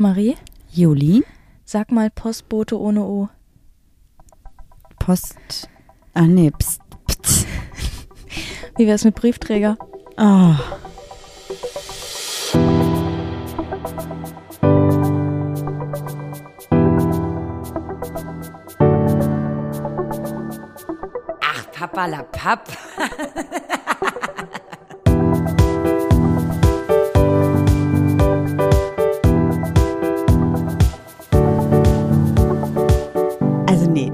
Marie, 0.00 0.36
Juli, 0.70 1.24
sag 1.64 1.90
mal 1.90 2.08
Postbote 2.08 2.78
ohne 2.78 3.02
O. 3.02 3.28
Post. 5.00 5.68
Ach 6.14 6.22
nee, 6.22 6.52
pst, 6.52 6.80
pst. 7.08 7.46
Wie 8.76 8.86
wär's 8.86 9.02
mit 9.02 9.16
Briefträger? 9.16 9.76
Oh. 10.16 10.54
Ach, 21.40 21.72
Papa 21.72 22.06
la 22.06 22.22
Papp. 22.22 22.68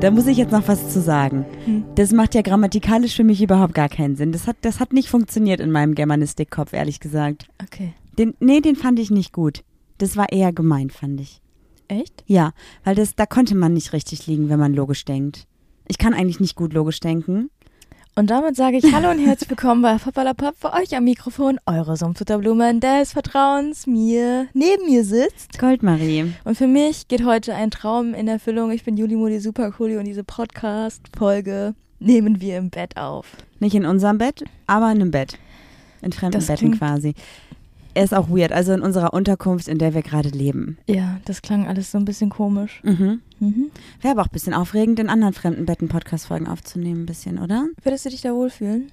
da 0.05 0.11
muss 0.11 0.27
ich 0.27 0.37
jetzt 0.37 0.53
noch 0.53 0.69
was 0.69 0.93
zu 0.93 1.01
sagen. 1.01 1.47
Hm. 1.65 1.85
Das 1.95 2.13
macht 2.13 2.35
ja 2.35 2.43
grammatikalisch 2.43 3.17
für 3.17 3.25
mich 3.25 3.41
überhaupt 3.41 3.73
gar 3.73 3.89
keinen 3.89 4.17
Sinn. 4.17 4.33
Das 4.33 4.47
hat, 4.47 4.57
das 4.61 4.79
hat 4.79 4.93
nicht 4.93 5.09
funktioniert 5.09 5.61
in 5.61 5.71
meinem 5.71 5.95
Germanistikkopf, 5.95 6.75
ehrlich 6.75 7.01
gesagt. 7.01 7.49
Okay. 7.63 7.95
Den, 8.19 8.35
nee, 8.39 8.61
den 8.61 8.77
fand 8.77 8.99
ich 8.99 9.11
nicht 9.11 9.33
gut. 9.33 9.65
Das 9.97 10.15
war 10.19 10.31
eher 10.31 10.53
gemein, 10.53 10.91
fand 10.91 11.23
ich. 11.23 11.41
Echt? 11.89 12.23
Ja, 12.27 12.53
weil 12.85 12.95
das, 12.95 13.15
da 13.15 13.25
konnte 13.25 13.55
man 13.55 13.73
nicht 13.73 13.95
richtig 13.95 14.27
liegen, 14.27 14.51
wenn 14.51 14.61
man 14.61 14.75
logisch 14.75 15.07
denkt. 15.07 15.47
Ich 15.89 15.97
kann 15.97 16.13
eigentlich 16.13 16.39
nicht 16.39 16.55
gut 16.55 16.75
logisch 16.75 17.01
denken. 17.01 17.49
Und 18.17 18.31
damit 18.31 18.55
sage 18.55 18.77
ich 18.77 18.93
Hallo 18.93 19.11
und 19.11 19.19
herzlich 19.19 19.51
willkommen 19.51 19.83
bei 19.83 19.97
Papalapap 19.97 20.55
für 20.57 20.73
euch 20.73 20.97
am 20.97 21.03
Mikrofon, 21.03 21.59
eure 21.67 21.97
Sumpfutterblumen 21.97 22.79
des 22.79 23.13
Vertrauens, 23.13 23.89
mir 23.89 24.47
neben 24.55 24.87
mir 24.87 25.05
sitzt. 25.05 25.59
Goldmarie. 25.59 26.33
Und 26.45 26.57
für 26.57 26.69
mich 26.69 27.09
geht 27.09 27.25
heute 27.25 27.55
ein 27.57 27.73
Traum 27.73 28.15
in 28.15 28.29
Erfüllung. 28.29 28.71
Ich 28.71 28.85
bin 28.85 28.97
Juli 28.97 29.17
Modi 29.17 29.41
Supercooli 29.41 29.97
und 29.97 30.05
diese 30.05 30.23
Podcast-Folge 30.23 31.75
nehmen 31.99 32.41
wir 32.41 32.59
im 32.59 32.71
Bett 32.71 32.97
auf. 32.97 33.27
Nicht 33.59 33.75
in 33.75 33.85
unserem 33.85 34.19
Bett, 34.19 34.45
aber 34.69 34.93
in 34.93 35.01
einem 35.01 35.11
Bett. 35.11 35.37
In 36.01 36.13
fremden 36.13 36.35
Das 36.39 36.47
Betten 36.47 36.69
klingt- 36.71 36.79
quasi. 36.79 37.15
Er 37.95 38.05
ist 38.05 38.13
auch 38.15 38.29
weird, 38.29 38.53
also 38.53 38.73
in 38.73 38.81
unserer 38.83 39.15
Unterkunft, 39.15 39.69
in 39.69 39.79
der 39.79 39.95
wir 39.95 40.03
gerade 40.03 40.29
leben. 40.29 40.79
Ja, 40.87 41.19
das 41.25 41.43
klang 41.43 41.67
alles 41.69 41.91
so 41.93 41.99
ein 41.99 42.05
bisschen 42.05 42.29
komisch. 42.31 42.81
Mhm. 42.85 43.21
Mhm. 43.41 43.71
Wäre 44.01 44.13
aber 44.13 44.23
auch 44.23 44.27
ein 44.27 44.33
bisschen 44.33 44.55
aufregend, 44.55 44.99
in 44.99 45.09
anderen 45.09 45.33
fremden 45.35 45.65
Betten 45.67 45.89
Podcast-Folgen 45.89 46.49
aufzunehmen, 46.49 47.03
ein 47.03 47.07
bisschen, 47.07 47.39
oder? 47.39 47.67
Würdest 47.83 48.05
du 48.05 48.11
dich 48.11 48.21
da 48.21 48.33
wohlfühlen? 48.35 48.91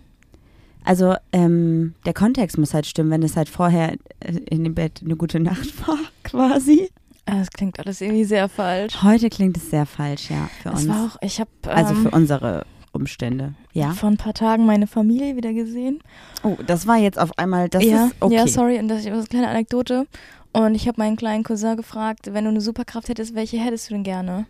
Also, 0.84 1.16
ähm, 1.32 1.94
der 2.06 2.14
Kontext 2.14 2.58
muss 2.58 2.74
halt 2.74 2.86
stimmen, 2.88 3.12
wenn 3.12 3.24
es 3.24 3.38
halt 3.38 3.50
vorher 3.50 3.94
äh, 4.20 4.34
in 4.50 4.64
dem 4.64 4.74
Bett 4.76 5.02
eine 5.04 5.16
gute 5.16 5.40
Nacht 5.40 5.88
war, 5.88 5.98
quasi. 6.24 6.90
Ah, 7.28 7.38
Das 7.40 7.50
klingt 7.52 7.80
alles 7.80 8.02
irgendwie 8.02 8.24
sehr 8.24 8.50
falsch. 8.50 9.02
Heute 9.04 9.30
klingt 9.30 9.58
es 9.58 9.70
sehr 9.70 9.86
falsch, 9.86 10.32
ja, 10.32 10.50
für 10.64 10.70
Es 10.70 10.80
uns. 10.82 10.88
war 10.88 11.06
auch, 11.06 11.18
ich 11.22 11.42
also 11.68 11.94
ähm, 11.94 12.02
für 12.04 12.10
unsere 12.12 12.66
Umstände. 12.94 13.54
Ja. 13.74 13.92
vor 13.92 14.10
ein 14.10 14.18
paar 14.18 14.34
Tagen 14.34 14.66
meine 14.66 14.88
Familie 14.88 15.36
wieder 15.36 15.54
gesehen. 15.54 16.00
Oh, 16.44 16.58
das 16.66 16.88
war 16.88 16.98
jetzt 16.98 17.20
auf 17.20 17.38
einmal, 17.38 17.70
das 17.70 17.84
ja, 17.84 18.06
ist 18.06 18.16
okay. 18.20 18.36
ja, 18.36 18.48
sorry, 18.48 18.80
und 18.80 18.88
das 18.88 19.00
ist 19.00 19.08
eine 19.08 19.24
kleine 19.24 19.48
Anekdote. 19.48 20.08
Und 20.54 20.76
ich 20.76 20.88
habe 20.88 21.00
meinen 21.00 21.16
kleinen 21.16 21.44
Cousin 21.44 21.78
gefragt, 21.78 22.34
wenn 22.34 22.44
du 22.44 22.50
eine 22.50 22.62
Superkraft 22.62 23.08
hättest, 23.10 23.36
welche 23.36 23.58
hättest 23.58 23.90
du 23.90 23.94
denn 23.94 24.04
gerne? 24.04 24.46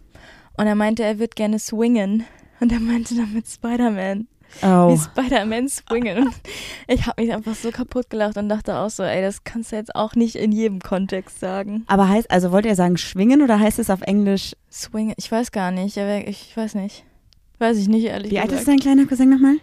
Und 0.58 0.68
er 0.68 0.76
meinte, 0.76 1.04
er 1.04 1.20
würde 1.20 1.36
gerne 1.36 1.60
swingen. 1.60 2.26
Und 2.60 2.72
er 2.72 2.80
meinte 2.80 3.16
damit 3.16 3.48
Spider-Man. 3.48 4.28
Oh. 4.62 4.90
Wie 4.90 4.98
Spider-Man 4.98 5.70
swingen. 5.70 6.34
Ich 6.88 7.06
habe 7.06 7.22
mich 7.22 7.34
einfach 7.34 7.56
so 7.56 7.72
kaputt 7.72 8.10
gelacht 8.10 8.38
und 8.38 8.50
dachte 8.50 8.76
auch 8.78 8.90
so, 8.90 9.04
ey, 9.04 9.22
das 9.22 9.44
kannst 9.44 9.72
du 9.72 9.78
jetzt 9.78 9.96
auch 9.96 10.16
nicht 10.16 10.36
in 10.36 10.52
jedem 10.52 10.80
Kontext 10.80 11.40
sagen. 11.40 11.86
Aber 11.88 12.10
heißt, 12.10 12.30
also 12.30 12.52
wollt 12.52 12.66
ihr 12.66 12.76
sagen 12.76 12.98
schwingen 12.98 13.42
oder 13.42 13.60
heißt 13.60 13.80
es 13.80 13.90
auf 13.90 14.02
Englisch, 14.02 14.56
Swingen, 14.72 15.14
ich 15.18 15.32
weiß 15.32 15.52
gar 15.52 15.72
nicht. 15.72 15.98
Ich 15.98 16.58
weiß 16.58 16.76
nicht. 16.76 17.06
Weiß 17.62 17.78
ich 17.78 17.88
nicht, 17.88 18.06
ehrlich 18.06 18.32
wie 18.32 18.40
alt 18.40 18.50
gesagt. 18.50 18.62
ist 18.62 18.68
dein 18.68 18.80
kleiner 18.80 19.06
Cousin 19.06 19.30
nochmal? 19.30 19.58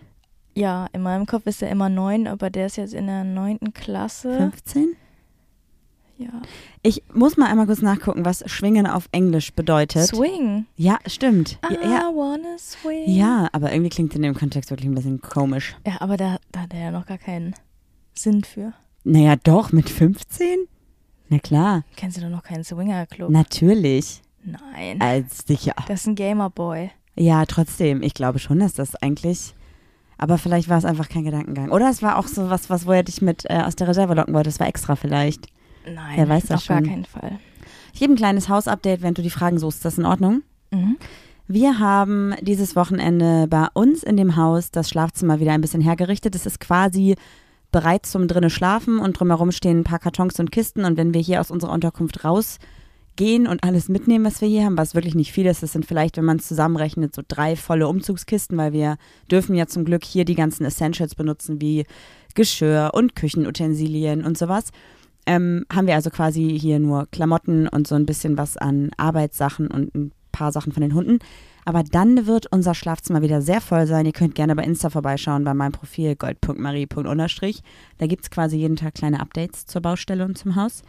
Ja, 0.55 0.87
in 0.93 1.03
meinem 1.03 1.27
Kopf 1.27 1.47
ist 1.47 1.63
er 1.63 1.71
immer 1.71 1.89
neun, 1.89 2.27
aber 2.29 2.49
der 2.49 2.67
ist 2.67 2.77
jetzt 2.77 2.95
in 2.95 3.07
der 3.09 3.25
neunten 3.25 3.73
Klasse. 3.75 4.37
15? 4.37 4.95
Ja. 6.17 6.29
Ich 6.83 7.03
muss 7.13 7.37
mal 7.37 7.47
einmal 7.47 7.67
kurz 7.67 7.81
nachgucken, 7.83 8.25
was 8.25 8.43
schwingen 8.51 8.87
auf 8.87 9.09
Englisch 9.13 9.53
bedeutet. 9.53 10.07
Swing. 10.07 10.67
Ja, 10.77 10.99
stimmt. 11.07 11.59
I 11.71 11.75
Ja, 11.75 12.11
wanna 12.15 12.57
swing. 12.59 13.09
ja, 13.09 13.49
aber 13.53 13.73
irgendwie 13.73 13.91
klingt 13.91 14.15
in 14.17 14.23
dem 14.23 14.35
Kontext 14.35 14.71
wirklich 14.71 14.89
ein 14.89 14.95
bisschen 14.95 15.21
komisch. 15.21 15.77
Ja, 15.87 16.01
aber 16.01 16.17
da, 16.17 16.39
da 16.51 16.61
hat 16.63 16.75
er 16.75 16.81
ja 16.81 16.91
noch 16.91 17.07
gar 17.07 17.19
keinen 17.19 17.55
Sinn 18.15 18.43
für. 18.43 18.73
Naja, 19.05 19.37
doch, 19.37 19.71
mit 19.71 19.89
15? 19.91 20.67
Na 21.29 21.39
klar, 21.39 21.85
Kennst 21.97 22.17
du 22.17 22.21
doch 22.23 22.31
noch 22.31 22.43
keinen 22.43 22.65
Swinger-Club? 22.65 23.31
natürlich. 23.31 24.23
Nein. 24.45 25.01
Als 25.01 25.47
sicher. 25.47 25.75
Das 25.89 26.01
ist 26.01 26.07
ein 26.07 26.15
Gamerboy. 26.15 26.91
Ja, 27.19 27.45
trotzdem. 27.47 28.03
Ich 28.03 28.15
glaube 28.15 28.39
schon, 28.39 28.61
dass 28.61 28.75
das 28.75 28.95
eigentlich. 28.97 29.55
Aber 30.19 30.39
vielleicht 30.39 30.69
war 30.69 30.79
es 30.79 30.85
einfach 30.85 31.09
kein 31.09 31.25
Gedankengang. 31.25 31.71
Oder 31.71 31.91
es 31.91 32.03
war 32.03 32.17
auch 32.19 32.27
so 32.27 32.51
was, 32.51 32.71
was 32.71 32.87
wo 32.87 32.93
er 32.93 33.03
dich 33.03 33.23
mit 33.23 33.45
äh, 33.49 33.63
aus 33.65 33.77
der 33.77 33.89
Reserve 33.89 34.15
locken 34.15 34.35
wollte. 34.35 34.49
Das 34.51 34.61
war 34.61 34.67
extra 34.67 34.97
vielleicht. 34.97 35.47
Nein, 35.85 36.17
Wer 36.17 36.29
weiß 36.29 36.47
das 36.47 36.63
auf 36.63 36.67
gar 36.69 36.79
schon. 36.79 36.87
keinen 36.89 37.05
Fall. 37.05 37.39
Ich 37.93 38.01
gebe 38.01 38.13
ein 38.13 38.17
kleines 38.17 38.49
Hausupdate, 38.49 39.03
während 39.03 39.19
du 39.19 39.23
die 39.23 39.31
Fragen 39.31 39.59
suchst. 39.59 39.79
Ist 39.79 39.85
das 39.85 39.99
in 39.99 40.05
Ordnung? 40.07 40.43
Mhm. 40.71 40.97
Wir 41.47 41.79
haben 41.79 42.35
dieses 42.43 42.77
Wochenende 42.77 43.47
bei 43.49 43.69
uns 43.73 44.03
in 44.03 44.17
dem 44.17 44.37
Haus 44.37 44.71
das 44.71 44.91
Schlafzimmer 44.91 45.41
wieder 45.41 45.53
ein 45.53 45.61
bisschen 45.63 45.81
hergerichtet. 45.81 46.35
Es 46.35 46.47
ist 46.47 46.61
quasi 46.61 47.17
bereit 47.73 48.05
zum 48.07 48.29
drinnen 48.29 48.51
Schlafen 48.51 48.99
und 48.99 49.19
drumherum 49.19 49.51
stehen 49.53 49.81
ein 49.81 49.85
paar 49.85 49.99
Kartons 49.99 50.39
und 50.41 50.53
Kisten. 50.53 50.85
Und 50.85 50.97
wenn 50.97 51.15
wir 51.15 51.21
hier 51.21 51.41
aus 51.41 51.51
unserer 51.51 51.73
Unterkunft 51.73 52.23
rausgehen 53.19 53.47
und 53.47 53.65
alles 53.65 53.89
mitnehmen, 53.89 54.25
was 54.25 54.41
wir 54.41 54.49
hier 54.49 54.65
haben, 54.65 54.79
was 54.79 54.95
wirklich 54.95 55.15
nicht 55.15 55.33
viel 55.33 55.47
ist, 55.47 55.63
das 55.63 55.73
sind 55.73 55.87
vielleicht, 55.87 56.17
wenn 56.17 56.25
man 56.25 56.39
es 56.39 56.49
zusammenrechnet, 56.49 57.15
so 57.15 57.23
drei 57.27 57.57
volle 57.57 57.89
Umzugskisten, 57.89 58.57
weil 58.57 58.73
wir 58.73 58.97
dürfen 59.31 59.55
ja 59.55 59.67
zum 59.67 59.85
Glück 59.85 60.05
hier 60.05 60.25
die 60.25 60.35
ganzen 60.35 60.65
Essentials 60.65 61.15
benutzen, 61.15 61.61
wie 61.61 61.85
Geschirr 62.35 62.91
und 62.95 63.15
Küchenutensilien 63.15 64.25
und 64.25 64.39
sowas. 64.39 64.71
Ähm, 65.27 65.65
haben 65.73 65.87
wir 65.87 65.95
also 65.95 66.11
quasi 66.11 66.59
hier 66.59 66.79
nur 66.79 67.07
Klamotten 67.11 67.69
und 67.69 67.87
so 67.87 67.95
ein 67.95 68.07
bisschen 68.07 68.39
was 68.39 68.57
an 68.57 68.91
Arbeitssachen 68.97 69.69
und 69.69 69.95
ein 69.95 70.13
paar 70.33 70.53
Sachen 70.53 70.73
von 70.73 70.81
den 70.81 70.95
Hunden. 70.95 71.19
Aber 71.67 71.83
dann 71.83 72.27
wird 72.27 72.47
unser 72.51 72.75
Schlafzimmer 72.75 73.21
wieder 73.21 73.43
sehr 73.43 73.61
voll 73.61 73.87
sein. 73.87 74.07
Ihr 74.07 74.13
könnt 74.13 74.35
gerne 74.35 74.57
bei 74.57 74.65
Insta 74.65 74.89
vorbeischauen, 74.89 75.45
bei 75.45 75.53
meinem 75.53 75.73
Profil 75.73 76.17
gold.marie.unterstrich. 76.17 77.63
Da 77.99 78.07
gibt 78.07 78.23
es 78.23 78.31
quasi 78.31 78.57
jeden 78.57 78.77
Tag 78.77 78.95
kleine 78.95 79.21
Updates 79.21 79.67
zur 79.67 79.83
Baustelle 79.83 80.25
und 80.25 80.39
zum 80.39 80.57
Haus. 80.57 80.83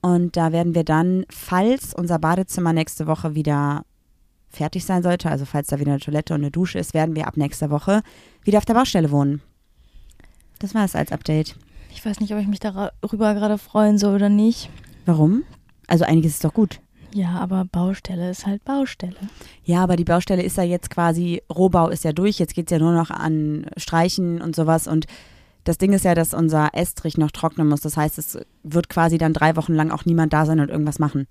Und 0.00 0.36
da 0.36 0.52
werden 0.52 0.74
wir 0.74 0.84
dann, 0.84 1.24
falls 1.28 1.94
unser 1.94 2.18
Badezimmer 2.18 2.72
nächste 2.72 3.06
Woche 3.06 3.34
wieder 3.34 3.84
fertig 4.48 4.84
sein 4.84 5.02
sollte, 5.02 5.30
also 5.30 5.44
falls 5.44 5.68
da 5.68 5.78
wieder 5.78 5.92
eine 5.92 6.00
Toilette 6.00 6.34
und 6.34 6.40
eine 6.40 6.50
Dusche 6.50 6.78
ist, 6.78 6.94
werden 6.94 7.16
wir 7.16 7.26
ab 7.26 7.36
nächster 7.36 7.70
Woche 7.70 8.02
wieder 8.44 8.58
auf 8.58 8.64
der 8.64 8.74
Baustelle 8.74 9.10
wohnen. 9.10 9.42
Das 10.58 10.74
war 10.74 10.84
es 10.84 10.94
als 10.94 11.12
Update. 11.12 11.56
Ich 11.90 12.04
weiß 12.04 12.20
nicht, 12.20 12.32
ob 12.32 12.40
ich 12.40 12.46
mich 12.46 12.60
darüber 12.60 13.34
gerade 13.34 13.58
freuen 13.58 13.98
soll 13.98 14.14
oder 14.14 14.28
nicht. 14.28 14.70
Warum? 15.06 15.42
Also 15.86 16.04
einiges 16.04 16.34
ist 16.34 16.44
doch 16.44 16.54
gut. 16.54 16.80
Ja, 17.14 17.30
aber 17.38 17.64
Baustelle 17.64 18.30
ist 18.30 18.46
halt 18.46 18.64
Baustelle. 18.64 19.16
Ja, 19.64 19.82
aber 19.82 19.96
die 19.96 20.04
Baustelle 20.04 20.42
ist 20.42 20.58
ja 20.58 20.62
jetzt 20.62 20.90
quasi, 20.90 21.42
Rohbau 21.50 21.88
ist 21.88 22.04
ja 22.04 22.12
durch, 22.12 22.38
jetzt 22.38 22.54
geht's 22.54 22.70
ja 22.70 22.78
nur 22.78 22.92
noch 22.92 23.10
an 23.10 23.66
Streichen 23.76 24.42
und 24.42 24.54
sowas 24.54 24.86
und 24.86 25.06
das 25.64 25.78
Ding 25.78 25.92
ist 25.92 26.04
ja, 26.04 26.14
dass 26.14 26.34
unser 26.34 26.70
Estrich 26.74 27.18
noch 27.18 27.30
trocknen 27.30 27.68
muss. 27.68 27.80
Das 27.80 27.96
heißt, 27.96 28.18
es 28.18 28.38
wird 28.62 28.88
quasi 28.88 29.18
dann 29.18 29.32
drei 29.32 29.56
Wochen 29.56 29.74
lang 29.74 29.90
auch 29.90 30.04
niemand 30.04 30.32
da 30.32 30.46
sein 30.46 30.60
und 30.60 30.70
irgendwas 30.70 30.98
machen. 30.98 31.26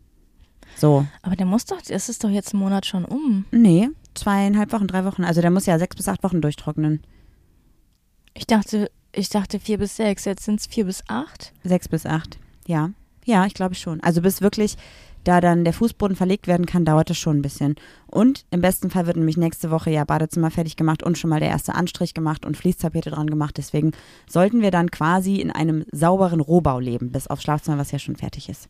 So. 0.75 1.05
Aber 1.21 1.35
der 1.35 1.45
muss 1.45 1.65
doch, 1.65 1.79
es 1.87 2.09
ist 2.09 2.23
doch 2.23 2.29
jetzt 2.29 2.53
ein 2.53 2.59
Monat 2.59 2.85
schon 2.85 3.05
um. 3.05 3.45
Nee, 3.51 3.89
zweieinhalb 4.13 4.71
Wochen, 4.73 4.87
drei 4.87 5.05
Wochen. 5.05 5.23
Also 5.23 5.41
der 5.41 5.51
muss 5.51 5.65
ja 5.65 5.79
sechs 5.79 5.95
bis 5.95 6.07
acht 6.07 6.23
Wochen 6.23 6.41
durchtrocknen. 6.41 7.01
Ich 8.33 8.45
dachte, 8.45 8.91
ich 9.11 9.29
dachte 9.29 9.59
vier 9.59 9.79
bis 9.79 9.95
sechs, 9.95 10.25
jetzt 10.25 10.43
sind 10.43 10.59
es 10.59 10.67
vier 10.67 10.85
bis 10.85 11.03
acht. 11.07 11.53
Sechs 11.63 11.87
bis 11.87 12.05
acht. 12.05 12.37
Ja. 12.67 12.91
Ja, 13.25 13.45
ich 13.45 13.53
glaube 13.53 13.75
schon. 13.75 14.01
Also 14.01 14.21
bis 14.21 14.41
wirklich 14.41 14.77
da 15.27 15.41
dann 15.41 15.63
der 15.63 15.73
Fußboden 15.73 16.15
verlegt 16.15 16.47
werden 16.47 16.65
kann, 16.65 16.85
dauert 16.85 17.09
es 17.09 17.17
schon 17.17 17.37
ein 17.37 17.41
bisschen. 17.41 17.75
Und 18.07 18.45
im 18.51 18.61
besten 18.61 18.89
Fall 18.89 19.07
wird 19.07 19.17
nämlich 19.17 19.37
nächste 19.37 19.71
Woche 19.71 19.91
ja 19.91 20.03
Badezimmer 20.05 20.51
fertig 20.51 20.75
gemacht 20.75 21.03
und 21.03 21.17
schon 21.17 21.29
mal 21.29 21.39
der 21.39 21.49
erste 21.49 21.75
Anstrich 21.75 22.13
gemacht 22.13 22.45
und 22.45 22.57
Fließtapete 22.57 23.09
dran 23.11 23.29
gemacht. 23.29 23.57
Deswegen 23.57 23.91
sollten 24.29 24.61
wir 24.61 24.71
dann 24.71 24.91
quasi 24.91 25.37
in 25.37 25.51
einem 25.51 25.85
sauberen 25.91 26.39
Rohbau 26.39 26.79
leben, 26.79 27.11
bis 27.11 27.27
aufs 27.27 27.43
Schlafzimmer, 27.43 27.77
was 27.77 27.91
ja 27.91 27.99
schon 27.99 28.15
fertig 28.15 28.49
ist. 28.49 28.69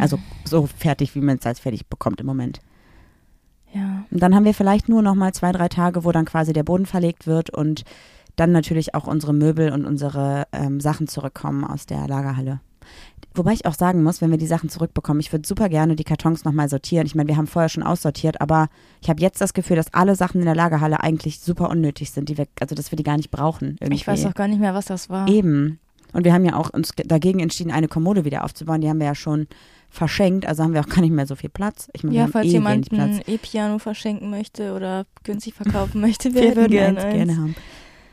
Also 0.00 0.18
so 0.44 0.66
fertig, 0.66 1.14
wie 1.14 1.20
man 1.20 1.38
es 1.38 1.46
als 1.46 1.60
fertig 1.60 1.86
bekommt 1.86 2.20
im 2.20 2.26
Moment. 2.26 2.60
Ja. 3.72 4.04
Und 4.10 4.22
dann 4.22 4.34
haben 4.34 4.44
wir 4.44 4.54
vielleicht 4.54 4.88
nur 4.88 5.02
noch 5.02 5.14
mal 5.14 5.32
zwei, 5.32 5.52
drei 5.52 5.68
Tage, 5.68 6.04
wo 6.04 6.12
dann 6.12 6.24
quasi 6.24 6.52
der 6.52 6.62
Boden 6.62 6.86
verlegt 6.86 7.26
wird 7.26 7.50
und 7.50 7.84
dann 8.36 8.52
natürlich 8.52 8.94
auch 8.94 9.06
unsere 9.06 9.32
Möbel 9.32 9.72
und 9.72 9.84
unsere 9.84 10.46
ähm, 10.52 10.80
Sachen 10.80 11.08
zurückkommen 11.08 11.64
aus 11.64 11.86
der 11.86 12.06
Lagerhalle. 12.06 12.60
Wobei 13.34 13.52
ich 13.52 13.66
auch 13.66 13.74
sagen 13.74 14.02
muss, 14.02 14.22
wenn 14.22 14.30
wir 14.30 14.38
die 14.38 14.46
Sachen 14.46 14.70
zurückbekommen, 14.70 15.20
ich 15.20 15.30
würde 15.32 15.46
super 15.46 15.68
gerne 15.68 15.94
die 15.94 16.04
Kartons 16.04 16.44
nochmal 16.44 16.68
sortieren. 16.70 17.04
Ich 17.06 17.14
meine, 17.14 17.28
wir 17.28 17.36
haben 17.36 17.46
vorher 17.46 17.68
schon 17.68 17.82
aussortiert, 17.82 18.40
aber 18.40 18.68
ich 19.02 19.10
habe 19.10 19.20
jetzt 19.20 19.40
das 19.42 19.52
Gefühl, 19.52 19.76
dass 19.76 19.92
alle 19.92 20.14
Sachen 20.16 20.40
in 20.40 20.46
der 20.46 20.54
Lagerhalle 20.54 21.00
eigentlich 21.02 21.40
super 21.40 21.68
unnötig 21.68 22.10
sind, 22.12 22.28
die 22.30 22.38
wir, 22.38 22.46
also 22.60 22.74
dass 22.74 22.90
wir 22.92 22.96
die 22.96 23.02
gar 23.02 23.16
nicht 23.18 23.30
brauchen. 23.30 23.76
Irgendwie. 23.80 23.94
Ich 23.96 24.06
weiß 24.06 24.24
auch 24.26 24.34
gar 24.34 24.48
nicht 24.48 24.60
mehr, 24.60 24.72
was 24.74 24.86
das 24.86 25.10
war. 25.10 25.28
Eben. 25.28 25.78
Und 26.14 26.24
wir 26.24 26.32
haben 26.32 26.46
ja 26.46 26.56
auch 26.56 26.70
uns 26.70 26.94
ge- 26.94 27.06
dagegen 27.06 27.40
entschieden, 27.40 27.70
eine 27.72 27.88
Kommode 27.88 28.24
wieder 28.24 28.42
aufzubauen. 28.42 28.80
Die 28.80 28.88
haben 28.88 29.00
wir 29.00 29.06
ja 29.06 29.14
schon 29.14 29.48
verschenkt, 29.90 30.46
also 30.46 30.62
haben 30.62 30.72
wir 30.72 30.80
auch 30.80 30.88
gar 30.88 31.00
nicht 31.02 31.12
mehr 31.12 31.26
so 31.26 31.34
viel 31.36 31.50
Platz. 31.50 31.88
Ich 31.92 32.04
meine, 32.04 32.14
wir 32.16 32.22
Ja, 32.22 32.28
falls 32.28 32.46
eh 32.46 32.50
jemand 32.52 32.90
ein. 32.92 33.20
E-Piano 33.26 33.78
verschenken 33.78 34.30
möchte 34.30 34.72
oder 34.74 35.04
günstig 35.24 35.52
verkaufen 35.62 36.00
möchte, 36.00 36.32
wir, 36.34 36.42
Wir 36.42 36.56
würden 36.56 36.70
gerne 36.72 37.04
eins 37.04 37.14
gerne 37.14 37.36
haben. 37.36 37.54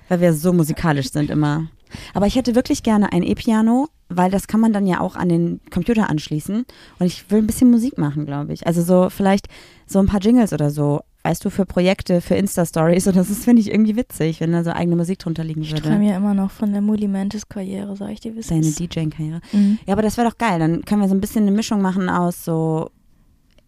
Weil 0.10 0.20
wir 0.20 0.34
so 0.34 0.52
musikalisch 0.52 1.12
sind 1.12 1.30
immer. 1.30 1.68
Aber 2.14 2.28
ich 2.28 2.36
hätte 2.36 2.56
wirklich 2.56 2.84
gerne 2.84 3.12
ein 3.12 3.24
E-Piano, 3.24 3.88
weil 4.10 4.30
das 4.32 4.48
kann 4.48 4.60
man 4.60 4.74
dann 4.74 4.86
ja 4.88 5.00
auch 5.00 5.16
an 5.16 5.30
den 5.30 5.62
Computer 5.72 6.10
anschließen. 6.10 6.66
Und 7.00 7.06
ich 7.06 7.30
will 7.32 7.40
ein 7.40 7.48
bisschen 7.48 7.72
Musik 7.72 7.98
machen, 7.98 8.26
glaube 8.26 8.54
ich. 8.54 8.68
Also 8.68 8.82
so 8.82 9.10
vielleicht 9.10 9.48
so 9.88 10.00
ein 10.00 10.06
paar 10.08 10.20
Jingles 10.22 10.54
oder 10.54 10.70
so. 10.70 11.02
Weißt 11.26 11.46
du, 11.46 11.50
für 11.50 11.66
Projekte, 11.66 12.20
für 12.20 12.36
Insta-Stories. 12.36 13.08
Und 13.08 13.16
das 13.16 13.30
ist, 13.30 13.46
finde 13.46 13.62
ich, 13.62 13.72
irgendwie 13.72 13.96
witzig, 13.96 14.42
wenn 14.42 14.52
da 14.52 14.64
so 14.64 14.72
eigene 14.72 14.98
Musik 14.98 15.20
drunter 15.20 15.44
liegen 15.46 15.62
Ich 15.62 15.72
würde. 15.72 15.84
träume 15.84 16.10
ja 16.10 16.18
immer 16.18 16.34
noch 16.34 16.52
von 16.52 16.74
der 16.74 16.82
Mulimentis-Karriere, 16.82 17.96
sag 17.96 18.10
ich 18.12 18.20
dir, 18.20 18.36
wie 18.36 18.40
es 18.40 18.48
Deine. 18.48 18.70
DJ-Karriere. 18.70 19.40
Mhm. 19.54 19.80
Ja, 19.86 19.94
aber 19.94 20.02
das 20.02 20.18
wäre 20.18 20.30
doch 20.30 20.38
geil. 20.38 20.60
Dann 20.60 20.84
können 20.84 21.00
wir 21.02 21.08
so 21.08 21.16
ein 21.16 21.22
bisschen 21.22 21.44
eine 21.44 21.52
Mischung 21.56 21.82
machen 21.82 22.10
aus 22.10 22.44
so 22.44 22.90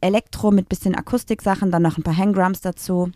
Elektro 0.02 0.52
mit 0.52 0.68
bisschen 0.68 0.96
Akustiksachen, 0.96 1.72
dann 1.72 1.82
noch 1.82 1.98
ein 1.98 2.04
paar 2.04 2.18
Hangdrums 2.18 2.60
dazu. 2.62 3.10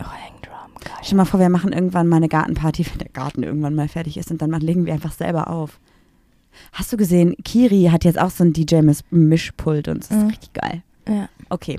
Oh, 0.00 0.04
Hangdrum, 0.04 0.55
geil. 0.84 0.94
Stell 1.02 1.10
dir 1.10 1.16
mal 1.16 1.24
vor, 1.24 1.40
wir 1.40 1.48
machen 1.48 1.72
irgendwann 1.72 2.08
mal 2.08 2.16
eine 2.16 2.28
Gartenparty, 2.28 2.86
wenn 2.90 2.98
der 2.98 3.08
Garten 3.08 3.42
irgendwann 3.42 3.74
mal 3.74 3.88
fertig 3.88 4.16
ist 4.16 4.30
und 4.30 4.40
dann 4.42 4.50
legen 4.60 4.86
wir 4.86 4.92
einfach 4.94 5.12
selber 5.12 5.48
auf. 5.50 5.78
Hast 6.72 6.92
du 6.92 6.96
gesehen, 6.96 7.34
Kiri 7.44 7.88
hat 7.92 8.04
jetzt 8.04 8.18
auch 8.18 8.30
so 8.30 8.42
ein 8.44 8.52
DJ-Mischpult 8.52 9.88
und 9.88 10.00
das 10.04 10.10
ist 10.10 10.22
Mhm. 10.22 10.28
richtig 10.28 10.52
geil. 10.54 10.82
Ja. 11.08 11.28
Okay, 11.50 11.78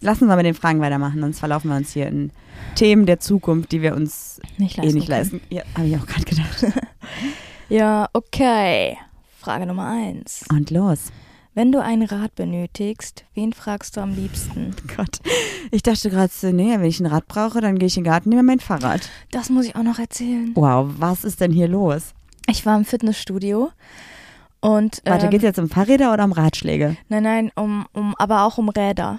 lassen 0.00 0.28
wir 0.28 0.36
mit 0.36 0.44
den 0.46 0.54
Fragen 0.54 0.80
weitermachen, 0.80 1.20
sonst 1.20 1.38
verlaufen 1.38 1.70
wir 1.70 1.76
uns 1.76 1.92
hier 1.92 2.06
in 2.08 2.30
Themen 2.74 3.06
der 3.06 3.20
Zukunft, 3.20 3.72
die 3.72 3.80
wir 3.82 3.94
uns 3.96 4.40
Nicht 4.58 4.78
eh 4.78 4.82
leisten 4.82 4.94
nicht 4.98 5.08
können. 5.08 5.18
leisten. 5.18 5.40
Ja, 5.50 5.62
habe 5.76 5.86
ich 5.88 5.96
auch 5.96 6.06
gerade 6.06 6.24
gedacht. 6.24 6.66
Ja, 7.70 8.08
okay. 8.14 8.96
Frage 9.38 9.66
Nummer 9.66 9.88
eins. 9.90 10.44
Und 10.50 10.70
los. 10.70 11.12
Wenn 11.58 11.72
du 11.72 11.82
ein 11.82 12.02
Rad 12.04 12.36
benötigst, 12.36 13.24
wen 13.34 13.52
fragst 13.52 13.96
du 13.96 14.00
am 14.00 14.14
liebsten? 14.14 14.76
Gott. 14.96 15.18
Ich 15.72 15.82
dachte 15.82 16.08
gerade 16.08 16.32
so, 16.32 16.52
nee, 16.52 16.70
wenn 16.70 16.84
ich 16.84 17.00
ein 17.00 17.06
Rad 17.06 17.26
brauche, 17.26 17.60
dann 17.60 17.80
gehe 17.80 17.88
ich 17.88 17.96
in 17.96 18.04
den 18.04 18.12
Garten, 18.12 18.28
nehme 18.28 18.44
mein 18.44 18.60
Fahrrad. 18.60 19.10
Das 19.32 19.50
muss 19.50 19.66
ich 19.66 19.74
auch 19.74 19.82
noch 19.82 19.98
erzählen. 19.98 20.52
Wow, 20.54 20.88
was 20.98 21.24
ist 21.24 21.40
denn 21.40 21.50
hier 21.50 21.66
los? 21.66 22.14
Ich 22.48 22.64
war 22.64 22.76
im 22.76 22.84
Fitnessstudio 22.84 23.70
und 24.60 25.02
Warte, 25.04 25.24
ähm, 25.24 25.30
geht 25.32 25.42
jetzt 25.42 25.58
um 25.58 25.68
Fahrräder 25.68 26.12
oder 26.12 26.22
um 26.22 26.30
Ratschläge? 26.30 26.96
nein, 27.08 27.24
nein, 27.24 27.50
um, 27.56 27.86
um, 27.92 28.14
aber 28.18 28.44
auch 28.44 28.58
um 28.58 28.68
Räder. 28.68 29.18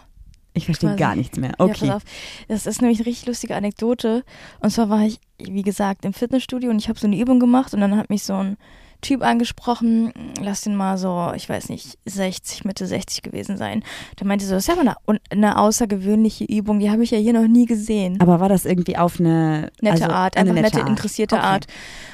Ich 0.54 0.64
verstehe 0.64 0.92
Quasi. 0.92 1.00
gar 1.00 1.18
nichts 1.18 1.38
mehr. 1.38 1.52
Ja, 1.60 1.66
Okay. 1.66 1.92
auf. 1.92 2.04
Das 2.48 2.66
ist 2.68 2.82
nämlich 2.82 3.00
eine 3.00 3.08
richtig 3.08 3.28
lustige 3.28 3.58
Anekdote. 3.58 4.24
Und 4.62 4.70
zwar 4.70 4.88
war 4.90 5.02
ich, 5.02 5.20
wie 5.40 5.62
gesagt, 5.62 6.06
im 6.06 6.14
Fitnessstudio 6.14 6.70
und 6.70 6.78
ich 6.78 6.88
habe 6.88 6.98
so 6.98 7.06
eine 7.08 7.20
Übung 7.20 7.42
gemacht 7.42 7.74
und 7.74 7.82
dann 7.82 7.98
hat 7.98 8.10
mich 8.10 8.24
so 8.24 8.36
ein 8.36 8.56
Typ 9.02 9.24
angesprochen, 9.24 10.12
lass 10.42 10.62
den 10.62 10.76
mal 10.76 10.98
so, 10.98 11.32
ich 11.36 11.48
weiß 11.48 11.70
nicht, 11.70 11.98
60, 12.06 12.66
Mitte 12.66 12.86
60 12.86 13.22
gewesen 13.22 13.56
sein. 13.58 13.84
Der 14.20 14.28
meinte 14.28 14.46
so, 14.46 14.56
das 14.56 14.64
ist 14.64 14.68
ja 14.68 14.74
aber 14.74 14.98
eine, 15.08 15.20
eine 15.30 15.58
außergewöhnliche 15.58 16.44
Übung, 16.44 16.80
die 16.80 16.92
habe 16.92 17.04
ich 17.04 17.12
ja 17.12 17.18
hier 17.18 17.34
noch 17.34 17.48
nie 17.48 17.66
gesehen. 17.66 18.20
Aber 18.20 18.40
war 18.40 18.50
das 18.50 18.66
irgendwie 18.66 18.98
auf 18.98 19.20
eine 19.20 19.72
nette 19.82 20.04
also 20.04 20.14
Art, 20.14 20.38
eine 20.38 20.50
einfach 20.50 20.64
nette, 20.64 20.80
Art? 20.82 20.90
interessierte 20.90 21.36
Okay. 21.36 21.46
Art. 21.46 21.68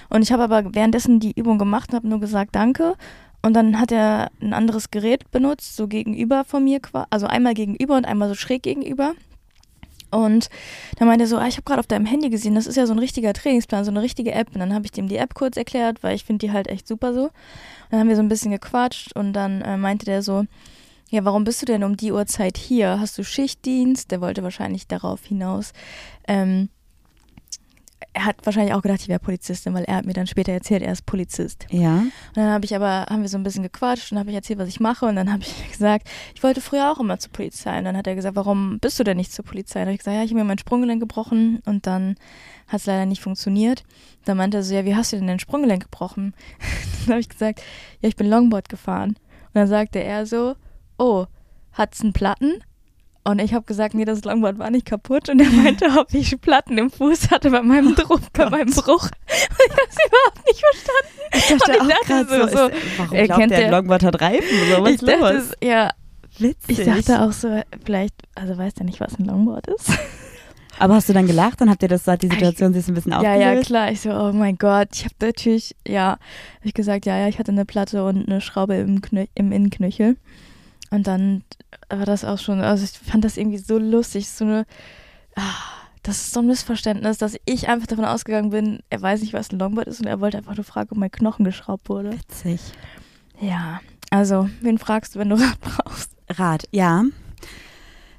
Und 0.09 0.21
ich 0.21 0.31
habe 0.31 0.43
aber 0.43 0.75
währenddessen 0.75 1.19
die 1.19 1.33
Übung 1.35 1.57
gemacht 1.57 1.89
und 1.89 1.95
habe 1.95 2.07
nur 2.07 2.19
gesagt, 2.19 2.55
danke. 2.55 2.95
Und 3.41 3.53
dann 3.53 3.79
hat 3.79 3.91
er 3.91 4.31
ein 4.41 4.53
anderes 4.53 4.89
Gerät 4.89 5.29
benutzt, 5.31 5.75
so 5.75 5.87
gegenüber 5.87 6.43
von 6.45 6.63
mir, 6.63 6.79
also 7.09 7.27
einmal 7.27 7.53
gegenüber 7.53 7.95
und 7.95 8.05
einmal 8.05 8.27
so 8.27 8.35
schräg 8.35 8.63
gegenüber. 8.63 9.13
Und 10.15 10.49
dann 10.97 11.07
meinte 11.07 11.25
er 11.25 11.27
so, 11.27 11.37
ah, 11.37 11.47
ich 11.47 11.57
habe 11.57 11.65
gerade 11.65 11.79
auf 11.79 11.87
deinem 11.87 12.05
Handy 12.05 12.29
gesehen, 12.29 12.55
das 12.55 12.67
ist 12.67 12.77
ja 12.77 12.85
so 12.85 12.93
ein 12.93 12.99
richtiger 12.99 13.33
Trainingsplan, 13.33 13.83
so 13.83 13.91
eine 13.91 14.01
richtige 14.01 14.31
App. 14.31 14.47
Und 14.53 14.59
dann 14.59 14.73
habe 14.73 14.85
ich 14.85 14.91
dem 14.91 15.09
die 15.09 15.17
App 15.17 15.33
kurz 15.33 15.57
erklärt, 15.57 16.03
weil 16.03 16.15
ich 16.15 16.23
finde 16.23 16.45
die 16.45 16.53
halt 16.53 16.67
echt 16.67 16.87
super 16.87 17.13
so. 17.13 17.23
Und 17.23 17.31
dann 17.91 17.99
haben 17.99 18.09
wir 18.09 18.15
so 18.15 18.21
ein 18.21 18.29
bisschen 18.29 18.51
gequatscht 18.51 19.13
und 19.13 19.33
dann 19.33 19.61
äh, 19.61 19.75
meinte 19.75 20.05
der 20.05 20.21
so, 20.21 20.45
ja, 21.09 21.25
warum 21.25 21.43
bist 21.43 21.61
du 21.61 21.65
denn 21.65 21.83
um 21.83 21.97
die 21.97 22.11
Uhrzeit 22.11 22.57
hier? 22.57 22.99
Hast 22.99 23.17
du 23.17 23.23
Schichtdienst? 23.23 24.09
Der 24.11 24.21
wollte 24.21 24.41
wahrscheinlich 24.41 24.87
darauf 24.87 25.23
hinaus. 25.25 25.73
Ähm, 26.27 26.69
er 28.13 28.25
hat 28.25 28.45
wahrscheinlich 28.45 28.73
auch 28.73 28.81
gedacht, 28.81 29.01
ich 29.01 29.07
wäre 29.07 29.19
Polizistin, 29.19 29.73
weil 29.73 29.83
er 29.83 29.95
hat 29.95 30.05
mir 30.05 30.13
dann 30.13 30.27
später 30.27 30.51
erzählt, 30.51 30.81
er 30.81 30.93
ist 30.93 31.05
Polizist. 31.05 31.65
Ja. 31.69 31.97
Und 31.99 32.11
dann 32.35 32.49
habe 32.49 32.65
ich 32.65 32.75
aber, 32.75 33.05
haben 33.09 33.21
wir 33.21 33.29
so 33.29 33.37
ein 33.37 33.43
bisschen 33.43 33.63
gequatscht 33.63 34.11
und 34.11 34.19
habe 34.19 34.29
ich 34.29 34.35
erzählt, 34.35 34.59
was 34.59 34.69
ich 34.69 34.79
mache. 34.79 35.05
Und 35.05 35.15
dann 35.15 35.31
habe 35.31 35.43
ich 35.43 35.71
gesagt, 35.71 36.09
ich 36.33 36.43
wollte 36.43 36.61
früher 36.61 36.91
auch 36.91 36.99
immer 36.99 37.19
zur 37.19 37.31
Polizei. 37.31 37.77
Und 37.77 37.85
dann 37.85 37.97
hat 37.97 38.07
er 38.07 38.15
gesagt, 38.15 38.35
warum 38.35 38.79
bist 38.79 38.99
du 38.99 39.03
denn 39.03 39.17
nicht 39.17 39.33
zur 39.33 39.45
Polizei? 39.45 39.79
Und 39.79 39.85
dann 39.85 39.87
habe 39.87 39.95
ich 39.95 39.99
gesagt, 39.99 40.15
ja, 40.15 40.23
ich 40.23 40.31
habe 40.31 40.39
mir 40.39 40.45
mein 40.45 40.57
Sprunggelenk 40.57 41.01
gebrochen 41.01 41.61
und 41.65 41.87
dann 41.87 42.15
hat 42.67 42.81
es 42.81 42.85
leider 42.85 43.05
nicht 43.05 43.21
funktioniert. 43.21 43.83
Dann 44.23 44.37
meinte 44.37 44.57
er 44.57 44.63
so, 44.63 44.73
ja, 44.73 44.85
wie 44.85 44.95
hast 44.95 45.11
du 45.11 45.17
denn 45.17 45.27
dein 45.27 45.39
Sprunggelenk 45.39 45.83
gebrochen? 45.83 46.33
dann 47.05 47.13
habe 47.13 47.19
ich 47.19 47.29
gesagt, 47.29 47.61
ja, 48.01 48.09
ich 48.09 48.15
bin 48.15 48.29
Longboard 48.29 48.69
gefahren. 48.69 49.09
Und 49.09 49.55
dann 49.55 49.67
sagte 49.67 49.99
er 49.99 50.25
so, 50.25 50.55
oh, 50.97 51.25
hat's 51.73 52.01
einen 52.01 52.13
Platten? 52.13 52.63
Und 53.27 53.39
ich 53.39 53.55
habe 53.55 53.65
gesagt, 53.65 53.95
nee, 53.95 54.05
das 54.05 54.23
Longboard 54.23 54.59
war 54.59 54.69
nicht 54.69 54.85
kaputt. 54.85 55.29
Und 55.29 55.39
er 55.39 55.49
meinte, 55.49 55.87
ob 55.97 56.13
ich 56.13 56.39
Platten 56.39 56.77
im 56.77 56.91
Fuß 56.91 57.31
hatte 57.31 57.49
bei 57.49 57.63
meinem, 57.63 57.95
Druck, 57.95 58.21
bei 58.33 58.47
meinem 58.49 58.69
Bruch. 58.69 58.85
Und 58.85 59.65
ich 59.65 59.71
habe 59.71 59.89
es 59.89 59.97
überhaupt 60.07 60.47
nicht 60.47 60.61
verstanden. 60.61 61.15
Ich 61.33 61.51
Und 61.51 61.61
ich 61.69 61.81
auch 61.81 62.07
dachte 62.07 62.25
so, 62.29 62.57
so, 62.57 62.67
ist, 62.67 62.97
warum 62.97 63.15
er 63.17 63.25
glaubt 63.25 63.39
kennt 63.41 63.51
der, 63.51 63.71
Longboard 63.71 64.03
hat 64.03 64.21
Reifen? 64.21 64.57
So, 64.69 64.83
was 64.83 64.89
ich 64.89 64.95
ist 64.95 65.07
dachte, 65.07 65.33
los? 65.33 65.43
es- 65.43 65.67
ja, 65.67 65.89
Witzig. 66.37 66.79
ich 66.79 66.85
dachte 66.85 67.21
auch 67.23 67.31
so, 67.31 67.61
vielleicht, 67.83 68.13
also 68.35 68.57
weiß 68.57 68.75
der 68.75 68.85
nicht, 68.85 68.99
was 68.99 69.17
ein 69.17 69.25
Longboard 69.25 69.67
ist? 69.67 69.89
Aber 70.79 70.93
hast 70.95 71.09
du 71.09 71.13
dann 71.13 71.25
gelacht 71.25 71.61
und 71.61 71.69
habt 71.69 71.81
ihr 71.81 71.89
das, 71.89 72.05
hat 72.05 72.21
die 72.21 72.27
Situation 72.27 72.73
sich 72.73 72.85
so 72.85 72.91
ein 72.91 72.95
bisschen 72.95 73.13
ja, 73.13 73.19
aufgelöst? 73.19 73.41
ja, 73.41 73.61
klar. 73.61 73.91
Ich 73.91 74.01
so, 74.01 74.09
oh 74.11 74.33
mein 74.33 74.57
Gott. 74.57 74.89
Ich 74.93 75.05
habe 75.05 75.15
natürlich, 75.21 75.75
ja, 75.87 76.11
hab 76.11 76.19
ich 76.63 76.73
gesagt, 76.73 77.05
ja, 77.05 77.17
ja, 77.17 77.27
ich 77.27 77.39
hatte 77.39 77.51
eine 77.51 77.65
Platte 77.65 78.03
und 78.05 78.27
eine 78.27 78.41
Schraube 78.41 78.75
im, 78.75 79.01
Knö 79.01 79.25
im 79.35 79.51
Innenknöchel. 79.51 80.17
Und 80.91 81.07
dann 81.07 81.43
war 81.89 82.05
das 82.05 82.25
auch 82.25 82.39
schon, 82.39 82.61
also 82.61 82.83
ich 82.83 82.91
fand 82.91 83.23
das 83.23 83.37
irgendwie 83.37 83.57
so 83.57 83.77
lustig, 83.77 84.29
so 84.29 84.45
eine, 84.45 84.65
ah, 85.35 85.41
das 86.03 86.17
ist 86.17 86.33
so 86.33 86.41
ein 86.41 86.47
Missverständnis, 86.47 87.17
dass 87.17 87.37
ich 87.45 87.67
einfach 87.67 87.87
davon 87.87 88.05
ausgegangen 88.05 88.51
bin, 88.51 88.79
er 88.89 89.01
weiß 89.01 89.21
nicht, 89.21 89.33
was 89.33 89.51
ein 89.51 89.59
Longboard 89.59 89.87
ist 89.87 89.99
und 89.99 90.07
er 90.07 90.19
wollte 90.19 90.37
einfach 90.37 90.55
nur 90.55 90.63
fragen, 90.63 90.89
ob 90.91 90.97
mein 90.97 91.11
Knochen 91.11 91.45
geschraubt 91.45 91.89
wurde. 91.89 92.13
Witzig. 92.13 92.61
Ja, 93.41 93.81
also, 94.11 94.49
wen 94.61 94.77
fragst 94.77 95.15
du, 95.15 95.19
wenn 95.19 95.29
du 95.29 95.35
Rat 95.41 95.59
brauchst? 95.59 96.11
Rat, 96.29 96.67
ja. 96.71 97.03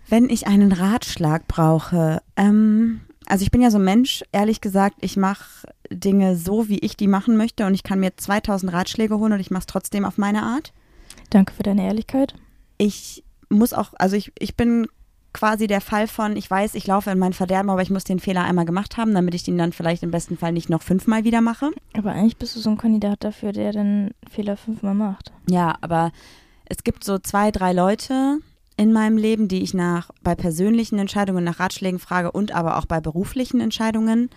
Wenn 0.08 0.30
ich 0.30 0.46
einen 0.46 0.72
Ratschlag 0.72 1.48
brauche, 1.48 2.22
ähm, 2.36 3.00
also 3.26 3.42
ich 3.42 3.50
bin 3.50 3.60
ja 3.60 3.70
so 3.70 3.78
ein 3.78 3.84
Mensch, 3.84 4.24
ehrlich 4.32 4.60
gesagt, 4.60 4.96
ich 5.00 5.16
mache 5.16 5.68
Dinge 5.90 6.36
so, 6.36 6.68
wie 6.68 6.78
ich 6.78 6.96
die 6.96 7.08
machen 7.08 7.36
möchte 7.36 7.66
und 7.66 7.74
ich 7.74 7.82
kann 7.82 8.00
mir 8.00 8.16
2000 8.16 8.72
Ratschläge 8.72 9.18
holen 9.18 9.32
und 9.32 9.40
ich 9.40 9.50
mache 9.50 9.60
es 9.60 9.66
trotzdem 9.66 10.04
auf 10.04 10.18
meine 10.18 10.42
Art. 10.42 10.72
Danke 11.30 11.52
für 11.52 11.62
deine 11.62 11.84
Ehrlichkeit. 11.84 12.34
Ich 12.78 13.24
muss 13.48 13.72
auch, 13.72 13.92
also 13.98 14.16
ich, 14.16 14.32
ich 14.38 14.56
bin 14.56 14.86
quasi 15.32 15.66
der 15.66 15.82
Fall 15.82 16.08
von, 16.08 16.34
ich 16.34 16.50
weiß, 16.50 16.74
ich 16.74 16.86
laufe 16.86 17.10
in 17.10 17.18
mein 17.18 17.34
Verderben, 17.34 17.68
aber 17.68 17.82
ich 17.82 17.90
muss 17.90 18.04
den 18.04 18.20
Fehler 18.20 18.44
einmal 18.44 18.64
gemacht 18.64 18.96
haben, 18.96 19.14
damit 19.14 19.34
ich 19.34 19.46
ihn 19.46 19.58
dann 19.58 19.72
vielleicht 19.72 20.02
im 20.02 20.10
besten 20.10 20.38
Fall 20.38 20.52
nicht 20.52 20.70
noch 20.70 20.82
fünfmal 20.82 21.24
wieder 21.24 21.42
mache. 21.42 21.70
Aber 21.94 22.12
eigentlich 22.12 22.38
bist 22.38 22.56
du 22.56 22.60
so 22.60 22.70
ein 22.70 22.78
Kandidat 22.78 23.22
dafür, 23.22 23.52
der 23.52 23.72
den 23.72 24.12
Fehler 24.30 24.56
fünfmal 24.56 24.94
macht. 24.94 25.32
Ja, 25.48 25.76
aber 25.82 26.10
es 26.64 26.84
gibt 26.84 27.04
so 27.04 27.18
zwei, 27.18 27.50
drei 27.50 27.72
Leute 27.74 28.38
in 28.78 28.92
meinem 28.92 29.18
Leben, 29.18 29.48
die 29.48 29.62
ich 29.62 29.74
nach 29.74 30.10
bei 30.22 30.34
persönlichen 30.34 30.98
Entscheidungen 30.98 31.44
nach 31.44 31.60
Ratschlägen 31.60 31.98
frage 31.98 32.32
und 32.32 32.52
aber 32.52 32.78
auch 32.78 32.86
bei 32.86 33.00
beruflichen 33.00 33.60
Entscheidungen. 33.60 34.30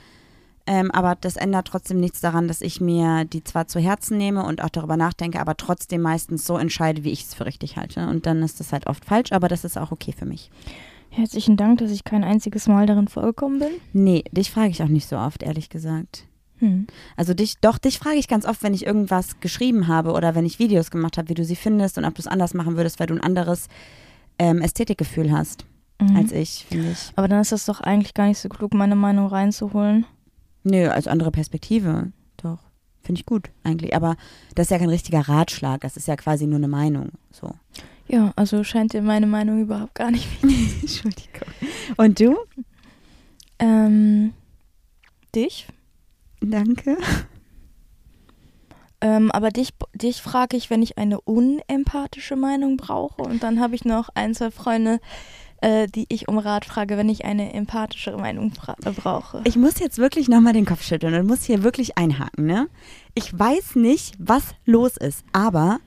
Ähm, 0.72 0.92
aber 0.92 1.18
das 1.20 1.36
ändert 1.36 1.68
trotzdem 1.68 2.00
nichts 2.00 2.22
daran, 2.22 2.48
dass 2.48 2.62
ich 2.62 2.80
mir 2.80 3.26
die 3.26 3.44
zwar 3.44 3.68
zu 3.68 3.80
Herzen 3.80 4.20
nehme 4.20 4.46
und 4.46 4.64
auch 4.64 4.70
darüber 4.70 4.98
nachdenke, 4.98 5.40
aber 5.42 5.58
trotzdem 5.58 6.02
meistens 6.02 6.46
so 6.46 6.60
entscheide, 6.60 7.04
wie 7.04 7.10
ich 7.10 7.24
es 7.24 7.34
für 7.34 7.48
richtig 7.48 7.76
halte. 7.76 8.08
Und 8.08 8.28
dann 8.28 8.44
ist 8.44 8.60
das 8.60 8.72
halt 8.72 8.86
oft 8.86 9.04
falsch, 9.04 9.32
aber 9.32 9.48
das 9.48 9.64
ist 9.64 9.80
auch 9.80 9.92
okay 9.92 10.14
für 10.16 10.28
mich. 10.28 10.52
Herzlichen 11.10 11.58
Dank, 11.58 11.80
dass 11.80 11.90
ich 11.90 12.04
kein 12.04 12.24
einziges 12.24 12.68
Mal 12.68 12.86
darin 12.86 13.08
vorgekommen 13.08 13.58
bin. 13.58 13.70
Nee, 13.94 14.24
dich 14.32 14.52
frage 14.52 14.70
ich 14.70 14.84
auch 14.84 14.90
nicht 14.90 15.10
so 15.10 15.18
oft, 15.18 15.42
ehrlich 15.42 15.70
gesagt. 15.70 16.28
Hm. 16.60 16.86
Also 17.18 17.34
dich, 17.34 17.56
doch, 17.62 17.80
dich 17.80 17.98
frage 17.98 18.18
ich 18.18 18.28
ganz 18.28 18.46
oft, 18.46 18.62
wenn 18.62 18.76
ich 18.76 18.86
irgendwas 18.86 19.40
geschrieben 19.40 19.88
habe 19.88 20.12
oder 20.12 20.36
wenn 20.36 20.46
ich 20.46 20.60
Videos 20.60 20.92
gemacht 20.92 21.18
habe, 21.18 21.30
wie 21.30 21.34
du 21.34 21.44
sie 21.44 21.56
findest 21.56 21.98
und 21.98 22.06
ob 22.06 22.14
du 22.14 22.22
es 22.22 22.28
anders 22.28 22.54
machen 22.54 22.78
würdest, 22.78 23.00
weil 23.00 23.08
du 23.08 23.16
ein 23.16 23.24
anderes 23.24 23.70
ähm, 24.38 24.62
Ästhetikgefühl 24.62 25.32
hast 25.32 25.66
Mhm. 26.02 26.16
als 26.16 26.32
ich, 26.32 26.66
finde 26.70 26.92
ich. 26.92 27.12
Aber 27.16 27.28
dann 27.28 27.42
ist 27.42 27.52
das 27.52 27.66
doch 27.66 27.82
eigentlich 27.82 28.14
gar 28.14 28.28
nicht 28.28 28.40
so 28.40 28.50
klug, 28.50 28.74
meine 28.74 28.96
Meinung 28.96 29.28
reinzuholen. 29.28 30.06
Nö, 30.64 30.90
als 30.90 31.08
andere 31.08 31.32
Perspektive, 31.32 32.12
doch. 32.38 32.60
Finde 33.02 33.22
ich 33.22 33.26
gut, 33.26 33.50
eigentlich. 33.64 33.96
Aber 33.96 34.18
das 34.56 34.68
ist 34.68 34.72
ja 34.72 34.78
kein 34.78 34.90
richtiger 34.90 35.22
Ratschlag, 35.22 35.82
das 35.82 35.98
ist 35.98 36.08
ja 36.08 36.16
quasi 36.16 36.46
nur 36.46 36.58
eine 36.58 36.68
Meinung. 36.68 37.12
So. 37.32 37.52
Ja, 38.08 38.34
also 38.36 38.64
scheint 38.64 38.94
dir 38.94 39.02
meine 39.02 39.28
Meinung 39.28 39.62
überhaupt 39.62 39.96
gar 39.96 40.12
nicht 40.12 40.28
wichtig. 40.44 40.82
Entschuldigung. 40.82 41.48
Und 41.98 42.20
du? 42.20 42.36
ähm, 43.60 44.34
dich? 45.36 45.68
Danke. 46.42 46.98
Ähm, 49.02 49.32
aber 49.32 49.50
dich, 49.50 49.70
dich 49.94 50.22
frage 50.22 50.58
ich, 50.58 50.70
wenn 50.70 50.82
ich 50.82 50.98
eine 50.98 51.22
unempathische 51.22 52.36
Meinung 52.36 52.78
brauche. 52.78 53.22
Und 53.22 53.44
dann 53.44 53.60
habe 53.60 53.76
ich 53.76 53.86
noch 53.86 54.10
ein, 54.14 54.34
zwei 54.34 54.52
Freunde, 54.52 55.00
äh, 55.62 55.88
die 55.88 56.06
ich 56.10 56.28
um 56.28 56.38
Rat 56.38 56.66
frage, 56.66 56.98
wenn 56.98 57.10
ich 57.10 57.26
eine 57.26 57.54
empathische 57.54 58.16
Meinung 58.18 58.54
äh, 58.86 58.92
brauche. 58.92 59.42
Ich 59.46 59.56
muss 59.56 59.80
jetzt 59.80 59.98
wirklich 59.98 60.30
nochmal 60.30 60.54
den 60.54 60.66
Kopf 60.66 60.84
schütteln 60.84 61.14
und 61.14 61.28
muss 61.28 61.44
hier 61.44 61.64
wirklich 61.64 61.98
einhaken, 61.98 62.46
ne? 62.46 62.68
Ich 63.14 63.38
weiß 63.38 63.76
nicht, 63.76 64.16
was 64.20 64.44
los 64.66 64.98
ist, 64.98 65.24
aber 65.34 65.80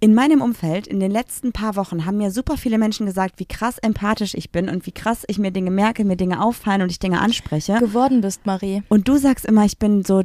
in 0.00 0.14
meinem 0.14 0.42
Umfeld 0.42 0.88
in 0.88 0.98
den 0.98 1.12
letzten 1.12 1.52
paar 1.52 1.76
Wochen 1.76 2.04
haben 2.06 2.16
mir 2.16 2.32
super 2.32 2.56
viele 2.56 2.76
Menschen 2.76 3.06
gesagt, 3.06 3.38
wie 3.38 3.44
krass 3.44 3.78
empathisch 3.78 4.34
ich 4.34 4.50
bin 4.50 4.68
und 4.68 4.84
wie 4.84 4.90
krass 4.92 5.22
ich 5.28 5.38
mir 5.38 5.52
Dinge 5.52 5.70
merke, 5.70 6.04
mir 6.04 6.16
Dinge 6.16 6.42
auffallen 6.42 6.82
und 6.82 6.90
ich 6.90 6.98
Dinge 6.98 7.20
anspreche. 7.20 7.78
Geworden 7.78 8.20
bist, 8.20 8.44
Marie. 8.44 8.82
Und 8.88 9.06
du 9.06 9.16
sagst 9.16 9.44
immer, 9.44 9.64
ich 9.64 9.78
bin 9.78 10.04
so 10.04 10.22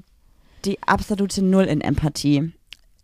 die 0.66 0.80
absolute 0.82 1.44
Null 1.44 1.66
in 1.66 1.82
Empathie. 1.82 2.54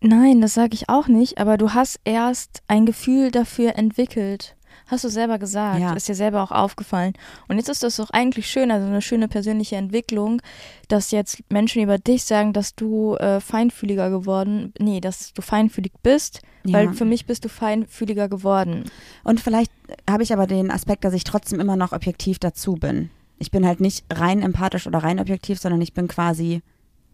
Nein, 0.01 0.41
das 0.41 0.55
sage 0.55 0.73
ich 0.73 0.89
auch 0.89 1.07
nicht, 1.07 1.37
aber 1.37 1.57
du 1.57 1.73
hast 1.73 1.99
erst 2.05 2.63
ein 2.67 2.85
Gefühl 2.85 3.29
dafür 3.29 3.77
entwickelt. 3.77 4.55
Hast 4.93 5.03
du 5.03 5.09
selber 5.09 5.39
gesagt, 5.39 5.79
Ja. 5.79 5.93
ist 5.93 6.07
dir 6.07 6.13
selber 6.13 6.43
auch 6.43 6.51
aufgefallen. 6.51 7.13
Und 7.47 7.57
jetzt 7.57 7.67
ist 7.67 7.81
das 7.81 7.95
doch 7.95 8.11
eigentlich 8.11 8.45
schön, 8.47 8.69
also 8.69 8.85
eine 8.85 9.01
schöne 9.01 9.27
persönliche 9.27 9.75
Entwicklung, 9.75 10.39
dass 10.87 11.09
jetzt 11.09 11.41
Menschen 11.51 11.81
über 11.81 11.97
dich 11.97 12.25
sagen, 12.25 12.53
dass 12.53 12.75
du 12.75 13.15
äh, 13.15 13.39
feinfühliger 13.39 14.11
geworden, 14.11 14.71
nee, 14.79 15.01
dass 15.01 15.33
du 15.33 15.41
feinfühlig 15.41 15.93
bist, 16.03 16.41
Ja. 16.63 16.73
weil 16.73 16.93
für 16.93 17.05
mich 17.05 17.25
bist 17.25 17.43
du 17.43 17.49
feinfühliger 17.49 18.29
geworden. 18.29 18.83
Und 19.23 19.39
vielleicht 19.39 19.71
habe 20.07 20.21
ich 20.21 20.31
aber 20.31 20.45
den 20.45 20.69
Aspekt, 20.69 21.05
dass 21.05 21.13
ich 21.15 21.23
trotzdem 21.23 21.59
immer 21.59 21.75
noch 21.75 21.91
objektiv 21.91 22.37
dazu 22.37 22.73
bin. 22.75 23.09
Ich 23.39 23.49
bin 23.49 23.65
halt 23.65 23.79
nicht 23.81 24.05
rein 24.13 24.43
empathisch 24.43 24.85
oder 24.85 24.99
rein 24.99 25.19
objektiv, 25.19 25.59
sondern 25.59 25.81
ich 25.81 25.93
bin 25.95 26.07
quasi 26.07 26.61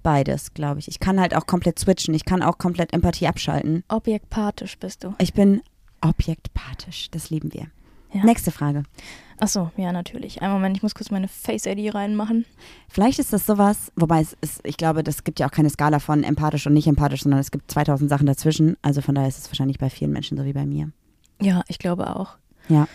beides, 0.03 0.53
glaube 0.53 0.79
ich. 0.79 0.89
Ich 0.89 1.00
kann 1.00 1.19
halt 1.19 1.33
auch 1.33 1.45
komplett 1.45 1.79
switchen. 1.79 2.13
Ich 2.13 2.25
kann 2.25 2.41
auch 2.43 2.57
komplett 2.57 2.93
Empathie 2.93 3.27
abschalten. 3.27 3.83
Objektpathisch 3.88 4.77
bist 4.79 5.03
du. 5.05 5.13
Ich 5.19 5.33
bin 5.33 5.62
objektpathisch. 6.01 7.10
Das 7.12 7.29
lieben 7.29 7.53
wir. 7.53 7.68
Ja. 8.12 8.24
Nächste 8.24 8.51
Frage. 8.51 8.84
Ach 9.39 9.48
so, 9.48 9.72
ja, 9.77 9.91
natürlich. 9.91 10.41
Einen 10.41 10.53
Moment, 10.53 10.75
ich 10.75 10.84
muss 10.84 10.96
kurz 10.96 11.12
meine 11.12 11.27
Face-ID 11.27 11.94
reinmachen. 11.94 12.46
Vielleicht 12.89 13.20
ist 13.20 13.32
das 13.32 13.46
sowas, 13.46 13.91
wobei 13.96 14.20
es 14.20 14.36
ist, 14.41 14.62
ich 14.65 14.77
glaube, 14.77 15.03
das 15.03 15.24
gibt 15.24 15.39
ja 15.39 15.48
auch 15.48 15.51
keine 15.51 15.70
Skala 15.70 16.00
von 16.00 16.24
empathisch 16.24 16.68
und 16.68 16.74
nicht 16.74 16.88
empathisch, 16.88 17.22
sondern 17.24 17.39
es 17.39 17.51
gibt 17.51 17.72
2000 17.72 18.10
Sachen 18.10 18.25
dazwischen. 18.25 18.75
Also 18.82 19.01
von 19.01 19.15
daher 19.15 19.29
ist 19.29 19.38
es 19.38 19.50
wahrscheinlich 19.50 19.77
bei 19.77 19.89
vielen 19.89 20.12
Menschen 20.12 20.38
so 20.38 20.44
wie 20.44 20.53
bei 20.53 20.65
mir. 20.65 20.91
Ja, 21.41 21.63
ich 21.68 21.79
glaube 21.79 22.15
auch. 22.15 22.38
Ja. 22.68 22.88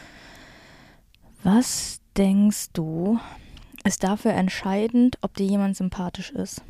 Was 1.42 2.00
denkst 2.16 2.70
du, 2.72 3.18
ist 3.84 4.04
dafür 4.04 4.32
entscheidend, 4.32 5.18
ob 5.22 5.34
dir 5.34 5.46
jemand 5.46 5.76
sympathisch 5.76 6.30
ist? 6.30 6.62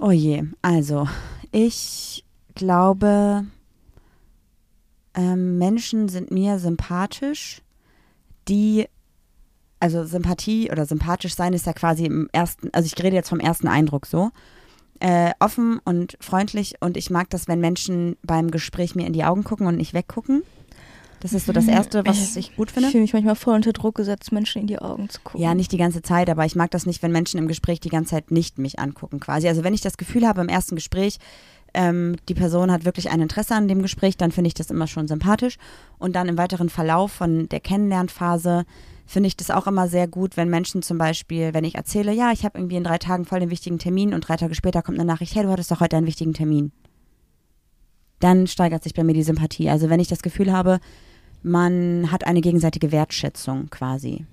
Oh 0.00 0.10
je, 0.10 0.44
also 0.62 1.08
ich 1.52 2.24
glaube, 2.54 3.46
ähm, 5.14 5.58
Menschen 5.58 6.08
sind 6.08 6.30
mir 6.30 6.58
sympathisch, 6.58 7.62
die, 8.48 8.86
also 9.80 10.04
Sympathie 10.04 10.70
oder 10.70 10.86
sympathisch 10.86 11.34
sein 11.34 11.52
ist 11.52 11.66
ja 11.66 11.72
quasi 11.72 12.04
im 12.06 12.28
ersten, 12.32 12.70
also 12.72 12.86
ich 12.86 13.02
rede 13.02 13.16
jetzt 13.16 13.28
vom 13.28 13.40
ersten 13.40 13.68
Eindruck 13.68 14.06
so, 14.06 14.30
äh, 15.00 15.32
offen 15.40 15.80
und 15.84 16.16
freundlich 16.20 16.76
und 16.80 16.96
ich 16.96 17.10
mag 17.10 17.30
das, 17.30 17.48
wenn 17.48 17.60
Menschen 17.60 18.16
beim 18.22 18.50
Gespräch 18.50 18.94
mir 18.94 19.06
in 19.06 19.12
die 19.12 19.24
Augen 19.24 19.44
gucken 19.44 19.66
und 19.66 19.76
nicht 19.76 19.94
weggucken. 19.94 20.42
Das 21.24 21.32
ist 21.32 21.46
so 21.46 21.52
das 21.54 21.68
Erste, 21.68 22.04
was 22.04 22.36
ich 22.36 22.54
gut 22.54 22.70
finde. 22.70 22.88
Ich 22.88 22.92
fühle 22.92 23.00
mich 23.00 23.14
manchmal 23.14 23.34
voll 23.34 23.54
unter 23.54 23.72
Druck 23.72 23.94
gesetzt, 23.94 24.30
Menschen 24.30 24.60
in 24.60 24.66
die 24.66 24.78
Augen 24.78 25.08
zu 25.08 25.22
gucken. 25.22 25.40
Ja, 25.40 25.54
nicht 25.54 25.72
die 25.72 25.78
ganze 25.78 26.02
Zeit, 26.02 26.28
aber 26.28 26.44
ich 26.44 26.54
mag 26.54 26.70
das 26.70 26.84
nicht, 26.84 27.02
wenn 27.02 27.12
Menschen 27.12 27.38
im 27.38 27.48
Gespräch 27.48 27.80
die 27.80 27.88
ganze 27.88 28.10
Zeit 28.10 28.30
nicht 28.30 28.58
mich 28.58 28.78
angucken 28.78 29.20
quasi. 29.20 29.48
Also 29.48 29.64
wenn 29.64 29.72
ich 29.72 29.80
das 29.80 29.96
Gefühl 29.96 30.28
habe 30.28 30.42
im 30.42 30.50
ersten 30.50 30.74
Gespräch, 30.74 31.18
ähm, 31.74 32.16
die 32.28 32.34
Person 32.34 32.70
hat 32.72 32.84
wirklich 32.84 33.10
ein 33.10 33.20
Interesse 33.20 33.54
an 33.54 33.68
dem 33.68 33.82
Gespräch, 33.82 34.16
dann 34.16 34.32
finde 34.32 34.48
ich 34.48 34.54
das 34.54 34.70
immer 34.70 34.86
schon 34.86 35.08
sympathisch. 35.08 35.56
Und 35.98 36.16
dann 36.16 36.28
im 36.28 36.38
weiteren 36.38 36.68
Verlauf 36.68 37.12
von 37.12 37.48
der 37.48 37.60
Kennenlernphase 37.60 38.64
finde 39.06 39.26
ich 39.26 39.36
das 39.36 39.50
auch 39.50 39.66
immer 39.66 39.88
sehr 39.88 40.08
gut, 40.08 40.36
wenn 40.36 40.48
Menschen 40.48 40.82
zum 40.82 40.98
Beispiel, 40.98 41.52
wenn 41.52 41.64
ich 41.64 41.74
erzähle, 41.74 42.12
ja, 42.12 42.32
ich 42.32 42.44
habe 42.44 42.58
irgendwie 42.58 42.76
in 42.76 42.84
drei 42.84 42.98
Tagen 42.98 43.24
voll 43.24 43.40
den 43.40 43.50
wichtigen 43.50 43.78
Termin 43.78 44.14
und 44.14 44.26
drei 44.26 44.36
Tage 44.36 44.54
später 44.54 44.82
kommt 44.82 44.98
eine 44.98 45.06
Nachricht, 45.06 45.34
hey, 45.34 45.42
du 45.42 45.50
hattest 45.50 45.70
doch 45.70 45.80
heute 45.80 45.96
einen 45.96 46.06
wichtigen 46.06 46.32
Termin. 46.32 46.72
Dann 48.20 48.46
steigert 48.46 48.82
sich 48.82 48.94
bei 48.94 49.04
mir 49.04 49.12
die 49.12 49.22
Sympathie. 49.22 49.68
Also 49.68 49.90
wenn 49.90 50.00
ich 50.00 50.08
das 50.08 50.22
Gefühl 50.22 50.52
habe, 50.52 50.80
man 51.42 52.10
hat 52.10 52.26
eine 52.26 52.40
gegenseitige 52.40 52.90
Wertschätzung 52.90 53.68
quasi. 53.68 54.24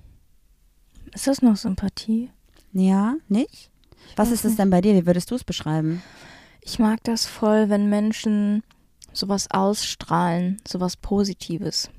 Ist 1.12 1.26
das 1.26 1.42
noch 1.42 1.56
Sympathie? 1.56 2.30
Ja, 2.72 3.16
nicht? 3.28 3.70
Was 4.16 4.28
weiß 4.28 4.34
ist 4.34 4.44
es 4.46 4.56
denn 4.56 4.70
bei 4.70 4.80
dir? 4.80 4.94
Wie 4.94 5.06
würdest 5.06 5.30
du 5.30 5.34
es 5.34 5.44
beschreiben? 5.44 6.02
Ich 6.64 6.78
mag 6.78 7.02
das 7.02 7.26
voll, 7.26 7.68
wenn 7.68 7.88
Menschen 7.88 8.62
sowas 9.12 9.50
ausstrahlen, 9.50 10.58
sowas 10.66 10.96
Positives. 10.96 11.90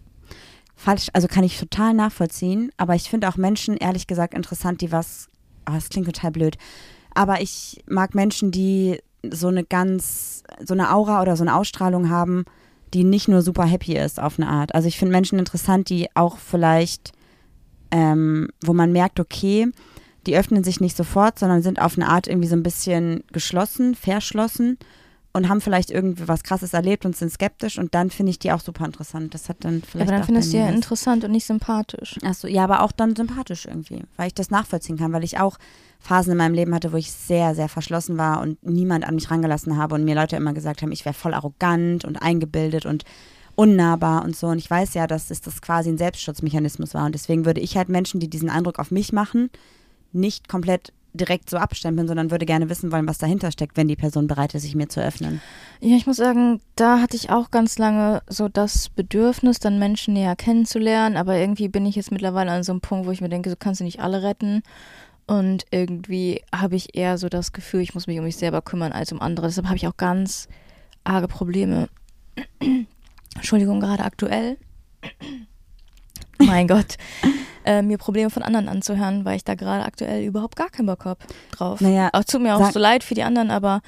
Falsch, 0.76 1.08
also 1.14 1.28
kann 1.28 1.44
ich 1.44 1.60
total 1.60 1.94
nachvollziehen, 1.94 2.72
aber 2.78 2.96
ich 2.96 3.10
finde 3.10 3.28
auch 3.28 3.36
Menschen, 3.36 3.78
ehrlich 3.78 4.08
gesagt, 4.08 4.34
interessant, 4.34 4.82
die 4.82 4.92
was, 4.92 5.28
ah, 5.66 5.76
das 5.76 5.90
klingt 5.90 6.08
total 6.08 6.32
blöd, 6.32 6.58
aber 7.14 7.42
ich 7.42 7.84
mag 7.88 8.16
Menschen, 8.16 8.52
die 8.52 9.00
so 9.30 9.50
eine 9.50 9.64
ganz, 9.64 10.44
so 10.66 10.74
eine 10.74 10.94
Aura 10.94 11.22
oder 11.22 11.36
so 11.36 11.44
eine 11.44 11.56
Ausstrahlung 11.56 12.10
haben, 12.10 12.46
die 12.94 13.04
nicht 13.04 13.28
nur 13.28 13.42
super 13.42 13.66
happy 13.66 13.96
ist 13.96 14.20
auf 14.20 14.40
eine 14.40 14.50
Art. 14.50 14.76
Also 14.76 14.88
ich 14.88 14.98
finde 14.98 15.14
Menschen 15.14 15.40
interessant, 15.40 15.90
die 15.90 16.08
auch 16.16 16.38
vielleicht, 16.38 17.12
ähm, 17.92 18.50
wo 18.64 18.74
man 18.74 18.92
merkt, 18.92 19.20
okay, 19.20 19.72
die 20.26 20.38
öffnen 20.38 20.64
sich 20.64 20.80
nicht 20.80 20.96
sofort, 20.96 21.40
sondern 21.40 21.62
sind 21.62 21.82
auf 21.82 21.98
eine 21.98 22.08
Art 22.08 22.28
irgendwie 22.28 22.48
so 22.48 22.56
ein 22.56 22.64
bisschen 22.64 23.24
geschlossen, 23.32 23.96
verschlossen 23.96 24.78
und 25.34 25.50
haben 25.50 25.62
vielleicht 25.62 25.90
irgendwie 25.90 26.28
was 26.28 26.44
Krasses 26.44 26.74
erlebt 26.74 27.06
und 27.06 27.16
sind 27.16 27.32
skeptisch 27.32 27.80
und 27.80 27.96
dann 27.96 28.12
finde 28.12 28.30
ich 28.30 28.40
die 28.40 28.52
auch 28.52 28.60
super 28.60 28.86
interessant. 28.86 29.34
Das 29.34 29.50
hat 29.50 29.58
dann 29.62 29.82
vielleicht 29.82 30.10
aber 30.10 30.18
dann 30.18 30.26
findest 30.26 30.54
du 30.54 30.58
ja 30.58 30.70
interessant 30.70 31.24
und 31.24 31.32
nicht 31.32 31.46
sympathisch. 31.46 32.18
Achso, 32.24 32.48
ja, 32.48 32.64
aber 32.64 32.84
auch 32.84 32.92
dann 32.92 33.16
sympathisch 33.16 33.66
irgendwie, 33.66 34.04
weil 34.16 34.28
ich 34.28 34.36
das 34.36 34.52
nachvollziehen 34.52 34.98
kann, 34.98 35.12
weil 35.12 35.24
ich 35.24 35.40
auch 35.40 35.58
Phasen 36.00 36.34
in 36.34 36.38
meinem 36.38 36.54
Leben 36.54 36.74
hatte, 36.76 36.94
wo 36.94 36.98
ich 36.98 37.12
sehr, 37.12 37.56
sehr 37.56 37.68
verschlossen 37.68 38.18
war 38.18 38.42
und 38.42 38.64
niemand 38.64 39.08
an 39.08 39.16
mich 39.16 39.32
rangelassen 39.32 39.76
habe 39.78 39.96
und 39.96 40.06
mir 40.06 40.16
Leute 40.16 40.36
immer 40.36 40.54
gesagt 40.54 40.82
haben, 40.82 40.92
ich 40.92 41.04
wäre 41.04 41.16
voll 41.16 41.34
arrogant 41.34 42.06
und 42.06 42.22
eingebildet 42.22 42.86
und 42.86 43.04
unnahbar 43.56 44.24
und 44.24 44.36
so. 44.36 44.48
Und 44.48 44.60
ich 44.60 44.70
weiß 44.70 44.94
ja, 44.94 45.08
dass 45.08 45.32
es 45.32 45.42
das 45.42 45.62
quasi 45.62 45.90
ein 45.90 45.98
Selbstschutzmechanismus 45.98 46.94
war. 46.94 47.06
Und 47.06 47.16
deswegen 47.16 47.46
würde 47.46 47.62
ich 47.62 47.78
halt 47.78 47.90
Menschen, 47.90 48.20
die 48.20 48.30
diesen 48.30 48.50
Eindruck 48.50 48.80
auf 48.80 48.92
mich 48.92 49.14
machen, 49.14 49.50
nicht 50.14 50.48
komplett 50.48 50.94
direkt 51.14 51.50
so 51.50 51.58
abstempeln, 51.58 52.08
sondern 52.08 52.32
würde 52.32 52.46
gerne 52.46 52.70
wissen 52.70 52.92
wollen, 52.92 53.08
was 53.08 53.20
dahinter 53.20 53.52
steckt, 53.52 53.78
wenn 53.78 53.88
die 53.88 53.96
Person 53.96 54.28
bereit 54.28 54.56
ist, 54.56 54.64
sich 54.64 54.76
mir 54.76 54.90
zu 54.90 55.02
öffnen. 55.02 55.42
Ja, 55.80 55.96
ich 55.96 56.08
muss 56.08 56.18
sagen, 56.18 56.60
da 56.76 57.00
hatte 57.00 57.16
ich 57.16 57.30
auch 57.30 57.52
ganz 57.52 57.78
lange 57.78 58.24
so 58.28 58.50
das 58.50 58.90
Bedürfnis, 58.90 59.60
dann 59.60 59.78
Menschen 59.78 60.16
näher 60.16 60.36
kennenzulernen, 60.36 61.16
aber 61.16 61.38
irgendwie 61.38 61.68
bin 61.68 61.86
ich 61.86 61.96
jetzt 61.96 62.12
mittlerweile 62.12 62.52
an 62.52 62.64
so 62.64 62.72
einem 62.72 62.82
Punkt, 62.82 63.06
wo 63.06 63.12
ich 63.12 63.22
mir 63.22 63.30
denke, 63.30 63.50
so 63.52 63.56
kannst 63.58 63.80
du 63.80 63.84
nicht 63.86 64.00
alle 64.00 64.24
retten. 64.24 64.64
Und 65.26 65.66
irgendwie 65.72 66.42
habe 66.54 66.76
ich 66.76 66.98
eher 66.98 67.18
so 67.18 67.30
das 67.30 67.54
Gefühl, 67.54 67.82
ich 67.82 67.94
muss 67.94 68.08
mich 68.08 68.18
um 68.18 68.26
mich 68.26 68.36
selber 68.36 68.62
kümmern 68.62 68.92
als 68.92 69.12
um 69.12 69.22
andere. 69.22 69.48
Deshalb 69.48 69.68
habe 69.68 69.78
ich 69.78 69.88
auch 69.88 69.98
ganz 69.98 70.48
arge 71.04 71.28
Probleme. 71.28 71.90
Entschuldigung, 73.36 73.80
gerade 73.80 74.04
aktuell. 74.04 74.58
mein 76.40 76.68
Gott. 76.68 76.98
Äh, 77.66 77.82
mir 77.82 77.98
Probleme 77.98 78.30
von 78.30 78.44
anderen 78.44 78.68
anzuhören, 78.68 79.26
weil 79.26 79.38
ich 79.38 79.44
da 79.44 79.56
gerade 79.56 79.86
aktuell 79.86 80.24
überhaupt 80.24 80.56
gar 80.56 80.70
keinen 80.70 80.88
Bock 80.88 81.06
habe 81.06 81.20
drauf. 81.52 81.82
Naja, 81.82 82.10
Auch 82.14 82.24
tut 82.24 82.42
mir 82.42 82.56
auch 82.56 82.72
so 82.72 82.80
leid 82.80 83.04
für 83.04 83.14
die 83.14 83.24
anderen, 83.24 83.52
aber 83.52 83.82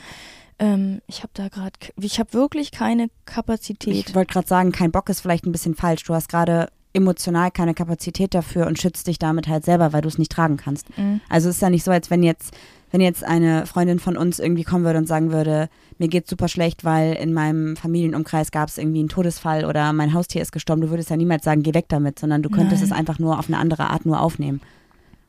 ähm, 0.60 1.02
ich 1.08 1.20
habe 1.20 1.32
da 1.34 1.50
gerade, 1.50 1.74
ich 2.00 2.20
habe 2.20 2.34
wirklich 2.34 2.72
keine 2.72 3.10
Kapazität. 3.26 3.94
Ich 4.10 4.16
wollte 4.16 4.34
gerade 4.34 4.48
sagen, 4.48 4.72
kein 4.72 4.92
Bock 4.92 5.10
ist 5.10 5.20
vielleicht 5.20 5.46
ein 5.46 5.52
bisschen 5.52 5.76
falsch. 5.76 6.04
Du 6.04 6.14
hast 6.14 6.30
gerade 6.30 6.70
emotional 6.94 7.52
keine 7.52 7.74
Kapazität 7.74 8.34
dafür 8.34 8.68
und 8.68 8.80
schützt 8.80 9.08
dich 9.08 9.20
damit 9.20 9.48
halt 9.48 9.66
selber, 9.66 9.92
weil 9.92 10.02
du 10.02 10.08
es 10.08 10.18
nicht 10.18 10.32
tragen 10.32 10.58
kannst. 10.58 10.98
Mhm. 10.98 11.20
Also 11.30 11.50
es 11.50 11.56
ist 11.56 11.62
ja 11.62 11.70
nicht 11.70 11.84
so, 11.84 11.92
als 11.92 12.10
wenn 12.10 12.24
jetzt, 12.24 12.54
wenn 12.96 13.02
jetzt 13.02 13.26
eine 13.26 13.66
Freundin 13.66 14.00
von 14.00 14.16
uns 14.16 14.40
irgendwie 14.40 14.64
kommen 14.64 14.86
würde 14.86 15.00
und 15.00 15.06
sagen 15.06 15.34
würde, 15.34 15.68
mir 15.98 16.08
geht's 16.08 16.30
super 16.30 16.48
schlecht, 16.48 16.86
weil 16.86 17.12
in 17.16 17.34
meinem 17.34 17.76
Familienumkreis 17.76 18.52
gab 18.52 18.70
es 18.70 18.78
irgendwie 18.78 19.00
einen 19.00 19.10
Todesfall 19.10 19.66
oder 19.66 19.92
mein 19.92 20.14
Haustier 20.14 20.42
ist 20.42 20.54
gestorben. 20.54 20.80
Du 20.80 20.92
würdest 20.92 21.10
ja 21.10 21.18
niemals 21.18 21.44
sagen, 21.44 21.62
geh 21.62 21.74
weg 21.74 21.88
damit, 21.90 22.20
sondern 22.20 22.42
du 22.42 22.50
könntest 22.50 22.82
Nein. 22.82 22.92
es 22.94 22.98
einfach 22.98 23.20
nur 23.20 23.38
auf 23.38 23.50
eine 23.50 23.58
andere 23.58 23.90
Art 23.90 24.06
nur 24.06 24.22
aufnehmen. 24.22 24.62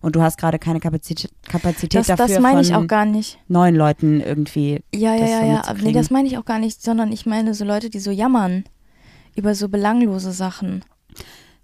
Und 0.01 0.15
du 0.15 0.23
hast 0.23 0.39
gerade 0.39 0.61
keine 0.61 0.79
Kapazität, 0.79 1.33
Kapazität 1.49 1.99
Das, 1.99 2.07
dafür 2.07 2.29
das 2.29 2.39
meine 2.39 2.61
ich 2.61 2.73
auch 2.73 2.87
gar 2.87 3.05
nicht. 3.05 3.37
neuen 3.49 3.75
Leuten 3.75 4.21
irgendwie. 4.21 4.81
Ja, 4.95 5.17
ja, 5.17 5.27
ja, 5.27 5.45
ja. 5.45 5.75
Nee, 5.83 5.93
das 5.93 6.11
meine 6.11 6.29
ich 6.29 6.39
auch 6.39 6.45
gar 6.45 6.61
nicht, 6.61 6.81
sondern 6.81 7.11
ich 7.11 7.27
meine 7.27 7.53
so 7.53 7.65
Leute, 7.65 7.91
die 7.91 7.99
so 7.99 8.13
jammern 8.13 8.63
über 9.35 9.57
so 9.57 9.69
belanglose 9.69 10.31
Sachen. 10.31 10.85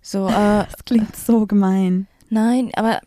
So, 0.01 0.27
äh, 0.29 0.33
Das 0.33 0.85
klingt 0.85 1.15
so 1.15 1.47
gemein. 1.47 2.09
Nein, 2.33 2.71
aber 2.75 3.01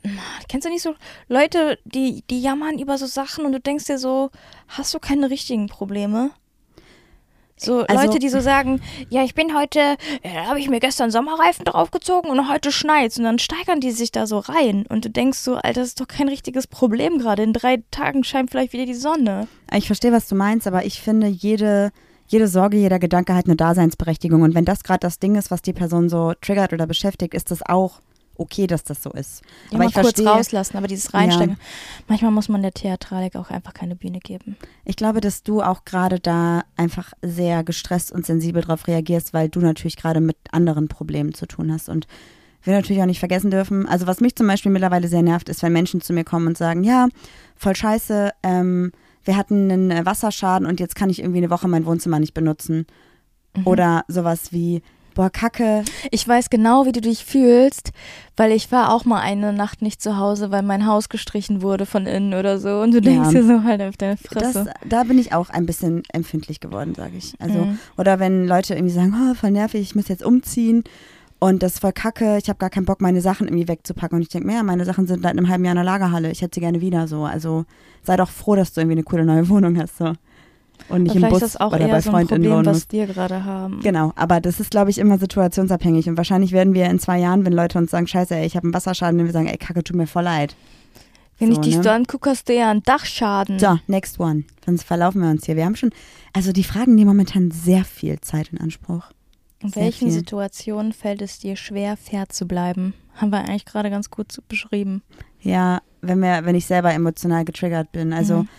kennst 0.47 0.65
du 0.65 0.71
nicht 0.71 0.81
so 0.83 0.93
Leute, 1.27 1.77
die, 1.83 2.23
die 2.29 2.41
jammern 2.41 2.79
über 2.79 2.97
so 2.97 3.05
Sachen 3.05 3.45
und 3.45 3.51
du 3.51 3.59
denkst 3.59 3.85
dir 3.85 3.97
so, 3.97 4.29
hast 4.67 4.93
du 4.93 4.99
keine 4.99 5.29
richtigen 5.29 5.67
Probleme? 5.67 6.31
So 7.57 7.83
Also- 7.83 8.05
Leute, 8.05 8.19
die 8.19 8.27
so 8.29 8.41
sagen, 8.41 8.81
ja, 9.09 9.23
ich 9.23 9.33
bin 9.33 9.55
heute, 9.57 9.79
ja, 10.23 10.33
da 10.33 10.45
habe 10.47 10.59
ich 10.59 10.69
mir 10.69 10.81
gestern 10.81 11.09
Sommerreifen 11.09 11.63
draufgezogen 11.63 12.29
und 12.29 12.49
heute 12.49 12.71
schneit's 12.71 13.17
und 13.17 13.23
dann 13.23 13.39
steigern 13.39 13.79
die 13.79 13.91
sich 13.91 14.11
da 14.11 14.27
so 14.27 14.39
rein 14.39 14.85
und 14.89 15.05
du 15.05 15.09
denkst 15.09 15.39
so, 15.39 15.55
Alter, 15.55 15.79
das 15.79 15.89
ist 15.89 16.01
doch 16.01 16.07
kein 16.07 16.27
richtiges 16.27 16.67
Problem 16.67 17.17
gerade. 17.17 17.43
In 17.43 17.53
drei 17.53 17.81
Tagen 17.91 18.23
scheint 18.25 18.51
vielleicht 18.51 18.73
wieder 18.73 18.85
die 18.85 18.93
Sonne. 18.93 19.47
Ich 19.73 19.87
verstehe, 19.87 20.11
was 20.11 20.27
du 20.27 20.35
meinst, 20.35 20.67
aber 20.67 20.85
ich 20.85 20.99
finde, 20.99 21.27
jede, 21.27 21.91
jede 22.27 22.49
Sorge, 22.49 22.75
jeder 22.77 22.99
Gedanke 22.99 23.33
hat 23.33 23.45
eine 23.45 23.55
Daseinsberechtigung. 23.55 24.41
Und 24.41 24.53
wenn 24.53 24.65
das 24.65 24.83
gerade 24.83 24.99
das 24.99 25.19
Ding 25.19 25.35
ist, 25.35 25.49
was 25.49 25.61
die 25.61 25.73
Person 25.73 26.09
so 26.09 26.33
triggert 26.41 26.73
oder 26.73 26.87
beschäftigt, 26.87 27.33
ist 27.33 27.51
das 27.51 27.61
auch 27.65 28.01
okay, 28.37 28.67
dass 28.67 28.83
das 28.83 29.01
so 29.01 29.11
ist. 29.11 29.41
Ja, 29.69 29.77
aber 29.77 29.85
ich 29.85 29.93
kurz 29.93 30.07
verstehe, 30.07 30.27
rauslassen, 30.27 30.77
aber 30.77 30.87
dieses 30.87 31.13
Reinstecken. 31.13 31.57
Manchmal 32.07 32.31
muss 32.31 32.49
man 32.49 32.61
der 32.61 32.73
Theatralik 32.73 33.35
auch 33.35 33.49
einfach 33.49 33.73
keine 33.73 33.95
Bühne 33.95 34.19
geben. 34.19 34.57
ich 34.83 34.95
glaube, 34.95 35.21
dass 35.21 35.43
du 35.43 35.61
auch 35.61 35.85
gerade 35.85 36.19
da 36.19 36.63
einfach 36.75 37.13
sehr 37.21 37.63
gestresst 37.63 38.11
und 38.11 38.25
sensibel 38.25 38.61
drauf 38.61 38.87
reagierst, 38.87 39.33
weil 39.33 39.49
du 39.49 39.59
natürlich 39.59 39.95
gerade 39.95 40.21
mit 40.21 40.37
anderen 40.51 40.87
Problemen 40.87 41.33
zu 41.33 41.45
tun 41.45 41.71
hast 41.71 41.89
und 41.89 42.07
wir 42.63 42.73
natürlich 42.73 43.01
auch 43.01 43.07
nicht 43.07 43.19
vergessen 43.19 43.51
dürfen. 43.51 43.87
Also 43.87 44.07
was 44.07 44.21
mich 44.21 44.35
zum 44.35 44.47
Beispiel 44.47 44.71
mittlerweile 44.71 45.07
sehr 45.07 45.21
nervt, 45.21 45.49
ist, 45.49 45.61
wenn 45.61 45.73
Menschen 45.73 46.01
zu 46.01 46.13
mir 46.13 46.23
kommen 46.23 46.47
und 46.47 46.57
sagen, 46.57 46.83
ja, 46.83 47.07
voll 47.55 47.75
scheiße, 47.75 48.31
ähm, 48.43 48.91
wir 49.23 49.37
hatten 49.37 49.71
einen 49.71 50.05
Wasserschaden 50.05 50.67
und 50.67 50.79
jetzt 50.79 50.95
kann 50.95 51.09
ich 51.09 51.19
irgendwie 51.19 51.39
eine 51.39 51.49
Woche 51.49 51.67
mein 51.67 51.85
Wohnzimmer 51.85 52.19
nicht 52.19 52.33
benutzen. 52.33 52.85
Mhm. 53.55 53.67
Oder 53.67 54.03
sowas 54.07 54.51
wie, 54.51 54.81
boah, 55.15 55.29
Kacke, 55.31 55.83
Ich 56.11 56.27
weiß 56.27 56.49
genau, 56.51 56.85
wie 56.85 56.91
du 56.91 57.01
dich 57.01 57.25
fühlst, 57.25 57.91
weil 58.37 58.51
ich 58.51 58.71
war 58.71 58.93
auch 58.93 59.05
mal 59.05 59.19
eine 59.21 59.51
Nacht 59.53 59.81
nicht 59.81 60.01
zu 60.01 60.17
Hause, 60.17 60.51
weil 60.51 60.61
mein 60.61 60.85
Haus 60.85 61.09
gestrichen 61.09 61.61
wurde 61.63 61.85
von 61.87 62.05
innen 62.05 62.33
oder 62.35 62.59
so. 62.59 62.81
Und 62.81 62.93
du 62.93 63.01
denkst 63.01 63.33
Ja. 63.33 63.41
dir 63.41 63.43
so 63.47 63.63
halt 63.63 63.81
auf 63.81 63.97
deine 63.97 64.17
Das, 64.33 64.53
Fresse. 64.53 64.73
da 64.87 65.03
bin 65.05 65.17
ich 65.17 65.33
auch 65.33 65.49
ein 65.49 65.65
bisschen 65.65 66.03
empfindlich 66.13 66.59
geworden, 66.59 66.93
sage 66.95 67.17
ich. 67.17 67.33
Also, 67.39 67.59
Mhm. 67.65 67.79
oder 67.97 68.19
wenn 68.19 68.45
Leute 68.47 68.75
irgendwie 68.75 68.93
sagen, 68.93 69.15
oh, 69.15 69.33
voll 69.33 69.51
nervig, 69.51 69.81
ich 69.81 69.95
muss 69.95 70.07
jetzt 70.09 70.23
umziehen 70.23 70.83
und 71.39 71.63
das 71.63 71.73
ist 71.75 71.79
voll 71.79 71.93
kacke, 71.93 72.37
ich 72.37 72.49
habe 72.49 72.59
gar 72.59 72.69
keinen 72.69 72.85
Bock, 72.85 73.01
meine 73.01 73.21
Sachen 73.21 73.47
irgendwie 73.47 73.67
wegzupacken. 73.67 74.17
Und 74.17 74.21
ich 74.21 74.29
denke 74.29 74.47
mir, 74.47 74.55
ja, 74.55 74.63
meine 74.63 74.85
Sachen 74.85 75.07
sind 75.07 75.23
seit 75.23 75.31
einem 75.31 75.49
halben 75.49 75.63
Jahr 75.65 75.71
in 75.73 75.77
der 75.77 75.85
Lagerhalle, 75.85 76.29
ich 76.31 76.41
hätte 76.41 76.55
sie 76.55 76.61
gerne 76.61 76.81
wieder 76.81 77.07
so. 77.07 77.23
Also 77.23 77.65
sei 78.03 78.17
doch 78.17 78.29
froh, 78.29 78.55
dass 78.55 78.73
du 78.73 78.81
irgendwie 78.81 78.95
eine 78.95 79.03
coole 79.03 79.25
neue 79.25 79.47
Wohnung 79.49 79.77
hast. 79.79 79.97
So. 79.97 80.13
Und 80.89 81.03
nicht 81.03 81.15
Aber 81.15 81.27
im 81.27 81.29
Bus 81.31 81.41
ist 81.41 81.55
das 81.55 81.61
auch 81.61 81.73
oder 81.73 81.81
eher 81.81 81.87
bei 81.87 82.01
so 82.01 82.09
ein 82.09 82.27
Freundinnen 82.27 82.51
Problem, 82.51 82.73
was 82.73 82.91
wir 82.91 83.07
gerade 83.07 83.43
haben. 83.43 83.79
Genau, 83.81 84.13
aber 84.15 84.39
das 84.39 84.59
ist, 84.59 84.71
glaube 84.71 84.89
ich, 84.91 84.97
immer 84.97 85.17
situationsabhängig. 85.17 86.07
Und 86.07 86.17
wahrscheinlich 86.17 86.51
werden 86.51 86.73
wir 86.73 86.85
in 86.85 86.99
zwei 86.99 87.19
Jahren, 87.19 87.45
wenn 87.45 87.53
Leute 87.53 87.77
uns 87.77 87.91
sagen, 87.91 88.07
scheiße, 88.07 88.35
ey, 88.35 88.45
ich 88.45 88.55
habe 88.55 88.65
einen 88.65 88.73
Wasserschaden, 88.73 89.17
wenn 89.17 89.25
wir 89.25 89.33
sagen, 89.33 89.47
ey, 89.47 89.57
kacke, 89.57 89.83
tut 89.83 89.95
mir 89.95 90.07
voll 90.07 90.23
leid. 90.23 90.55
Wenn 91.37 91.53
so, 91.53 91.59
ich 91.59 91.67
dich 91.67 91.77
ne? 91.77 91.83
so 91.83 91.89
angucke, 91.89 92.29
hast 92.29 92.47
du 92.47 92.55
ja 92.55 92.71
einen 92.71 92.83
Dachschaden. 92.83 93.59
So, 93.59 93.77
next 93.87 94.19
one. 94.19 94.43
Sonst 94.65 94.83
verlaufen 94.83 95.21
wir 95.21 95.29
uns 95.29 95.45
hier. 95.45 95.55
Wir 95.55 95.65
haben 95.65 95.75
schon, 95.75 95.91
also 96.33 96.51
die 96.51 96.63
Fragen 96.63 96.95
nehmen 96.95 97.09
momentan 97.09 97.51
sehr 97.51 97.83
viel 97.83 98.21
Zeit 98.21 98.49
in 98.53 98.59
Anspruch. 98.59 99.11
In 99.61 99.69
sehr 99.69 99.83
welchen 99.83 100.09
viel. 100.09 100.17
Situationen 100.17 100.93
fällt 100.93 101.21
es 101.21 101.39
dir 101.39 101.55
schwer, 101.55 101.97
fair 101.97 102.29
zu 102.29 102.45
bleiben? 102.45 102.93
Haben 103.15 103.31
wir 103.31 103.39
eigentlich 103.39 103.65
gerade 103.65 103.89
ganz 103.89 104.09
gut 104.09 104.37
beschrieben. 104.47 105.01
Ja, 105.41 105.81
wenn 106.01 106.19
wir, 106.19 106.45
wenn 106.45 106.55
ich 106.55 106.65
selber 106.65 106.93
emotional 106.93 107.43
getriggert 107.45 107.91
bin. 107.91 108.13
Also 108.13 108.43
Mhm. 108.43 108.49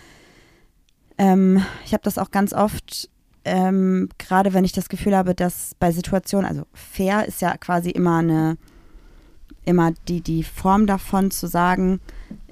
Ähm, 1.17 1.63
ich 1.85 1.93
habe 1.93 2.03
das 2.03 2.17
auch 2.17 2.31
ganz 2.31 2.53
oft, 2.53 3.09
ähm, 3.45 4.09
gerade 4.17 4.53
wenn 4.53 4.65
ich 4.65 4.71
das 4.71 4.89
Gefühl 4.89 5.15
habe, 5.15 5.33
dass 5.33 5.75
bei 5.79 5.91
Situationen, 5.91 6.45
also 6.45 6.63
fair 6.73 7.25
ist 7.27 7.41
ja 7.41 7.57
quasi 7.57 7.89
immer 7.89 8.17
eine, 8.17 8.57
immer 9.65 9.91
die, 10.07 10.21
die 10.21 10.43
Form 10.43 10.87
davon 10.87 11.31
zu 11.31 11.47
sagen, 11.47 11.99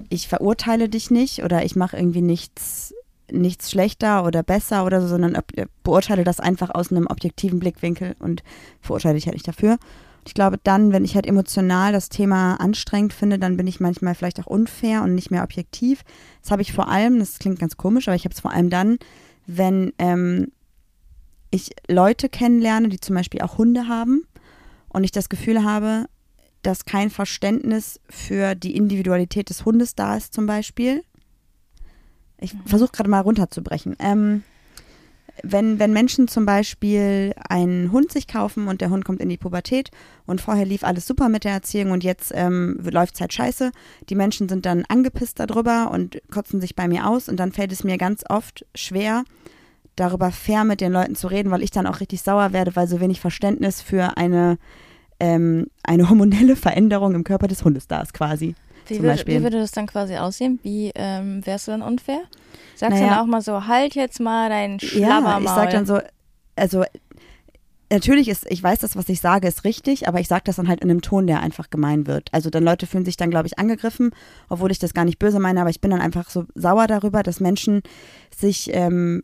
ich 0.08 0.28
verurteile 0.28 0.88
dich 0.88 1.10
nicht 1.10 1.42
oder 1.42 1.64
ich 1.64 1.76
mache 1.76 1.96
irgendwie 1.96 2.22
nichts, 2.22 2.94
nichts 3.30 3.70
schlechter 3.70 4.24
oder 4.24 4.42
besser 4.42 4.84
oder 4.84 5.00
so, 5.00 5.08
sondern 5.08 5.36
ob, 5.36 5.44
beurteile 5.82 6.24
das 6.24 6.40
einfach 6.40 6.70
aus 6.70 6.90
einem 6.90 7.06
objektiven 7.06 7.58
Blickwinkel 7.58 8.16
und 8.18 8.42
verurteile 8.80 9.14
dich 9.14 9.26
halt 9.26 9.34
nicht 9.34 9.48
dafür. 9.48 9.78
Ich 10.26 10.34
glaube, 10.34 10.58
dann, 10.62 10.92
wenn 10.92 11.04
ich 11.04 11.14
halt 11.14 11.26
emotional 11.26 11.92
das 11.92 12.08
Thema 12.08 12.56
anstrengend 12.56 13.12
finde, 13.12 13.38
dann 13.38 13.56
bin 13.56 13.68
ich 13.68 13.78
manchmal 13.78 14.16
vielleicht 14.16 14.40
auch 14.40 14.46
unfair 14.46 15.02
und 15.02 15.14
nicht 15.14 15.30
mehr 15.30 15.44
objektiv. 15.44 16.02
Das 16.42 16.50
habe 16.50 16.62
ich 16.62 16.72
vor 16.72 16.88
allem, 16.88 17.20
das 17.20 17.38
klingt 17.38 17.60
ganz 17.60 17.76
komisch, 17.76 18.08
aber 18.08 18.16
ich 18.16 18.24
habe 18.24 18.34
es 18.34 18.40
vor 18.40 18.52
allem 18.52 18.68
dann, 18.68 18.98
wenn 19.46 19.92
ähm, 19.98 20.50
ich 21.50 21.70
Leute 21.88 22.28
kennenlerne, 22.28 22.88
die 22.88 22.98
zum 22.98 23.14
Beispiel 23.14 23.40
auch 23.40 23.56
Hunde 23.56 23.86
haben 23.86 24.24
und 24.88 25.04
ich 25.04 25.12
das 25.12 25.28
Gefühl 25.28 25.62
habe, 25.62 26.06
dass 26.62 26.84
kein 26.84 27.10
Verständnis 27.10 28.00
für 28.08 28.56
die 28.56 28.76
Individualität 28.76 29.48
des 29.48 29.64
Hundes 29.64 29.94
da 29.94 30.16
ist, 30.16 30.34
zum 30.34 30.46
Beispiel. 30.46 31.04
Ich 32.38 32.54
versuche 32.64 32.90
gerade 32.90 33.08
mal 33.08 33.20
runterzubrechen. 33.20 33.94
Ähm, 34.00 34.42
wenn, 35.42 35.78
wenn 35.78 35.92
Menschen 35.92 36.28
zum 36.28 36.46
Beispiel 36.46 37.34
einen 37.48 37.92
Hund 37.92 38.12
sich 38.12 38.26
kaufen 38.26 38.68
und 38.68 38.80
der 38.80 38.90
Hund 38.90 39.04
kommt 39.04 39.20
in 39.20 39.28
die 39.28 39.36
Pubertät 39.36 39.90
und 40.26 40.40
vorher 40.40 40.64
lief 40.64 40.84
alles 40.84 41.06
super 41.06 41.28
mit 41.28 41.44
der 41.44 41.52
Erziehung 41.52 41.90
und 41.90 42.04
jetzt 42.04 42.32
ähm, 42.34 42.78
läuft 42.82 43.14
es 43.14 43.20
halt 43.20 43.32
scheiße, 43.32 43.72
die 44.08 44.14
Menschen 44.14 44.48
sind 44.48 44.66
dann 44.66 44.84
angepisst 44.88 45.38
darüber 45.40 45.90
und 45.90 46.20
kotzen 46.30 46.60
sich 46.60 46.74
bei 46.74 46.88
mir 46.88 47.08
aus 47.08 47.28
und 47.28 47.38
dann 47.38 47.52
fällt 47.52 47.72
es 47.72 47.84
mir 47.84 47.98
ganz 47.98 48.24
oft 48.28 48.64
schwer, 48.74 49.24
darüber 49.94 50.30
fair 50.30 50.64
mit 50.64 50.80
den 50.80 50.92
Leuten 50.92 51.16
zu 51.16 51.26
reden, 51.26 51.50
weil 51.50 51.62
ich 51.62 51.70
dann 51.70 51.86
auch 51.86 52.00
richtig 52.00 52.22
sauer 52.22 52.52
werde, 52.52 52.76
weil 52.76 52.86
so 52.86 53.00
wenig 53.00 53.20
Verständnis 53.20 53.80
für 53.82 54.16
eine, 54.16 54.58
ähm, 55.20 55.66
eine 55.82 56.08
hormonelle 56.08 56.56
Veränderung 56.56 57.14
im 57.14 57.24
Körper 57.24 57.48
des 57.48 57.64
Hundes 57.64 57.88
da 57.88 58.00
ist 58.02 58.14
quasi. 58.14 58.54
Wie 58.88 59.02
würde, 59.02 59.26
wie 59.26 59.42
würde 59.42 59.58
das 59.58 59.72
dann 59.72 59.86
quasi 59.86 60.16
aussehen? 60.16 60.58
Wie 60.62 60.92
ähm, 60.94 61.44
wärst 61.46 61.66
du 61.68 61.72
dann 61.72 61.82
unfair? 61.82 62.20
Sagst 62.74 62.98
du 62.98 63.02
Naja. 63.04 63.14
dann 63.16 63.22
auch 63.24 63.26
mal 63.26 63.40
so, 63.42 63.66
halt 63.66 63.94
jetzt 63.94 64.20
mal 64.20 64.48
dein 64.48 64.78
Ja, 64.78 64.88
Schlabbermaul. 65.18 65.42
ich 65.44 65.50
sag 65.50 65.70
dann 65.70 65.86
so, 65.86 66.00
also 66.56 66.84
natürlich 67.90 68.28
ist, 68.28 68.46
ich 68.50 68.62
weiß, 68.62 68.80
das, 68.80 68.96
was 68.96 69.08
ich 69.08 69.20
sage, 69.20 69.46
ist 69.48 69.64
richtig, 69.64 70.08
aber 70.08 70.20
ich 70.20 70.28
sage 70.28 70.42
das 70.44 70.56
dann 70.56 70.68
halt 70.68 70.80
in 70.82 70.90
einem 70.90 71.02
Ton, 71.02 71.26
der 71.26 71.40
einfach 71.40 71.70
gemein 71.70 72.06
wird. 72.06 72.28
Also 72.32 72.50
dann 72.50 72.64
Leute 72.64 72.86
fühlen 72.86 73.04
sich 73.04 73.16
dann, 73.16 73.30
glaube 73.30 73.46
ich, 73.46 73.58
angegriffen, 73.58 74.10
obwohl 74.48 74.70
ich 74.70 74.78
das 74.78 74.94
gar 74.94 75.04
nicht 75.04 75.18
böse 75.18 75.38
meine, 75.38 75.60
aber 75.60 75.70
ich 75.70 75.80
bin 75.80 75.90
dann 75.90 76.00
einfach 76.00 76.28
so 76.30 76.44
sauer 76.54 76.86
darüber, 76.86 77.22
dass 77.22 77.40
Menschen 77.40 77.82
sich 78.36 78.70
ähm, 78.72 79.22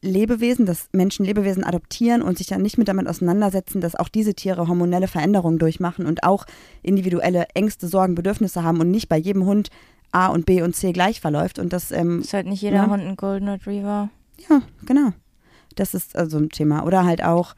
Lebewesen, 0.00 0.64
dass 0.64 0.88
Menschen 0.92 1.24
Lebewesen 1.24 1.64
adoptieren 1.64 2.22
und 2.22 2.38
sich 2.38 2.46
dann 2.46 2.62
nicht 2.62 2.78
mit 2.78 2.86
damit 2.88 3.08
auseinandersetzen, 3.08 3.80
dass 3.80 3.96
auch 3.96 4.08
diese 4.08 4.34
Tiere 4.34 4.68
hormonelle 4.68 5.08
Veränderungen 5.08 5.58
durchmachen 5.58 6.06
und 6.06 6.22
auch 6.22 6.44
individuelle 6.82 7.46
Ängste, 7.54 7.88
Sorgen, 7.88 8.14
Bedürfnisse 8.14 8.62
haben 8.62 8.80
und 8.80 8.90
nicht 8.92 9.08
bei 9.08 9.16
jedem 9.16 9.44
Hund 9.44 9.70
A 10.12 10.28
und 10.28 10.46
B 10.46 10.62
und 10.62 10.76
C 10.76 10.92
gleich 10.92 11.20
verläuft. 11.20 11.58
Und 11.58 11.72
das 11.72 11.90
ähm, 11.90 12.20
ist 12.20 12.32
halt 12.32 12.46
nicht 12.46 12.62
jeder 12.62 12.76
Ja. 12.76 12.86
Hund 12.90 13.02
ein 13.02 13.16
Golden 13.16 13.48
Retriever. 13.48 14.08
ja, 14.48 14.62
genau. 14.86 15.10
Das 15.74 15.94
ist 15.94 16.16
also 16.16 16.38
ein 16.38 16.48
Thema. 16.48 16.84
Oder 16.86 17.04
halt 17.04 17.22
auch, 17.22 17.54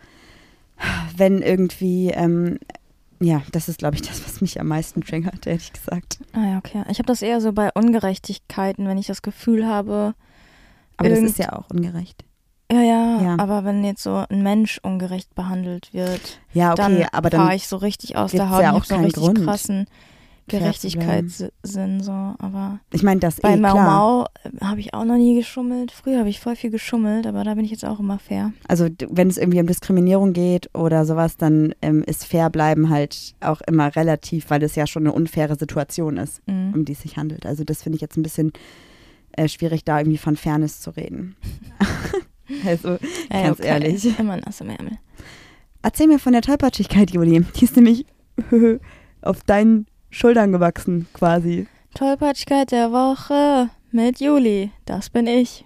wenn 1.17 1.43
irgendwie, 1.43 2.09
ähm, 2.09 2.59
ja, 3.21 3.43
das 3.53 3.69
ist, 3.69 3.79
glaube 3.79 3.97
ich, 3.97 4.03
das, 4.03 4.25
was 4.25 4.41
mich 4.41 4.59
am 4.61 4.67
meisten 4.69 5.03
triggert, 5.03 5.47
ehrlich 5.47 5.73
gesagt. 5.73 6.19
Ah 6.33 6.47
ja, 6.53 6.59
okay. 6.59 6.83
Ich 6.91 6.99
habe 6.99 7.07
das 7.07 7.21
eher 7.23 7.41
so 7.41 7.53
bei 7.53 7.71
Ungerechtigkeiten, 7.75 8.87
wenn 8.89 8.99
ich 8.99 9.07
das 9.07 9.23
Gefühl 9.23 9.67
habe, 9.67 10.15
Aber 10.97 11.09
das 11.09 11.19
Irgend- 11.19 11.31
ist 11.31 11.39
ja 11.39 11.53
auch 11.53 11.69
ungerecht. 11.71 12.25
Ja, 12.71 12.81
ja, 12.81 13.21
Ja. 13.23 13.39
aber 13.39 13.65
wenn 13.65 13.83
jetzt 13.85 14.03
so 14.03 14.25
ein 14.29 14.43
Mensch 14.43 14.79
ungerecht 14.83 15.35
behandelt 15.35 15.93
wird, 15.93 16.41
Ja, 16.53 16.73
okay, 16.73 16.77
dann 16.83 17.07
aber 17.13 17.31
fahre 17.31 17.55
ich 17.55 17.67
so 17.69 17.77
richtig 17.77 18.17
aus 18.17 18.33
der 18.33 18.51
Haut. 18.51 18.63
ja 18.63 18.71
ich 18.73 18.77
auch 18.81 18.85
so 18.85 18.95
keinen 18.95 19.05
richtig 19.05 19.23
Grund, 19.25 19.43
krassen 19.45 19.87
Gerechtigkeitssinn, 20.49 22.01
so, 22.03 22.11
aber 22.11 22.81
ich 22.93 23.03
meine, 23.05 23.21
das 23.21 23.41
bei 23.41 23.53
eh, 23.55 23.57
Mau. 23.57 23.75
Mau 23.77 24.25
äh, 24.43 24.65
habe 24.65 24.81
ich 24.81 24.95
auch 24.95 25.05
noch 25.05 25.17
nie 25.17 25.37
geschummelt. 25.37 25.93
Früher 25.93 26.19
habe 26.19 26.29
ich 26.29 26.41
voll 26.41 26.57
viel 26.57 26.71
geschummelt, 26.71 27.27
aber 27.27 27.45
da 27.45 27.55
bin 27.55 27.65
ich 27.65 27.71
jetzt 27.71 27.85
auch 27.85 28.01
immer 28.01 28.19
fair. 28.19 28.53
Also 28.67 28.89
wenn 29.11 29.29
es 29.29 29.39
irgendwie 29.39 29.61
um 29.61 29.67
Diskriminierung 29.69 30.33
geht 30.33 30.69
oder 30.75 31.05
sowas, 31.05 31.37
dann 31.37 31.75
ähm, 31.83 32.03
ist 32.05 32.25
fair 32.25 32.51
bleiben 32.51 32.91
halt 32.91 33.35
auch 33.41 33.61
immer 33.63 33.95
relativ, 33.95 34.51
weil 34.51 34.63
es 34.65 34.75
ja 34.75 34.87
schon 34.89 35.05
eine 35.05 35.13
unfaire 35.13 35.57
Situation 35.57 36.17
ist, 36.17 36.43
Mhm. 36.49 36.73
um 36.75 36.85
die 36.85 36.93
es 36.93 37.03
sich 37.03 37.17
handelt. 37.17 37.47
Also 37.47 37.63
das 37.65 37.83
finde 37.83 37.97
ich 37.97 38.03
jetzt 38.03 38.17
ein 38.17 38.23
bisschen 38.23 38.53
äh, 39.37 39.47
schwierig, 39.47 39.85
da 39.85 39.99
irgendwie 40.01 40.19
von 40.19 40.37
Fairness 40.37 40.81
zu 40.81 40.91
reden. 40.91 41.37
also 42.67 42.99
Ey, 43.29 43.45
ganz 43.45 43.59
okay. 43.61 43.69
ehrlich. 43.69 44.19
Immer 44.19 44.37
nass 44.37 44.61
im 44.61 44.71
Ärmel. 44.71 44.99
Erzähl 45.83 46.07
mir 46.07 46.19
von 46.19 46.33
der 46.33 46.43
Tollpatschigkeit, 46.43 47.11
Juli. 47.11 47.45
Die 47.57 47.65
ist 47.65 47.77
nämlich 47.77 48.05
auf 49.23 49.43
deinen 49.45 49.87
Schultern 50.11 50.53
gewachsen, 50.53 51.07
quasi. 51.13 51.67
Tollpatschigkeit 51.95 52.71
der 52.73 52.93
Woche 52.93 53.71
mit 53.91 54.21
Juli. 54.21 54.71
Das 54.85 55.11
bin 55.11 55.27
ich. 55.27 55.65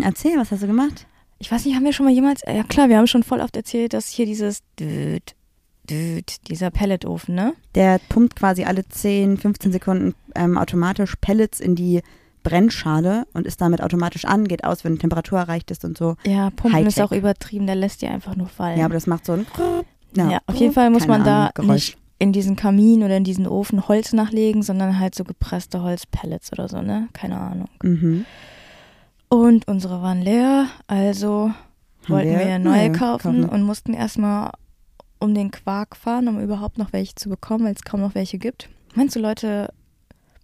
Erzähl, 0.00 0.36
was 0.36 0.50
hast 0.50 0.62
du 0.62 0.66
gemacht? 0.66 1.06
Ich 1.38 1.50
weiß 1.50 1.64
nicht, 1.64 1.74
haben 1.74 1.84
wir 1.84 1.92
schon 1.92 2.06
mal 2.06 2.12
jemals. 2.12 2.42
Ja 2.46 2.62
klar, 2.64 2.88
wir 2.88 2.98
haben 2.98 3.06
schon 3.06 3.22
voll 3.22 3.40
oft 3.40 3.56
erzählt, 3.56 3.94
dass 3.94 4.08
hier 4.08 4.26
dieses 4.26 4.62
Düt, 4.78 5.34
Düt, 5.88 6.48
dieser 6.48 6.70
Pelletofen, 6.70 7.34
ne? 7.34 7.54
Der 7.74 7.98
pumpt 8.10 8.36
quasi 8.36 8.64
alle 8.64 8.86
10, 8.86 9.38
15 9.38 9.72
Sekunden 9.72 10.14
ähm, 10.34 10.58
automatisch 10.58 11.16
Pellets 11.20 11.58
in 11.58 11.74
die 11.74 12.02
Brennschale 12.42 13.26
und 13.32 13.46
ist 13.46 13.60
damit 13.60 13.82
automatisch 13.82 14.24
an, 14.24 14.48
geht 14.48 14.64
aus, 14.64 14.84
wenn 14.84 14.98
Temperatur 14.98 15.38
erreicht 15.38 15.70
ist 15.70 15.84
und 15.84 15.96
so. 15.98 16.16
Ja, 16.24 16.50
Pumpen 16.50 16.86
ist 16.86 16.96
Hightech. 16.96 17.04
auch 17.04 17.12
übertrieben, 17.12 17.66
der 17.66 17.76
lässt 17.76 18.02
die 18.02 18.06
einfach 18.06 18.36
nur 18.36 18.48
fallen. 18.48 18.78
Ja, 18.78 18.86
aber 18.86 18.94
das 18.94 19.06
macht 19.06 19.26
so 19.26 19.32
ein. 19.32 19.46
Ja, 20.16 20.40
auf 20.46 20.56
jeden 20.56 20.72
Fall 20.72 20.90
muss 20.90 21.06
man 21.06 21.24
da 21.24 21.42
Ahnung, 21.42 21.52
Geräusch. 21.54 21.68
nicht 21.68 21.98
in 22.18 22.32
diesen 22.32 22.56
Kamin 22.56 23.02
oder 23.02 23.16
in 23.16 23.24
diesen 23.24 23.46
Ofen 23.46 23.88
Holz 23.88 24.12
nachlegen, 24.12 24.62
sondern 24.62 24.98
halt 24.98 25.14
so 25.14 25.24
gepresste 25.24 25.82
Holzpellets 25.82 26.52
oder 26.52 26.68
so, 26.68 26.82
ne? 26.82 27.08
Keine 27.12 27.40
Ahnung. 27.40 27.68
Mhm. 27.82 28.26
Und 29.28 29.68
unsere 29.68 30.02
waren 30.02 30.20
leer, 30.20 30.66
also 30.86 31.52
wollten 32.08 32.30
wir, 32.30 32.58
neue 32.58 32.58
neue 32.58 32.92
kaufen 32.92 33.42
kaufen. 33.42 33.48
und 33.48 33.62
mussten 33.62 33.94
erstmal 33.94 34.50
um 35.18 35.34
den 35.34 35.50
Quark 35.50 35.96
fahren, 35.96 36.28
um 36.28 36.40
überhaupt 36.40 36.78
noch 36.78 36.92
welche 36.92 37.14
zu 37.14 37.28
bekommen, 37.28 37.64
weil 37.64 37.74
es 37.74 37.82
kaum 37.84 38.00
noch 38.00 38.14
welche 38.14 38.38
gibt. 38.38 38.68
Meinst 38.94 39.14
du, 39.14 39.20
Leute 39.20 39.72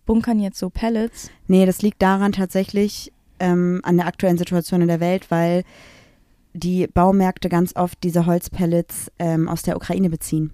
bunkern 0.06 0.40
jetzt 0.40 0.58
so 0.58 0.70
Pellets? 0.70 1.30
Nee, 1.46 1.66
das 1.66 1.82
liegt 1.82 2.00
daran 2.00 2.32
tatsächlich 2.32 3.12
ähm, 3.38 3.80
an 3.84 3.96
der 3.96 4.06
aktuellen 4.06 4.38
Situation 4.38 4.80
in 4.80 4.88
der 4.88 5.00
Welt, 5.00 5.30
weil 5.30 5.64
die 6.54 6.86
Baumärkte 6.86 7.48
ganz 7.48 7.76
oft 7.76 8.02
diese 8.02 8.24
Holzpellets 8.24 9.12
ähm, 9.18 9.48
aus 9.48 9.62
der 9.62 9.76
Ukraine 9.76 10.08
beziehen. 10.08 10.52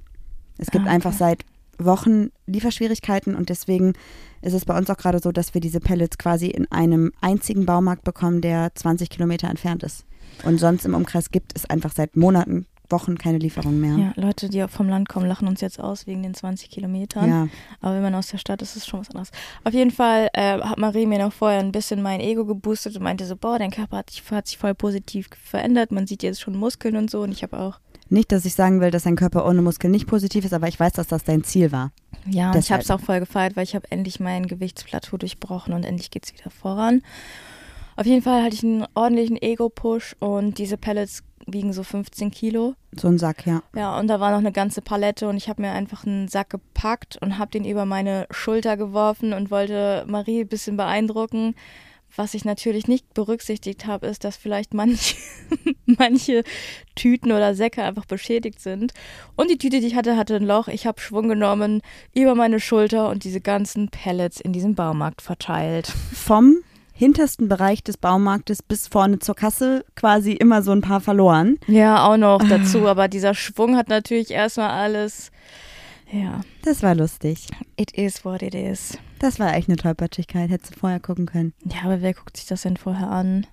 Es 0.58 0.70
gibt 0.70 0.86
Ah, 0.86 0.90
einfach 0.90 1.10
okay. 1.10 1.18
seit 1.18 1.44
Wochen 1.78 2.30
Lieferschwierigkeiten 2.46 3.34
und 3.34 3.48
deswegen 3.48 3.94
ist 4.42 4.52
es 4.52 4.64
bei 4.64 4.76
uns 4.76 4.90
auch 4.90 4.96
gerade 4.96 5.20
so, 5.20 5.32
dass 5.32 5.54
wir 5.54 5.60
diese 5.60 5.80
Pellets 5.80 6.18
quasi 6.18 6.46
in 6.48 6.70
einem 6.70 7.12
einzigen 7.20 7.66
Baumarkt 7.66 8.04
bekommen, 8.04 8.40
der 8.40 8.74
20 8.74 9.10
Kilometer 9.10 9.48
entfernt 9.48 9.82
ist. 9.82 10.04
Und 10.44 10.58
sonst 10.58 10.84
im 10.84 10.94
Umkreis 10.94 11.30
gibt 11.30 11.52
es 11.54 11.64
einfach 11.68 11.92
seit 11.92 12.16
Monaten, 12.16 12.66
Wochen 12.92 13.18
keine 13.18 13.38
Lieferung 13.38 13.80
mehr. 13.80 13.96
Ja, 13.96 14.12
Leute, 14.14 14.48
die 14.48 14.64
vom 14.68 14.88
Land 14.88 15.08
kommen, 15.08 15.26
lachen 15.26 15.48
uns 15.48 15.60
jetzt 15.60 15.80
aus 15.80 16.06
wegen 16.06 16.22
den 16.22 16.34
20 16.34 16.70
Kilometern. 16.70 17.28
Ja. 17.28 17.48
Aber 17.80 17.96
wenn 17.96 18.02
man 18.02 18.14
aus 18.14 18.28
der 18.28 18.38
Stadt 18.38 18.62
ist, 18.62 18.76
ist 18.76 18.82
es 18.82 18.86
schon 18.86 19.00
was 19.00 19.10
anderes. 19.10 19.30
Auf 19.64 19.72
jeden 19.72 19.90
Fall 19.90 20.28
äh, 20.34 20.60
hat 20.60 20.78
Marie 20.78 21.06
mir 21.06 21.18
noch 21.18 21.32
vorher 21.32 21.58
ein 21.58 21.72
bisschen 21.72 22.02
mein 22.02 22.20
Ego 22.20 22.44
geboostet 22.44 22.96
und 22.96 23.02
meinte 23.02 23.26
so, 23.26 23.34
boah, 23.34 23.58
dein 23.58 23.70
Körper 23.70 23.96
hat 23.96 24.10
sich, 24.10 24.22
hat 24.30 24.46
sich 24.46 24.58
voll 24.58 24.74
positiv 24.74 25.28
verändert. 25.42 25.90
Man 25.90 26.06
sieht 26.06 26.22
jetzt 26.22 26.40
schon 26.40 26.54
Muskeln 26.56 26.96
und 26.96 27.10
so. 27.10 27.22
Und 27.22 27.32
ich 27.32 27.42
habe 27.42 27.58
auch, 27.58 27.80
Nicht, 28.08 28.30
dass 28.30 28.44
ich 28.44 28.54
sagen 28.54 28.80
will, 28.80 28.90
dass 28.90 29.04
dein 29.04 29.16
Körper 29.16 29.46
ohne 29.46 29.62
Muskeln 29.62 29.90
nicht 29.90 30.06
positiv 30.06 30.44
ist, 30.44 30.52
aber 30.52 30.68
ich 30.68 30.78
weiß, 30.78 30.92
dass 30.92 31.08
das 31.08 31.24
dein 31.24 31.42
Ziel 31.44 31.72
war. 31.72 31.92
ja, 32.26 32.52
und 32.52 32.58
ich 32.58 32.70
habe 32.70 32.82
es 32.82 32.90
auch 32.90 33.00
voll 33.00 33.20
gefeiert, 33.20 33.56
weil 33.56 33.64
ich 33.64 33.74
habe 33.74 33.90
endlich 33.90 34.20
mein 34.20 34.46
Gewichtsplateau 34.46 35.16
durchbrochen 35.16 35.72
und 35.72 35.84
endlich 35.84 36.10
geht's 36.10 36.32
wieder 36.32 36.50
voran. 36.50 37.02
Auf 37.96 38.06
jeden 38.06 38.22
Fall 38.22 38.42
hatte 38.42 38.54
ich 38.54 38.62
einen 38.62 38.86
ordentlichen 38.94 39.40
Ego-Push 39.40 40.16
und 40.18 40.58
diese 40.58 40.76
Pellets 40.76 41.22
wiegen 41.46 41.72
so 41.72 41.82
15 41.82 42.30
Kilo. 42.30 42.74
So 42.96 43.08
ein 43.08 43.18
Sack, 43.18 43.46
ja. 43.46 43.62
Ja, 43.74 43.98
und 43.98 44.08
da 44.08 44.20
war 44.20 44.30
noch 44.30 44.38
eine 44.38 44.52
ganze 44.52 44.82
Palette 44.82 45.28
und 45.28 45.36
ich 45.36 45.48
habe 45.48 45.62
mir 45.62 45.72
einfach 45.72 46.06
einen 46.06 46.28
Sack 46.28 46.50
gepackt 46.50 47.18
und 47.20 47.38
habe 47.38 47.50
den 47.50 47.64
über 47.64 47.84
meine 47.84 48.26
Schulter 48.30 48.76
geworfen 48.76 49.32
und 49.32 49.50
wollte 49.50 50.04
Marie 50.06 50.42
ein 50.42 50.48
bisschen 50.48 50.76
beeindrucken. 50.76 51.54
Was 52.14 52.34
ich 52.34 52.44
natürlich 52.44 52.88
nicht 52.88 53.14
berücksichtigt 53.14 53.86
habe, 53.86 54.06
ist, 54.06 54.24
dass 54.24 54.36
vielleicht 54.36 54.74
manche, 54.74 55.16
manche 55.86 56.44
Tüten 56.94 57.32
oder 57.32 57.54
Säcke 57.54 57.82
einfach 57.82 58.04
beschädigt 58.04 58.60
sind. 58.60 58.92
Und 59.34 59.50
die 59.50 59.56
Tüte, 59.56 59.80
die 59.80 59.86
ich 59.86 59.96
hatte, 59.96 60.18
hatte 60.18 60.36
ein 60.36 60.44
Loch. 60.44 60.68
Ich 60.68 60.86
habe 60.86 61.00
Schwung 61.00 61.28
genommen 61.28 61.80
über 62.14 62.34
meine 62.34 62.60
Schulter 62.60 63.08
und 63.08 63.24
diese 63.24 63.40
ganzen 63.40 63.88
Pellets 63.88 64.40
in 64.40 64.52
diesem 64.52 64.74
Baumarkt 64.74 65.22
verteilt. 65.22 65.86
Vom 65.86 66.58
hintersten 66.92 67.48
Bereich 67.48 67.82
des 67.82 67.96
Baumarktes 67.96 68.62
bis 68.62 68.86
vorne 68.88 69.18
zur 69.18 69.34
Kasse 69.34 69.84
quasi 69.96 70.32
immer 70.32 70.62
so 70.62 70.72
ein 70.72 70.80
paar 70.82 71.00
verloren. 71.00 71.58
Ja, 71.66 72.04
auch 72.06 72.16
noch 72.16 72.46
dazu. 72.48 72.86
Aber 72.86 73.08
dieser 73.08 73.34
Schwung 73.34 73.76
hat 73.76 73.88
natürlich 73.88 74.30
erstmal 74.30 74.70
alles. 74.70 75.30
Ja, 76.12 76.42
Das 76.62 76.82
war 76.82 76.94
lustig. 76.94 77.46
it 77.76 77.92
is 77.92 78.24
what 78.24 78.42
it 78.42 78.54
is. 78.54 78.98
Das 79.18 79.40
war 79.40 79.54
echt 79.54 79.68
eine 79.68 79.76
Tollpatschigkeit. 79.78 80.50
Hättest 80.50 80.74
du 80.74 80.78
vorher 80.80 81.00
gucken 81.00 81.24
können. 81.26 81.54
Ja, 81.64 81.82
aber 81.84 82.02
wer 82.02 82.12
guckt 82.12 82.36
sich 82.36 82.46
das 82.46 82.62
denn 82.62 82.76
vorher 82.76 83.10
an? 83.10 83.46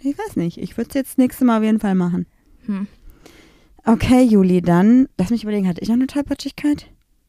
Ich 0.00 0.16
weiß 0.16 0.36
nicht. 0.36 0.56
Ich 0.58 0.76
würde 0.78 0.88
es 0.88 0.94
jetzt 0.94 1.18
nächste 1.18 1.44
Mal 1.44 1.58
auf 1.58 1.64
jeden 1.64 1.80
Fall 1.80 1.94
machen. 1.94 2.26
Hm. 2.64 2.86
Okay, 3.84 4.22
Juli, 4.22 4.62
dann 4.62 5.08
lass 5.18 5.30
mich 5.30 5.42
überlegen, 5.42 5.68
hatte 5.68 5.80
ich 5.80 5.88
noch 5.88 5.94
eine 5.94 6.06
Tollpatschigkeit? 6.06 6.86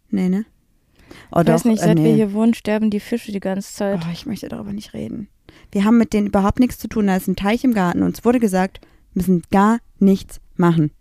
Nee, 0.10 0.30
ne? 0.30 0.46
Oh, 1.32 1.42
Ich 1.42 1.48
weiß 1.48 1.66
nicht, 1.66 1.82
äh, 1.82 1.86
seit 1.86 1.98
nee. 1.98 2.06
wir 2.06 2.14
hier 2.16 2.34
wohnen, 2.34 2.54
sterben 2.54 2.90
die 2.90 3.00
Fische 3.00 3.32
die 3.32 3.40
ganze 3.40 3.72
Zeit. 3.74 4.02
Oh, 4.06 4.10
ich 4.12 4.26
möchte 4.26 4.48
darüber 4.50 4.74
nicht 4.74 4.94
reden. 4.94 5.28
Wir 5.72 5.84
haben 5.86 5.98
mit 5.98 6.14
denen 6.14 6.28
überhaupt 6.28 6.60
nichts 6.60 6.78
zu 6.78 6.88
tun. 6.88 7.08
Da 7.08 7.16
ist 7.16 7.28
ein 7.28 7.36
Teich 7.36 7.64
im 7.64 7.74
Garten. 7.74 8.04
Uns 8.04 8.24
wurde 8.26 8.40
gesagt, 8.40 8.80
wir 9.14 9.22
müssen 9.22 9.42
gar 9.52 9.80
nichts 10.00 10.40
machen. 10.56 10.92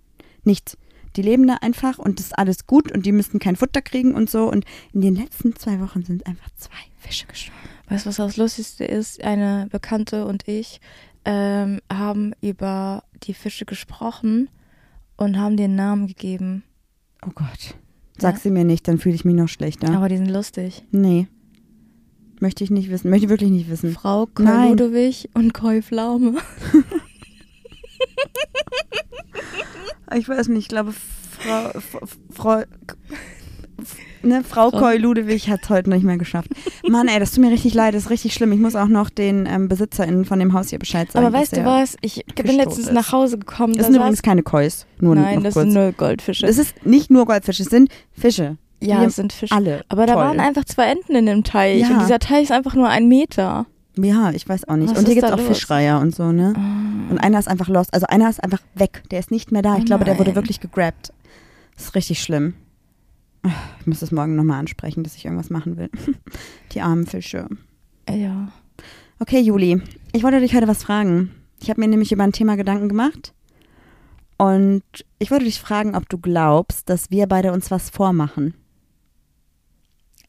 Nichts. 0.45 0.77
Die 1.17 1.23
leben 1.23 1.47
da 1.47 1.55
einfach 1.63 1.99
und 1.99 2.19
das 2.19 2.27
ist 2.27 2.39
alles 2.39 2.67
gut 2.67 2.93
und 2.93 3.07
die 3.07 3.13
müssen 3.13 3.39
kein 3.39 3.57
Futter 3.57 3.81
kriegen 3.81 4.15
und 4.15 4.29
so. 4.29 4.51
Und 4.51 4.65
in 4.93 5.01
den 5.01 5.15
letzten 5.17 5.57
zwei 5.57 5.81
Wochen 5.81 6.05
sind 6.05 6.27
einfach 6.27 6.51
zwei 6.57 6.77
Fische 6.99 7.27
gestorben. 7.27 7.59
Weißt 7.89 8.05
du, 8.05 8.09
was 8.11 8.17
das 8.17 8.37
Lustigste 8.37 8.85
ist? 8.85 9.23
Eine 9.25 9.69
Bekannte 9.71 10.27
und 10.27 10.47
ich 10.47 10.81
ähm, 11.25 11.81
haben 11.91 12.33
über 12.43 13.03
die 13.23 13.33
Fische 13.35 13.65
gesprochen 13.65 14.51
und 15.17 15.39
haben 15.39 15.57
den 15.57 15.75
Namen 15.75 16.07
gegeben. 16.07 16.65
Oh 17.25 17.31
Gott. 17.35 17.77
Sag 18.19 18.35
Ja. 18.35 18.41
sie 18.41 18.51
mir 18.51 18.65
nicht, 18.65 18.87
dann 18.89 18.99
fühle 18.99 19.15
ich 19.15 19.25
mich 19.25 19.35
noch 19.35 19.49
schlechter. 19.49 19.91
Aber 19.95 20.09
die 20.09 20.17
sind 20.19 20.31
lustig. 20.31 20.85
nee. 20.91 21.29
Möchte 22.41 22.63
ich 22.65 22.71
nicht 22.71 22.91
wissen. 22.91 23.11
Möchte 23.11 23.27
ich 23.27 23.31
wirklich 23.31 23.51
nicht 23.51 23.71
wissen. 23.71 23.93
Frau 23.93 24.27
Koi 24.27 24.45
Nein. 24.45 24.71
Ludewig 24.71 25.29
und 25.35 25.55
Koi 25.55 25.83
Pflaume. 25.83 26.35
Ich 30.15 30.29
weiß 30.29 30.49
nicht, 30.49 30.61
ich 30.61 30.69
glaube, 30.69 30.93
Frau, 30.93 31.71
Frau, 31.81 32.07
Frau, 32.31 32.63
ne, 34.23 34.43
Frau 34.45 34.71
Frau- 34.71 34.79
Koi 34.79 34.97
Ludewig 34.99 35.49
hat 35.51 35.61
es 35.65 35.69
heute 35.69 35.91
nicht 35.91 36.05
mehr 36.05 36.17
geschafft. 36.17 36.49
Mann, 36.89 37.09
ey, 37.09 37.19
das 37.19 37.33
tut 37.33 37.43
mir 37.45 37.51
richtig 37.51 37.75
leid, 37.75 37.95
das 37.95 38.05
ist 38.05 38.11
richtig 38.11 38.33
schlimm. 38.33 38.53
Ich 38.53 38.61
muss 38.61 38.77
auch 38.77 38.87
noch 38.87 39.11
den 39.11 39.47
ähm, 39.47 39.69
BesitzerInnen 39.69 40.25
von 40.25 40.39
dem 40.39 40.53
Haus 40.53 40.71
hier 40.71 40.79
Bescheid 40.79 41.11
sagen. 41.11 41.27
Aber 41.27 41.37
weißt 41.37 41.57
du 41.57 41.65
was? 41.65 41.97
Ich 42.03 42.25
bin 42.37 42.57
letztens 42.57 42.87
ist. 42.87 42.93
nach 42.93 43.11
Hause 43.13 43.37
gekommen. 43.39 43.75
Das 43.75 43.87
da 43.87 43.93
sind 43.93 44.01
übrigens 44.01 44.23
keine 44.23 44.43
Kois, 44.45 44.87
nur 45.01 45.17
Nein, 45.17 45.43
das 45.43 45.55
kurz. 45.55 45.65
sind 45.65 45.75
nur 45.75 45.93
Goldfische. 45.93 46.47
Es 46.47 46.59
ist 46.59 46.87
nicht 46.87 47.11
nur 47.11 47.27
Goldfische, 47.27 47.65
es 47.65 47.69
sind 47.69 47.91
Fische. 48.13 48.57
Ja, 48.81 49.05
es 49.05 49.17
sind 49.17 49.33
Fische. 49.33 49.55
Alle. 49.55 49.85
Aber 49.89 50.07
da 50.07 50.15
Toll. 50.15 50.23
waren 50.25 50.41
einfach 50.41 50.65
zwei 50.65 50.85
Enten 50.91 51.15
in 51.15 51.27
dem 51.27 51.45
Teich. 51.45 51.81
Ja. 51.83 51.89
Und 51.91 52.01
dieser 52.03 52.19
Teich 52.19 52.45
ist 52.45 52.53
einfach 52.53 52.75
nur 52.75 52.89
ein 52.89 53.09
Meter. 53.09 53.67
Ja, 53.99 54.31
ich 54.31 54.47
weiß 54.49 54.69
auch 54.69 54.77
nicht. 54.77 54.91
Was 54.91 54.99
und 54.99 55.07
hier 55.07 55.15
gibt 55.15 55.27
es 55.27 55.33
auch 55.33 55.39
los? 55.39 55.47
Fischreiher 55.49 55.99
und 56.01 56.15
so, 56.15 56.31
ne? 56.33 56.53
Und 57.09 57.19
einer 57.19 57.39
ist 57.39 57.49
einfach 57.49 57.69
lost. 57.69 57.95
Also 57.95 58.07
einer 58.07 58.29
ist 58.29 58.43
einfach 58.45 58.61
weg. 58.75 59.03
Der 59.11 59.19
ist 59.19 59.31
nicht 59.31 59.53
mehr 59.53 59.63
da. 59.63 59.77
Ich 59.77 59.83
Oh 59.83 59.87
glaube, 59.87 60.05
der 60.05 60.19
wurde 60.19 60.35
wirklich 60.35 60.61
gegrabt. 60.61 61.13
Das 61.75 61.87
ist 61.87 61.95
richtig 61.95 62.23
schlimm. 62.23 62.55
Ich 63.81 63.87
muss 63.87 64.01
das 64.01 64.11
morgen 64.11 64.35
nochmal 64.37 64.59
ansprechen, 64.59 65.05
dass 65.05 65.15
ich 65.17 65.25
irgendwas 65.25 65.51
machen 65.51 65.77
will. 65.77 65.89
Die 66.73 66.81
armen 66.81 67.07
Fische. 67.07 67.49
Ja. 68.11 68.49
Okay, 69.19 69.41
Juli, 69.41 69.81
ich 70.13 70.23
wollte 70.23 70.41
dich 70.41 70.55
heute 70.55 70.69
was 70.69 70.83
fragen. 70.83 71.31
Ich 71.63 71.71
habe 71.71 71.81
mir 71.81 71.89
nämlich 71.89 72.13
über 72.13 72.25
ein 72.25 72.33
Thema 72.33 72.57
Gedanken 72.57 72.89
gemacht. 72.89 73.33
Und 74.37 74.83
ich 75.19 75.31
wollte 75.31 75.47
dich 75.47 75.61
fragen, 75.61 75.95
ob 75.95 76.09
du 76.09 76.19
glaubst, 76.19 76.91
dass 76.91 77.11
wir 77.11 77.27
beide 77.27 77.53
uns 77.53 77.71
was 77.71 77.89
vormachen. 77.89 78.55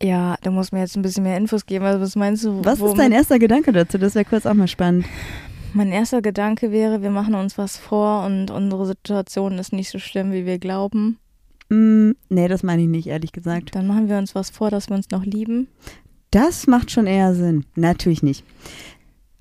Ja, 0.02 0.36
da 0.44 0.52
muss 0.52 0.72
mir 0.72 0.80
jetzt 0.80 0.96
ein 0.96 1.02
bisschen 1.02 1.24
mehr 1.24 1.38
Infos 1.38 1.66
geben. 1.66 1.86
Also 1.86 2.00
was 2.02 2.16
meinst 2.16 2.44
du? 2.46 2.64
Was 2.64 2.80
ist 2.80 2.98
dein 2.98 3.12
erster 3.12 3.40
Gedanke 3.40 3.72
dazu? 3.72 3.98
Das 3.98 4.16
wäre 4.16 4.26
kurz 4.26 4.46
auch 4.46 4.54
mal 4.54 4.68
spannend. 4.68 5.06
Mein 5.74 5.92
erster 5.92 6.22
Gedanke 6.22 6.72
wäre, 6.72 7.02
wir 7.02 7.10
machen 7.10 7.36
uns 7.36 7.58
was 7.58 7.78
vor 7.78 8.26
und 8.26 8.52
unsere 8.52 8.86
Situation 8.86 9.58
ist 9.60 9.74
nicht 9.74 9.90
so 9.90 10.00
schlimm, 10.00 10.32
wie 10.32 10.46
wir 10.46 10.60
glauben. 10.60 11.20
Mm, 11.70 12.12
nee, 12.30 12.48
das 12.48 12.64
meine 12.64 12.84
ich 12.84 12.88
nicht, 12.88 13.08
ehrlich 13.08 13.32
gesagt. 13.32 13.76
Dann 13.76 13.88
machen 13.88 14.08
wir 14.08 14.18
uns 14.18 14.34
was 14.36 14.50
vor, 14.50 14.70
dass 14.72 14.90
wir 14.90 14.96
uns 14.96 15.10
noch 15.12 15.26
lieben. 15.26 15.68
Das 16.32 16.68
macht 16.68 16.92
schon 16.92 17.08
eher 17.08 17.34
Sinn. 17.36 17.66
Natürlich 17.76 18.24
nicht. 18.24 18.44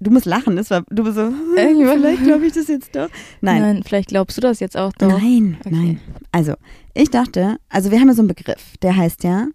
Du 0.00 0.10
musst 0.10 0.26
lachen, 0.26 0.56
das 0.56 0.70
war, 0.70 0.82
du 0.90 1.04
bist 1.04 1.16
so, 1.16 1.30
vielleicht 1.56 2.24
glaube 2.24 2.46
ich 2.46 2.52
das 2.52 2.68
jetzt 2.68 2.94
doch. 2.94 3.08
Nein, 3.40 3.82
vielleicht 3.84 4.08
glaubst 4.08 4.36
du 4.36 4.40
das 4.42 4.60
jetzt 4.60 4.76
auch 4.76 4.92
doch. 4.98 5.08
nein, 5.08 5.56
Okay. 5.60 5.70
nein. 5.74 6.00
Also, 6.32 6.54
ich 6.92 7.10
dachte, 7.10 7.56
also 7.70 7.90
wir 7.90 7.98
haben 8.00 8.08
ja 8.08 8.14
so 8.14 8.20
einen 8.22 8.28
Begriff, 8.28 8.76
der 8.82 8.96
heißt 8.96 9.24
ja 9.24 9.46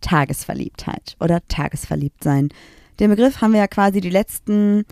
Tagesverliebtheit 0.00 1.16
oder 1.20 1.40
Tagesverliebtsein. 1.48 2.50
Den 3.00 3.10
Begriff 3.10 3.40
haben 3.40 3.52
wir 3.52 3.60
ja 3.60 3.66
quasi 3.68 4.00
die 4.00 4.10
letzten 4.10 4.84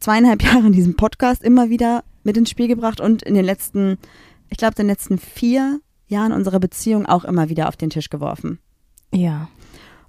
zweieinhalb 0.00 0.42
Jahre 0.44 0.66
in 0.66 0.72
diesem 0.72 0.96
Podcast 0.96 1.42
immer 1.42 1.70
wieder 1.70 2.04
mit 2.22 2.36
ins 2.36 2.50
Spiel 2.50 2.68
gebracht 2.68 3.00
und 3.00 3.22
in 3.22 3.34
den 3.34 3.44
letzten, 3.44 3.98
ich 4.48 4.58
glaube, 4.58 4.74
den 4.74 4.86
letzten 4.86 5.18
vier 5.18 5.80
Jahren 6.06 6.32
unserer 6.32 6.60
Beziehung 6.60 7.06
auch 7.06 7.24
immer 7.24 7.48
wieder 7.48 7.68
auf 7.68 7.76
den 7.76 7.90
Tisch 7.90 8.10
geworfen. 8.10 8.58
Ja. 9.12 9.48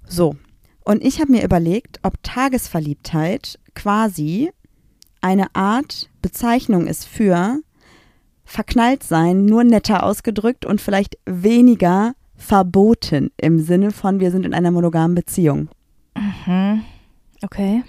So. 0.06 0.36
Und 0.84 1.02
ich 1.02 1.20
habe 1.20 1.32
mir 1.32 1.42
überlegt, 1.42 1.98
ob 2.02 2.22
Tagesverliebtheit 2.22 3.58
quasi 3.74 4.50
eine 5.20 5.54
Art 5.54 6.10
Bezeichnung 6.20 6.86
ist 6.86 7.06
für 7.06 7.60
verknallt 8.44 9.02
sein, 9.02 9.46
nur 9.46 9.64
netter 9.64 10.02
ausgedrückt 10.02 10.66
und 10.66 10.82
vielleicht 10.82 11.16
weniger 11.24 12.14
verboten 12.36 13.30
im 13.36 13.60
Sinne 13.60 13.90
von 13.90 14.20
wir 14.20 14.30
sind 14.30 14.44
in 14.44 14.54
einer 14.54 14.70
monogamen 14.70 15.14
Beziehung. 15.14 15.68
Mhm. 16.16 16.82
Okay. 17.42 17.82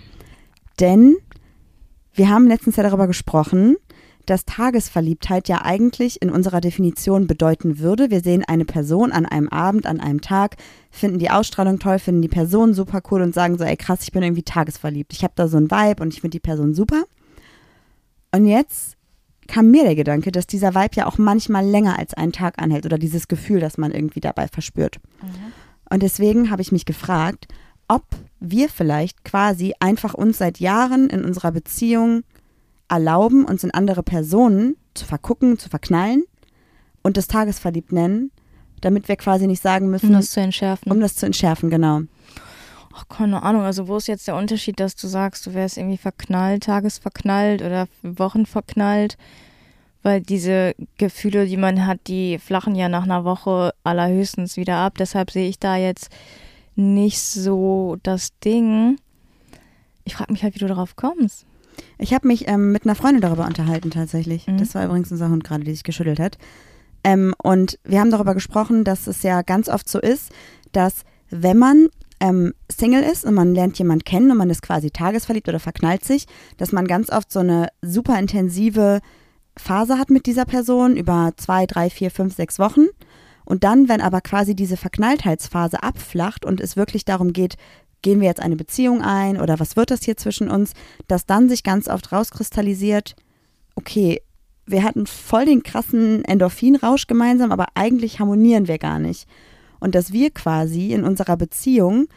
Denn 0.79 1.15
wir 2.13 2.29
haben 2.29 2.47
letztens 2.47 2.75
ja 2.75 2.84
darüber 2.84 3.08
gesprochen, 3.08 3.77
dass 4.25 4.45
Tagesverliebtheit 4.45 5.47
ja 5.47 5.62
eigentlich 5.63 6.21
in 6.21 6.29
unserer 6.29 6.62
Definition 6.62 7.27
bedeuten 7.27 7.79
würde, 7.79 8.10
wir 8.10 8.21
sehen 8.21 8.43
eine 8.43 8.65
Person 8.65 9.12
an 9.12 9.25
einem 9.25 9.49
Abend, 9.49 9.86
an 9.86 9.99
einem 9.99 10.21
Tag, 10.21 10.58
finden 10.89 11.19
die 11.19 11.29
Ausstrahlung 11.29 11.79
toll, 11.79 11.99
finden 11.99 12.21
die 12.21 12.27
Person 12.27 12.73
super 12.73 13.01
cool 13.12 13.21
und 13.21 13.34
sagen 13.34 13.58
so, 13.58 13.63
ey 13.63 13.77
krass, 13.77 13.99
ich 14.01 14.12
bin 14.12 14.23
irgendwie 14.23 14.43
tagesverliebt. 14.43 15.13
Ich 15.13 15.23
habe 15.23 15.34
da 15.36 15.47
so 15.47 15.58
ein 15.58 15.69
Vibe 15.69 16.01
und 16.01 16.13
ich 16.13 16.21
finde 16.21 16.36
die 16.36 16.39
Person 16.39 16.73
super. 16.73 17.03
Und 18.31 18.47
jetzt 18.47 18.97
kam 19.47 19.71
mir 19.71 19.84
der 19.84 19.95
Gedanke, 19.95 20.31
dass 20.31 20.47
dieser 20.47 20.73
Vibe 20.75 20.95
ja 20.95 21.05
auch 21.08 21.17
manchmal 21.17 21.65
länger 21.65 21.97
als 21.99 22.13
einen 22.13 22.31
Tag 22.31 22.62
anhält 22.62 22.86
oder 22.86 22.97
dieses 22.97 23.27
Gefühl, 23.27 23.60
das 23.60 23.77
man 23.77 23.91
irgendwie 23.91 24.19
dabei 24.21 24.47
verspürt. 24.47 24.99
Und 25.89 26.01
deswegen 26.03 26.49
habe 26.49 26.62
ich 26.62 26.71
mich 26.71 26.86
gefragt, 26.86 27.47
ob 27.88 28.03
wir 28.39 28.69
vielleicht 28.69 29.23
quasi 29.23 29.73
einfach 29.79 30.13
uns 30.15 30.39
seit 30.39 30.60
Jahren 30.60 31.10
in 31.10 31.23
unserer 31.23 31.51
Beziehung 31.51 32.23
erlauben, 32.88 33.45
uns 33.45 33.63
in 33.63 33.71
andere 33.71 34.03
Personen 34.03 34.75
zu 34.93 35.05
vergucken, 35.05 35.58
zu 35.60 35.69
verknallen 35.69 36.23
und 37.03 37.17
das 37.17 37.27
Tagesverliebt 37.27 37.91
nennen, 37.91 38.31
damit 38.81 39.08
wir 39.08 39.15
quasi 39.15 39.47
nicht 39.47 39.62
sagen 39.62 39.89
müssen, 39.89 40.08
Um 40.10 40.13
das 40.13 40.31
zu 40.31 40.39
entschärfen. 40.41 40.91
um 40.91 40.99
das 40.99 41.15
zu 41.15 41.25
entschärfen, 41.25 41.69
genau. 41.69 42.01
Ach, 42.97 43.08
keine 43.10 43.43
Ahnung. 43.43 43.63
Also 43.63 43.89
wo 43.89 43.97
ist 43.97 44.08
jetzt 44.08 44.27
der 44.27 44.38
Unterschied, 44.38 44.79
dass 44.79 44.95
du 44.95 45.08
sagst, 45.08 45.45
du 45.45 45.53
wärst 45.53 45.77
irgendwie 45.77 45.97
verknallt, 45.97 46.63
tagesverknallt 46.63 47.62
oder 47.62 47.88
wochenverknallt? 48.03 49.17
Weil 50.01 50.21
diese 50.21 50.75
Gefühle, 50.97 51.45
die 51.45 51.58
man 51.58 51.86
hat, 51.86 51.99
die 52.08 52.39
flachen 52.39 52.73
ja 52.73 52.88
nach 52.88 53.03
einer 53.03 53.25
Woche 53.25 53.73
allerhöchstens 53.84 54.55
wieder 54.55 54.77
ab. 54.77 54.93
Deshalb 54.97 55.31
sehe 55.31 55.49
ich 55.49 55.60
da 55.60 55.75
jetzt 55.75 56.10
nicht 56.75 57.19
so 57.19 57.97
das 58.01 58.29
Ding. 58.39 58.97
Ich 60.05 60.15
frage 60.15 60.31
mich 60.31 60.43
halt, 60.43 60.55
wie 60.55 60.60
du 60.60 60.67
darauf 60.67 60.95
kommst. 60.95 61.45
Ich 61.97 62.13
habe 62.13 62.27
mich 62.27 62.47
ähm, 62.47 62.71
mit 62.71 62.86
einer 62.86 62.95
Freundin 62.95 63.21
darüber 63.21 63.45
unterhalten 63.45 63.91
tatsächlich. 63.91 64.47
Mhm. 64.47 64.58
Das 64.58 64.73
war 64.73 64.86
übrigens 64.86 65.12
unser 65.12 65.29
Hund 65.29 65.43
gerade, 65.43 65.65
die 65.65 65.71
sich 65.71 65.84
geschüttelt 65.84 66.19
hat. 66.19 66.38
Ähm, 67.03 67.34
und 67.43 67.77
wir 67.84 67.99
haben 67.99 68.12
darüber 68.12 68.36
gesprochen, 68.36 68.86
dass 68.86 69.08
es 69.08 69.21
ja 69.23 69.41
ganz 69.41 69.67
oft 69.67 69.89
so 69.89 69.99
ist, 69.99 70.31
dass 70.71 71.01
wenn 71.29 71.58
man 71.58 71.89
ähm, 72.19 72.54
Single 72.71 73.04
ist 73.04 73.25
und 73.25 73.34
man 73.34 73.54
lernt 73.54 73.78
jemanden 73.78 74.04
kennen 74.04 74.32
und 74.32 74.38
man 74.38 74.49
ist 74.49 74.62
quasi 74.62 74.91
tagesverliebt 74.91 75.49
oder 75.49 75.60
verknallt 75.60 76.04
sich, 76.04 76.28
dass 76.58 76.71
man 76.71 76.88
ganz 76.88 77.10
oft 77.10 77.32
so 77.32 77.39
eine 77.39 77.67
super 77.82 78.17
intensive 78.17 79.01
Phase 79.58 79.97
hat 79.97 80.10
mit 80.10 80.25
dieser 80.25 80.45
Person 80.45 80.97
über 80.97 81.32
zwei, 81.38 81.65
drei, 81.65 81.89
vier, 81.89 82.12
fünf, 82.12 82.36
sechs 82.36 82.60
Wochen. 82.60 82.88
Und 83.45 83.63
dann, 83.63 83.88
wenn 83.88 84.01
aber 84.01 84.21
quasi 84.21 84.56
diese 84.56 84.75
Verknalltheitsphase 84.75 85.84
abflacht 85.84 86.45
und 86.45 86.60
es 86.60 86.75
wirklich 86.75 87.06
darum 87.06 87.32
geht, 87.32 87.56
gehen 88.01 88.19
wir 88.19 88.28
jetzt 88.28 88.41
eine 88.41 88.56
Beziehung 88.56 89.01
ein 89.01 89.39
oder 89.39 89.60
was 89.60 89.75
wird 89.75 89.91
das 89.91 90.04
hier 90.04 90.17
zwischen 90.17 90.49
uns, 90.49 90.73
dass 91.08 91.25
dann 91.25 91.49
sich 91.49 91.63
ganz 91.63 91.88
oft 91.88 92.12
rauskristallisiert, 92.12 93.15
okay, 93.75 94.21
wir 94.65 94.84
hatten 94.84 95.06
voll 95.06 95.45
den 95.45 95.63
krassen 95.63 96.25
Endorphinrausch 96.25 97.08
gemeinsam, 97.08 97.51
aber 97.51 97.67
eigentlich 97.75 98.19
harmonieren 98.19 98.67
wir 98.67 98.78
gar 98.80 98.99
nicht. 98.99 99.28
Und 99.85 99.93
dass 99.93 100.11
wir 100.11 100.31
quasi 100.31 100.93
in 100.93 101.03
unserer 101.03 101.37
Beziehung 101.37 102.07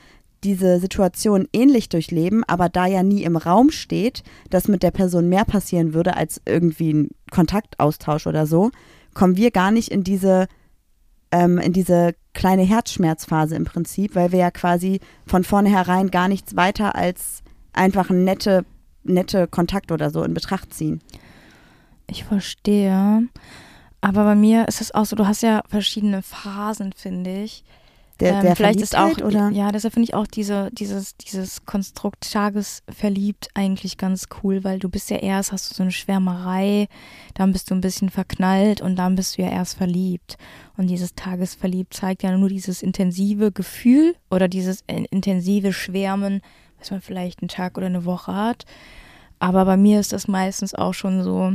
diese 0.42 0.80
Situation 0.80 1.46
ähnlich 1.52 1.90
durchleben, 1.90 2.42
aber 2.44 2.70
da 2.70 2.86
ja 2.86 3.02
nie 3.02 3.24
im 3.24 3.36
Raum 3.36 3.70
steht, 3.70 4.22
dass 4.48 4.68
mit 4.68 4.82
der 4.82 4.90
Person 4.90 5.28
mehr 5.28 5.44
passieren 5.44 5.92
würde 5.92 6.16
als 6.16 6.40
irgendwie 6.46 6.94
ein 6.94 7.10
Kontaktaustausch 7.30 8.26
oder 8.26 8.46
so, 8.46 8.70
kommen 9.12 9.36
wir 9.36 9.50
gar 9.50 9.70
nicht 9.70 9.90
in 9.90 10.02
diese, 10.02 10.46
ähm, 11.30 11.58
in 11.58 11.74
diese 11.74 12.14
kleine 12.32 12.62
Herzschmerzphase 12.62 13.54
im 13.54 13.66
Prinzip, 13.66 14.14
weil 14.14 14.32
wir 14.32 14.38
ja 14.38 14.50
quasi 14.50 15.00
von 15.26 15.44
vornherein 15.44 16.10
gar 16.10 16.28
nichts 16.28 16.56
weiter 16.56 16.94
als 16.94 17.42
einfach 17.74 18.08
ein 18.08 18.24
nette, 18.24 18.64
nette 19.04 19.46
Kontakt 19.46 19.92
oder 19.92 20.08
so 20.08 20.22
in 20.22 20.32
Betracht 20.32 20.72
ziehen. 20.72 21.02
Ich 22.06 22.24
verstehe. 22.24 23.28
Aber 24.00 24.24
bei 24.24 24.36
mir 24.36 24.68
ist 24.68 24.80
es 24.80 24.94
auch 24.94 25.04
so, 25.04 25.16
du 25.16 25.26
hast 25.26 25.42
ja 25.42 25.62
verschiedene 25.68 26.22
Phasen, 26.22 26.92
finde 26.92 27.42
ich. 27.42 27.64
Der, 28.20 28.34
Ähm, 28.34 28.42
der 28.42 28.56
vielleicht 28.56 28.80
ist 28.80 28.96
auch, 28.96 29.16
oder? 29.18 29.50
ja, 29.50 29.70
deshalb 29.70 29.94
finde 29.94 30.08
ich 30.08 30.14
auch 30.14 30.26
diese, 30.26 30.70
dieses, 30.72 31.16
dieses 31.16 31.64
Konstrukt 31.66 32.32
tagesverliebt 32.32 33.48
eigentlich 33.54 33.96
ganz 33.96 34.26
cool, 34.42 34.64
weil 34.64 34.80
du 34.80 34.88
bist 34.88 35.10
ja 35.10 35.18
erst, 35.18 35.52
hast 35.52 35.70
du 35.70 35.74
so 35.76 35.82
eine 35.84 35.92
Schwärmerei, 35.92 36.88
dann 37.34 37.52
bist 37.52 37.70
du 37.70 37.74
ein 37.74 37.80
bisschen 37.80 38.10
verknallt 38.10 38.80
und 38.80 38.96
dann 38.96 39.14
bist 39.14 39.38
du 39.38 39.42
ja 39.42 39.50
erst 39.50 39.76
verliebt. 39.76 40.36
Und 40.76 40.88
dieses 40.88 41.14
Tagesverliebt 41.14 41.94
zeigt 41.94 42.22
ja 42.24 42.36
nur 42.36 42.48
dieses 42.48 42.82
intensive 42.82 43.52
Gefühl 43.52 44.14
oder 44.30 44.48
dieses 44.48 44.82
in- 44.88 45.04
intensive 45.06 45.72
Schwärmen, 45.72 46.40
was 46.80 46.90
man 46.90 47.00
vielleicht 47.00 47.40
einen 47.42 47.48
Tag 47.48 47.76
oder 47.78 47.86
eine 47.86 48.04
Woche 48.04 48.34
hat. 48.34 48.64
Aber 49.38 49.64
bei 49.64 49.76
mir 49.76 50.00
ist 50.00 50.12
das 50.12 50.26
meistens 50.26 50.74
auch 50.74 50.94
schon 50.94 51.22
so, 51.22 51.52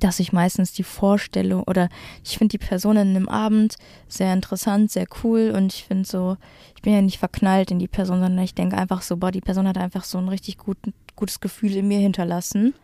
dass 0.00 0.20
ich 0.20 0.32
meistens 0.32 0.72
die 0.72 0.82
Vorstellung 0.82 1.62
oder 1.64 1.88
ich 2.24 2.38
finde 2.38 2.58
die 2.58 2.64
Person 2.64 2.96
in 2.96 3.08
einem 3.08 3.28
Abend 3.28 3.76
sehr 4.08 4.32
interessant, 4.32 4.90
sehr 4.90 5.06
cool 5.22 5.52
und 5.54 5.72
ich 5.72 5.84
finde 5.84 6.06
so, 6.06 6.36
ich 6.74 6.82
bin 6.82 6.92
ja 6.92 7.02
nicht 7.02 7.18
verknallt 7.18 7.70
in 7.70 7.78
die 7.78 7.88
Person, 7.88 8.20
sondern 8.20 8.44
ich 8.44 8.54
denke 8.54 8.76
einfach 8.76 9.02
so, 9.02 9.16
boah, 9.16 9.30
die 9.30 9.40
Person 9.40 9.68
hat 9.68 9.78
einfach 9.78 10.04
so 10.04 10.18
ein 10.18 10.28
richtig 10.28 10.58
guten, 10.58 10.92
gutes 11.14 11.40
Gefühl 11.40 11.74
in 11.76 11.88
mir 11.88 11.98
hinterlassen. 11.98 12.74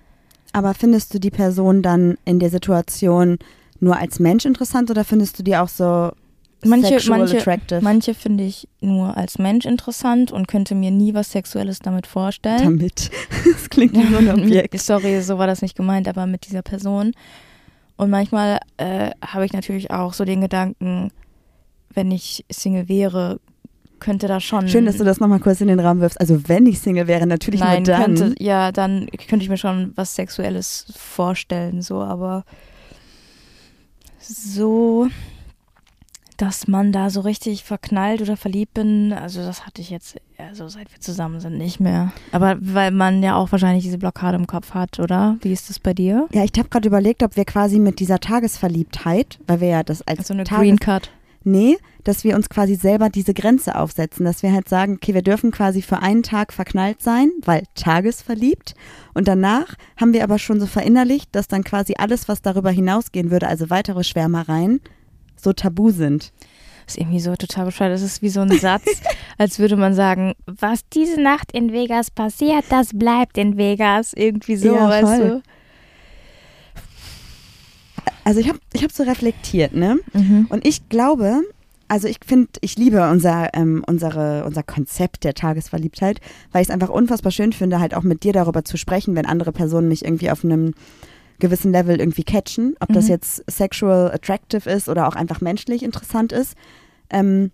Aber 0.53 0.75
findest 0.75 1.15
du 1.15 1.19
die 1.19 1.31
Person 1.31 1.83
dann 1.83 2.19
in 2.25 2.38
der 2.38 2.51
Situation 2.51 3.38
nur 3.81 3.97
als 3.97 4.21
Mensch 4.21 4.45
interessant 4.45 4.91
oder 4.91 5.05
findest 5.05 5.38
du 5.38 5.43
die 5.43 5.57
auch 5.57 5.69
so 5.69 6.12
Manche, 6.64 6.88
sexual 6.88 7.18
manche, 7.20 7.38
attractive? 7.38 7.81
manche 7.83 8.14
finde 8.14 8.44
ich 8.44 8.68
nur 8.81 9.16
als 9.16 9.38
Mensch 9.38 9.66
interessant 9.66 10.31
und 10.31 10.46
könnte 10.48 10.75
mir 10.75 10.90
nie 10.90 11.12
was 11.14 11.33
Sexuelles 11.33 11.81
damit 11.81 12.07
vorstellen. 12.07 12.62
damit. 12.62 13.11
Das 13.53 13.68
klingt 13.70 13.94
wie 13.94 14.07
so 14.07 14.18
ein 14.18 14.31
Objekt. 14.40 14.79
Sorry, 14.79 15.20
so 15.22 15.38
war 15.38 15.46
das 15.46 15.62
nicht 15.62 15.77
gemeint, 15.77 16.07
aber 16.09 16.27
mit 16.27 16.46
dieser 16.46 16.62
Person. 16.62 17.12
Und 17.96 18.11
manchmal 18.11 18.61
äh, 18.77 19.11
habe 19.25 19.44
ich 19.44 19.53
natürlich 19.53 19.90
auch 19.90 20.14
so 20.14 20.25
den 20.25 20.40
Gedanken, 20.40 21.11
wenn 21.92 22.11
ich 22.11 22.44
Single 22.51 22.88
wäre, 22.88 23.40
könnte 24.03 24.27
da 24.27 24.40
schon. 24.40 24.68
Schön, 24.68 24.85
dass 24.85 24.98
du 24.98 25.05
das 25.05 25.20
nochmal 25.20 25.38
kurz 25.40 25.61
in 25.61 25.68
den 25.68 25.81
Raum 25.81 26.01
wirfst. 26.01 26.20
Also 26.20 26.48
wenn 26.48 26.66
ich 26.66 26.81
Single 26.81 27.07
wäre, 27.07 27.27
natürlich 27.27 27.61
Nein, 27.61 27.85
nur 27.85 27.96
dann. 27.96 28.14
könnte, 28.16 28.35
ja, 28.42 28.72
dann 28.72 29.09
könnte 29.29 29.44
ich 29.44 29.48
mir 29.48 29.57
schon 29.57 29.92
was 29.94 30.14
Sexuelles 30.14 30.87
vorstellen, 30.96 31.83
so, 31.83 32.01
aber 32.01 32.44
so, 34.18 35.09
dass 36.43 36.67
man 36.67 36.91
da 36.91 37.09
so 37.09 37.21
richtig 37.21 37.63
verknallt 37.63 38.21
oder 38.21 38.37
verliebt 38.37 38.75
bin, 38.75 39.13
also 39.13 39.43
das 39.43 39.65
hatte 39.65 39.81
ich 39.81 39.91
jetzt, 39.91 40.17
also 40.39 40.67
seit 40.67 40.93
wir 40.93 40.99
zusammen 40.99 41.39
sind, 41.39 41.57
nicht 41.57 41.79
mehr. 41.79 42.13
Aber 42.33 42.57
weil 42.61 42.91
man 42.91 43.23
ja 43.23 43.37
auch 43.37 43.53
wahrscheinlich 43.53 43.85
diese 43.85 43.97
Blockade 43.97 44.39
im 44.39 44.49
Kopf 44.49 44.75
hat, 44.75 44.99
oder? 44.99 45.37
Wie 45.43 45.53
ist 45.53 45.71
das 45.71 45.79
bei 45.79 45.95
dir? 45.95 46.27
Ja, 46.33 46.43
ich 46.43 46.51
habe 46.59 46.69
gerade 46.69 46.89
überlegt, 46.89 47.23
ob 47.23 47.37
wir 47.37 47.45
quasi 47.45 47.79
mit 47.79 48.01
dieser 48.01 48.19
Tagesverliebtheit, 48.19 49.39
weil 49.47 49.61
wir 49.61 49.69
ja 49.69 49.83
das 49.85 50.03
als 50.03 50.19
Also 50.19 50.35
eine 50.35 50.43
Tages 50.43 50.63
Green 50.63 50.81
Card. 50.81 51.13
Nee, 51.45 51.79
dass 52.03 52.25
wir 52.25 52.35
uns 52.35 52.49
quasi 52.49 52.75
selber 52.75 53.09
diese 53.09 53.35
Grenze 53.35 53.77
aufsetzen, 53.77 54.25
dass 54.25 54.43
wir 54.43 54.53
halt 54.53 54.69
sagen, 54.69 54.95
okay, 54.95 55.15
wir 55.15 55.23
dürfen 55.23 55.53
quasi 55.53 55.81
für 55.81 56.01
einen 56.01 56.25
Tag 56.25 56.53
verknallt 56.53 57.03
sein, 57.03 57.31
weil 57.45 57.63
tagesverliebt. 57.77 58.75
Und 59.15 59.29
danach 59.29 59.77
haben 59.97 60.13
wir 60.13 60.25
aber 60.25 60.41
schon 60.41 60.59
so 60.59 60.67
verinnerlicht, 60.67 61.35
dass 61.37 61.47
dann 61.47 61.63
quasi 61.63 61.95
alles, 61.99 62.27
was 62.27 62.43
darüber 62.43 62.71
hinausgehen 62.73 63.31
würde, 63.31 63.47
also 63.47 63.71
weitere 63.71 64.03
Schwärmereien, 64.03 64.81
so 65.43 65.53
tabu 65.53 65.91
sind. 65.91 66.33
ist 66.87 66.99
irgendwie 66.99 67.21
so 67.21 67.35
total 67.37 67.67
bescheuert. 67.67 67.93
Das 67.93 68.03
ist 68.03 68.23
wie 68.23 68.29
so 68.29 68.41
ein 68.41 68.51
Satz, 68.53 68.85
als 69.39 69.59
würde 69.59 69.77
man 69.77 69.95
sagen, 69.95 70.35
was 70.47 70.81
diese 70.89 71.21
Nacht 71.21 71.53
in 71.53 71.73
Vegas 71.73 72.11
passiert, 72.11 72.65
das 72.71 72.91
bleibt 72.93 73.39
in 73.39 73.57
Vegas. 73.57 74.13
Irgendwie 74.13 74.57
so, 74.57 74.75
Ja, 74.75 74.89
weißt 74.89 75.05
voll. 75.05 75.43
Also 78.25 78.41
ich 78.41 78.49
habe 78.49 78.59
ich 78.73 78.85
hab 78.85 78.93
so 78.93 79.03
reflektiert, 79.03 79.75
ne? 79.75 79.99
du? 80.13 80.19
Mhm. 80.19 80.47
Und 80.49 80.67
ich 80.67 80.89
glaube, 80.89 81.43
also 81.89 82.09
ich 82.09 82.19
finde, 82.25 82.49
ich 82.61 82.77
liebe 82.77 83.11
unser, 83.11 83.51
ähm, 83.55 83.85
unsere, 83.87 84.45
unser 84.45 84.63
Konzept 84.63 85.25
der 85.25 85.35
Tagesverliebtheit, 85.35 86.21
weil 86.51 86.63
ich 86.63 86.69
es 86.69 86.73
einfach 86.73 86.89
unfassbar 86.89 87.33
schön 87.33 87.53
finde, 87.53 87.81
halt 87.81 87.95
auch 87.95 88.03
mit 88.03 88.25
dir 88.25 88.33
darüber 88.33 88.65
zu 88.65 88.77
sprechen, 88.77 89.15
wenn 89.15 89.27
andere 89.27 89.53
Personen 89.53 89.89
mich 89.89 90.05
irgendwie 90.05 90.31
auf 90.31 90.45
einem 90.45 90.73
gewissen 91.38 91.73
Level 91.73 91.99
irgendwie 91.99 92.25
catchen, 92.25 92.75
ob 92.81 92.92
das 92.92 93.07
Mhm. 93.07 93.11
jetzt 93.11 93.45
sexual 93.51 94.11
attractive 94.12 94.68
ist 94.71 94.88
oder 94.88 95.09
auch 95.09 95.14
einfach 95.16 95.40
menschlich 95.40 95.83
interessant 95.83 96.33
ist. 96.33 96.55
Ähm, 97.11 97.51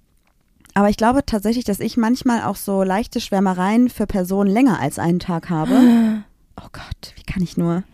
aber 0.74 0.90
ich 0.90 0.96
glaube 0.96 1.24
tatsächlich, 1.26 1.64
dass 1.64 1.80
ich 1.80 1.96
manchmal 1.96 2.42
auch 2.44 2.56
so 2.56 2.82
leichte 2.82 3.20
Schwärmereien 3.20 3.88
für 3.88 4.06
Personen 4.06 4.50
länger 4.50 4.78
als 4.80 4.98
einen 4.98 5.18
Tag 5.20 5.50
habe. 5.50 5.74
Oh 6.60 6.68
Gott, 6.72 7.12
wie 7.14 7.22
kann 7.22 7.40
ich 7.40 7.56
nur? 7.56 7.84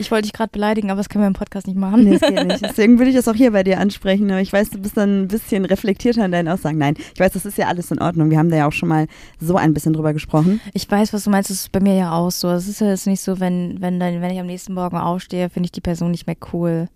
Ich 0.00 0.10
wollte 0.10 0.22
dich 0.22 0.32
gerade 0.32 0.50
beleidigen, 0.50 0.90
aber 0.90 0.98
das 0.98 1.10
können 1.10 1.22
wir 1.24 1.26
im 1.26 1.34
Podcast 1.34 1.66
nicht 1.66 1.76
machen. 1.76 2.04
Nee, 2.04 2.16
das 2.16 2.26
geht 2.26 2.46
nicht. 2.46 2.64
Deswegen 2.64 2.98
würde 2.98 3.10
ich 3.10 3.16
das 3.16 3.28
auch 3.28 3.34
hier 3.34 3.50
bei 3.50 3.62
dir 3.62 3.78
ansprechen. 3.78 4.30
Aber 4.30 4.40
ich 4.40 4.50
weiß, 4.50 4.70
du 4.70 4.78
bist 4.78 4.96
dann 4.96 5.24
ein 5.24 5.28
bisschen 5.28 5.66
reflektierter 5.66 6.24
in 6.24 6.32
deinen 6.32 6.48
Aussagen. 6.48 6.78
Nein, 6.78 6.94
ich 7.12 7.20
weiß, 7.20 7.32
das 7.32 7.44
ist 7.44 7.58
ja 7.58 7.66
alles 7.66 7.90
in 7.90 8.00
Ordnung. 8.00 8.30
Wir 8.30 8.38
haben 8.38 8.48
da 8.48 8.56
ja 8.56 8.66
auch 8.66 8.72
schon 8.72 8.88
mal 8.88 9.08
so 9.40 9.56
ein 9.56 9.74
bisschen 9.74 9.92
drüber 9.92 10.14
gesprochen. 10.14 10.58
Ich 10.72 10.90
weiß, 10.90 11.12
was 11.12 11.24
du 11.24 11.30
meinst. 11.30 11.50
Das 11.50 11.58
ist 11.58 11.72
bei 11.72 11.80
mir 11.80 11.94
ja 11.94 12.12
auch 12.12 12.30
so. 12.30 12.48
Es 12.48 12.66
ist 12.66 12.80
ja 12.80 12.88
jetzt 12.88 13.06
nicht 13.06 13.20
so, 13.20 13.40
wenn, 13.40 13.82
wenn, 13.82 14.00
dann, 14.00 14.22
wenn 14.22 14.30
ich 14.30 14.40
am 14.40 14.46
nächsten 14.46 14.72
Morgen 14.72 14.96
aufstehe, 14.96 15.50
finde 15.50 15.66
ich 15.66 15.72
die 15.72 15.82
Person 15.82 16.12
nicht 16.12 16.26
mehr 16.26 16.36
cool. 16.54 16.88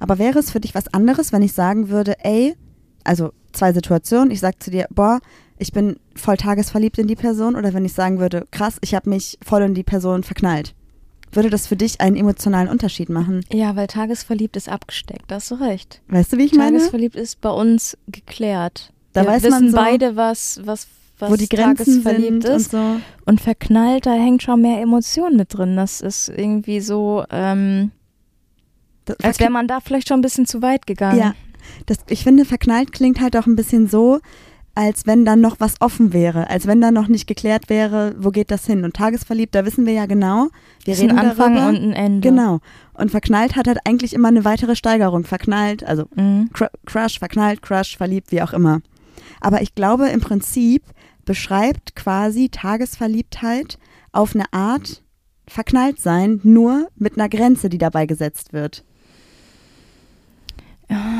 Aber 0.00 0.18
wäre 0.18 0.38
es 0.38 0.50
für 0.50 0.60
dich 0.60 0.74
was 0.74 0.88
anderes, 0.94 1.34
wenn 1.34 1.42
ich 1.42 1.52
sagen 1.52 1.90
würde, 1.90 2.14
ey, 2.24 2.54
also 3.04 3.32
zwei 3.52 3.74
Situationen, 3.74 4.30
ich 4.30 4.40
sage 4.40 4.58
zu 4.60 4.70
dir, 4.70 4.86
boah, 4.88 5.20
ich 5.58 5.72
bin 5.72 5.96
voll 6.14 6.38
tagesverliebt 6.38 6.96
in 6.98 7.06
die 7.06 7.16
Person 7.16 7.54
oder 7.54 7.74
wenn 7.74 7.84
ich 7.84 7.92
sagen 7.92 8.18
würde, 8.18 8.46
krass, 8.50 8.78
ich 8.80 8.94
habe 8.94 9.10
mich 9.10 9.38
voll 9.44 9.60
in 9.60 9.74
die 9.74 9.84
Person 9.84 10.22
verknallt. 10.22 10.74
Würde 11.32 11.50
das 11.50 11.66
für 11.66 11.76
dich 11.76 12.00
einen 12.00 12.16
emotionalen 12.16 12.68
Unterschied 12.68 13.08
machen? 13.08 13.44
Ja, 13.52 13.76
weil 13.76 13.86
tagesverliebt 13.88 14.56
ist 14.56 14.68
abgesteckt. 14.68 15.24
Da 15.30 15.36
hast 15.36 15.50
du 15.50 15.56
recht. 15.56 16.00
Weißt 16.08 16.32
du, 16.32 16.38
wie 16.38 16.44
ich 16.44 16.54
meine? 16.54 16.78
Tagesverliebt 16.78 17.16
ist 17.16 17.40
bei 17.40 17.50
uns 17.50 17.96
geklärt. 18.08 18.92
Da 19.12 19.22
wir 19.22 19.28
weiß 19.30 19.42
wissen 19.42 19.50
man 19.64 19.70
so, 19.70 19.76
beide, 19.76 20.16
was, 20.16 20.60
was, 20.64 20.86
was 21.18 21.30
Wo 21.30 21.36
die 21.36 21.48
Grenzen 21.48 22.02
tagesverliebt 22.02 22.42
sind 22.44 22.56
ist. 22.56 22.74
und 22.74 22.80
so. 22.96 23.00
Und 23.26 23.40
verknallt, 23.40 24.06
da 24.06 24.12
hängt 24.14 24.42
schon 24.42 24.60
mehr 24.62 24.80
Emotion 24.80 25.36
mit 25.36 25.52
drin. 25.56 25.76
Das 25.76 26.00
ist 26.00 26.28
irgendwie 26.28 26.80
so, 26.80 27.24
ähm, 27.30 27.90
Das- 29.04 29.18
als 29.20 29.40
wäre 29.40 29.50
man 29.50 29.66
da 29.68 29.80
vielleicht 29.80 30.08
schon 30.08 30.18
ein 30.18 30.22
bisschen 30.22 30.46
zu 30.46 30.62
weit 30.62 30.86
gegangen. 30.86 31.18
Ja, 31.18 31.34
das, 31.86 31.98
ich 32.08 32.22
finde, 32.24 32.44
verknallt 32.44 32.92
klingt 32.92 33.20
halt 33.20 33.36
auch 33.36 33.46
ein 33.46 33.56
bisschen 33.56 33.88
so, 33.88 34.20
als 34.76 35.06
wenn 35.06 35.24
dann 35.24 35.40
noch 35.40 35.58
was 35.58 35.74
offen 35.80 36.12
wäre, 36.12 36.48
als 36.50 36.66
wenn 36.68 36.80
dann 36.80 36.94
noch 36.94 37.08
nicht 37.08 37.26
geklärt 37.26 37.68
wäre, 37.68 38.14
wo 38.18 38.30
geht 38.30 38.50
das 38.52 38.66
hin. 38.66 38.84
Und 38.84 38.94
tagesverliebt, 38.94 39.54
da 39.54 39.64
wissen 39.64 39.86
wir 39.86 39.94
ja 39.94 40.06
genau, 40.06 40.48
wir 40.84 40.92
Das 40.92 40.98
ist 40.98 41.02
reden 41.02 41.18
ein 41.18 41.30
Anfang 41.30 41.54
darüber. 41.56 41.68
und 41.70 41.84
ein 41.84 41.92
Ende. 41.94 42.28
Genau. 42.28 42.60
Und 42.94 43.10
verknallt 43.10 43.56
hat 43.56 43.66
halt 43.66 43.78
eigentlich 43.84 44.12
immer 44.12 44.28
eine 44.28 44.44
weitere 44.44 44.76
Steigerung. 44.76 45.24
Verknallt, 45.24 45.82
also 45.82 46.04
Mhm. 46.14 46.50
Cr 46.52 46.70
Crush, 46.84 47.18
verknallt, 47.18 47.62
Crush, 47.62 47.96
verliebt, 47.96 48.30
wie 48.32 48.42
auch 48.42 48.52
immer. 48.52 48.80
Aber 49.40 49.62
ich 49.62 49.74
glaube, 49.74 50.08
im 50.08 50.20
Prinzip 50.20 50.82
beschreibt 51.24 51.96
quasi 51.96 52.48
Tagesverliebtheit 52.50 53.78
auf 54.12 54.34
eine 54.34 54.44
Art 54.52 55.02
verknallt 55.48 56.00
sein, 56.00 56.40
nur 56.42 56.88
mit 56.96 57.16
einer 57.18 57.28
Grenze, 57.28 57.68
die 57.68 57.78
dabei 57.78 58.06
gesetzt 58.06 58.52
wird. 58.52 58.84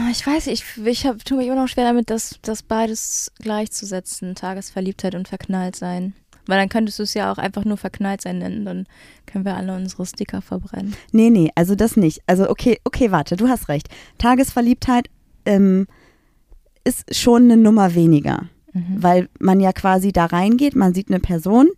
Ja, 0.06 0.12
ich 0.12 0.24
weiß 0.26 0.46
ich, 0.48 0.64
ich 0.84 1.06
hab, 1.06 1.24
tue 1.24 1.38
mich 1.38 1.46
immer 1.48 1.56
noch 1.56 1.68
schwer 1.68 1.84
damit, 1.84 2.10
das, 2.10 2.38
das 2.42 2.62
beides 2.62 3.32
gleichzusetzen, 3.40 4.34
Tagesverliebtheit 4.34 5.14
und 5.14 5.26
verknallt 5.28 5.74
sein. 5.76 6.14
Weil 6.46 6.58
dann 6.58 6.68
könntest 6.68 7.00
du 7.00 7.02
es 7.02 7.14
ja 7.14 7.32
auch 7.32 7.38
einfach 7.38 7.64
nur 7.64 7.76
verknallt 7.76 8.20
sein 8.22 8.38
nennen, 8.38 8.64
dann 8.64 8.86
können 9.26 9.44
wir 9.44 9.56
alle 9.56 9.74
unsere 9.74 10.06
Sticker 10.06 10.42
verbrennen. 10.42 10.94
Nee, 11.10 11.30
nee, 11.30 11.50
also 11.56 11.74
das 11.74 11.96
nicht. 11.96 12.20
Also 12.26 12.48
okay, 12.48 12.78
okay, 12.84 13.10
warte, 13.10 13.36
du 13.36 13.48
hast 13.48 13.68
recht. 13.68 13.88
Tagesverliebtheit 14.18 15.08
ähm, 15.44 15.88
ist 16.84 17.12
schon 17.16 17.44
eine 17.44 17.56
Nummer 17.56 17.94
weniger, 17.94 18.48
Mhm. 18.72 19.02
weil 19.02 19.28
man 19.40 19.58
ja 19.58 19.72
quasi 19.72 20.12
da 20.12 20.26
reingeht, 20.26 20.76
man 20.76 20.92
sieht 20.94 21.08
eine 21.08 21.18
Person 21.18 21.68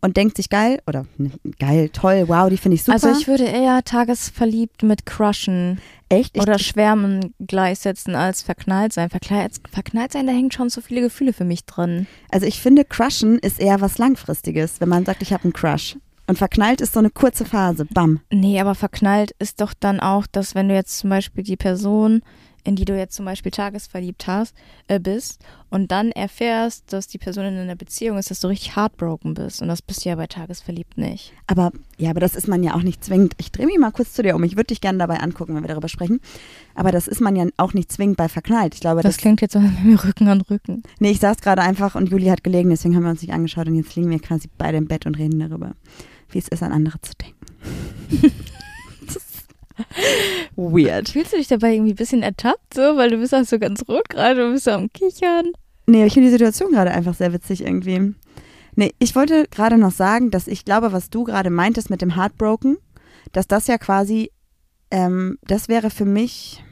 und 0.00 0.16
denkt 0.16 0.36
sich 0.36 0.48
geil 0.48 0.80
oder 0.86 1.06
ne, 1.18 1.30
geil, 1.58 1.90
toll, 1.90 2.24
wow, 2.28 2.48
die 2.48 2.56
finde 2.56 2.76
ich 2.76 2.84
super. 2.84 2.94
Also 2.94 3.10
ich 3.10 3.28
würde 3.28 3.44
eher 3.44 3.82
tagesverliebt 3.84 4.82
mit 4.82 5.06
Crushen 5.06 5.80
echt 6.08 6.36
ich, 6.36 6.42
oder 6.42 6.58
Schwärmen 6.58 7.34
gleichsetzen 7.38 8.14
als 8.14 8.42
verknallt 8.42 8.92
sein. 8.92 9.10
Verknallt, 9.10 9.60
verknallt 9.70 10.12
sein, 10.12 10.26
da 10.26 10.32
hängen 10.32 10.50
schon 10.50 10.70
so 10.70 10.80
viele 10.80 11.00
Gefühle 11.00 11.32
für 11.32 11.44
mich 11.44 11.64
drin. 11.64 12.06
Also 12.30 12.46
ich 12.46 12.60
finde, 12.60 12.84
Crushen 12.84 13.38
ist 13.38 13.60
eher 13.60 13.80
was 13.80 13.98
Langfristiges, 13.98 14.80
wenn 14.80 14.88
man 14.88 15.04
sagt, 15.04 15.22
ich 15.22 15.32
habe 15.32 15.44
einen 15.44 15.52
Crush. 15.52 15.96
Und 16.26 16.36
verknallt 16.36 16.80
ist 16.80 16.92
so 16.92 17.00
eine 17.00 17.10
kurze 17.10 17.44
Phase, 17.44 17.86
bam. 17.86 18.20
Nee, 18.30 18.60
aber 18.60 18.76
verknallt 18.76 19.32
ist 19.40 19.60
doch 19.60 19.74
dann 19.78 19.98
auch, 19.98 20.28
dass 20.28 20.54
wenn 20.54 20.68
du 20.68 20.74
jetzt 20.74 20.98
zum 20.98 21.10
Beispiel 21.10 21.42
die 21.42 21.56
Person, 21.56 22.22
in 22.64 22.76
die 22.76 22.84
du 22.84 22.96
jetzt 22.96 23.14
zum 23.14 23.24
Beispiel 23.24 23.52
tagesverliebt 23.52 24.26
hast, 24.26 24.54
äh, 24.88 25.00
bist 25.00 25.40
und 25.70 25.90
dann 25.90 26.10
erfährst, 26.12 26.92
dass 26.92 27.06
die 27.06 27.18
Person 27.18 27.44
in 27.46 27.56
einer 27.56 27.76
Beziehung 27.76 28.18
ist, 28.18 28.30
dass 28.30 28.40
du 28.40 28.48
richtig 28.48 28.76
heartbroken 28.76 29.34
bist. 29.34 29.62
Und 29.62 29.68
das 29.68 29.82
bist 29.82 30.04
du 30.04 30.08
ja 30.08 30.16
bei 30.16 30.26
tagesverliebt 30.26 30.98
nicht. 30.98 31.32
Aber 31.46 31.70
ja, 31.96 32.10
aber 32.10 32.20
das 32.20 32.34
ist 32.34 32.48
man 32.48 32.62
ja 32.62 32.74
auch 32.74 32.82
nicht 32.82 33.04
zwingend. 33.04 33.34
Ich 33.38 33.52
drehe 33.52 33.66
mich 33.66 33.78
mal 33.78 33.90
kurz 33.92 34.12
zu 34.12 34.22
dir 34.22 34.34
um. 34.34 34.44
Ich 34.44 34.52
würde 34.56 34.68
dich 34.68 34.80
gerne 34.80 34.98
dabei 34.98 35.20
angucken, 35.20 35.54
wenn 35.54 35.62
wir 35.62 35.68
darüber 35.68 35.88
sprechen. 35.88 36.20
Aber 36.74 36.90
das 36.92 37.08
ist 37.08 37.20
man 37.20 37.36
ja 37.36 37.46
auch 37.56 37.74
nicht 37.74 37.90
zwingend 37.92 38.16
bei 38.16 38.28
verknallt. 38.28 38.74
Ich 38.74 38.80
glaube, 38.80 39.02
Das 39.02 39.14
das. 39.16 39.20
klingt 39.20 39.40
jetzt 39.40 39.52
so, 39.52 39.60
wir 39.82 40.04
Rücken 40.04 40.28
an 40.28 40.40
Rücken. 40.40 40.82
Nee, 40.98 41.10
ich 41.10 41.20
saß 41.20 41.38
gerade 41.38 41.62
einfach 41.62 41.94
und 41.94 42.10
Juli 42.10 42.26
hat 42.26 42.44
gelegen, 42.44 42.70
deswegen 42.70 42.96
haben 42.96 43.04
wir 43.04 43.10
uns 43.10 43.22
nicht 43.22 43.32
angeschaut 43.32 43.66
und 43.68 43.74
jetzt 43.76 43.94
liegen 43.96 44.10
wir 44.10 44.18
quasi 44.20 44.48
beide 44.58 44.78
im 44.78 44.86
Bett 44.86 45.06
und 45.06 45.16
reden 45.18 45.38
darüber, 45.38 45.74
wie 46.30 46.38
es 46.38 46.48
ist, 46.48 46.62
an 46.62 46.72
andere 46.72 47.00
zu 47.02 47.12
denken. 47.14 47.36
Weird. 50.56 51.08
Fühlst 51.08 51.32
du 51.32 51.36
dich 51.36 51.48
dabei 51.48 51.74
irgendwie 51.74 51.92
ein 51.92 51.96
bisschen 51.96 52.22
ertappt, 52.22 52.74
so? 52.74 52.96
Weil 52.96 53.10
du 53.10 53.18
bist 53.18 53.34
auch 53.34 53.44
so 53.44 53.58
ganz 53.58 53.82
rot 53.88 54.08
gerade, 54.08 54.46
du 54.46 54.52
bist 54.52 54.64
so 54.64 54.72
am 54.72 54.92
Kichern. 54.92 55.52
Nee, 55.86 56.06
ich 56.06 56.14
finde 56.14 56.28
die 56.28 56.32
Situation 56.32 56.72
gerade 56.72 56.90
einfach 56.90 57.14
sehr 57.14 57.32
witzig 57.32 57.62
irgendwie. 57.62 58.14
Nee, 58.76 58.94
ich 58.98 59.16
wollte 59.16 59.46
gerade 59.50 59.76
noch 59.76 59.90
sagen, 59.90 60.30
dass 60.30 60.46
ich 60.46 60.64
glaube, 60.64 60.92
was 60.92 61.10
du 61.10 61.24
gerade 61.24 61.50
meintest 61.50 61.90
mit 61.90 62.02
dem 62.02 62.14
Heartbroken, 62.14 62.78
dass 63.32 63.48
das 63.48 63.66
ja 63.66 63.78
quasi, 63.78 64.30
ähm, 64.90 65.38
das 65.42 65.68
wäre 65.68 65.90
für 65.90 66.04
mich 66.04 66.62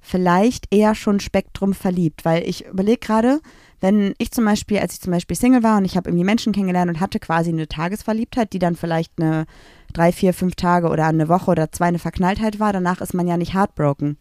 vielleicht 0.00 0.66
eher 0.74 0.94
schon 0.94 1.20
Spektrum 1.20 1.74
verliebt, 1.74 2.24
weil 2.24 2.48
ich 2.48 2.66
überlege 2.66 2.98
gerade, 2.98 3.40
wenn 3.80 4.14
ich 4.18 4.30
zum 4.32 4.44
Beispiel, 4.44 4.78
als 4.78 4.94
ich 4.94 5.00
zum 5.00 5.12
Beispiel 5.12 5.36
Single 5.36 5.62
war 5.62 5.78
und 5.78 5.84
ich 5.84 5.96
habe 5.96 6.08
irgendwie 6.08 6.24
Menschen 6.24 6.52
kennengelernt 6.52 6.90
und 6.90 7.00
hatte 7.00 7.20
quasi 7.20 7.50
eine 7.50 7.68
Tagesverliebtheit, 7.68 8.52
die 8.52 8.58
dann 8.58 8.76
vielleicht 8.76 9.12
eine 9.18 9.46
drei, 9.92 10.12
vier, 10.12 10.34
fünf 10.34 10.56
Tage 10.56 10.88
oder 10.88 11.06
eine 11.06 11.28
Woche 11.28 11.50
oder 11.50 11.70
zwei 11.72 11.86
eine 11.86 11.98
Verknalltheit 11.98 12.60
war, 12.60 12.72
danach 12.72 13.00
ist 13.00 13.14
man 13.14 13.26
ja 13.26 13.36
nicht 13.36 13.54
heartbroken. 13.54 14.18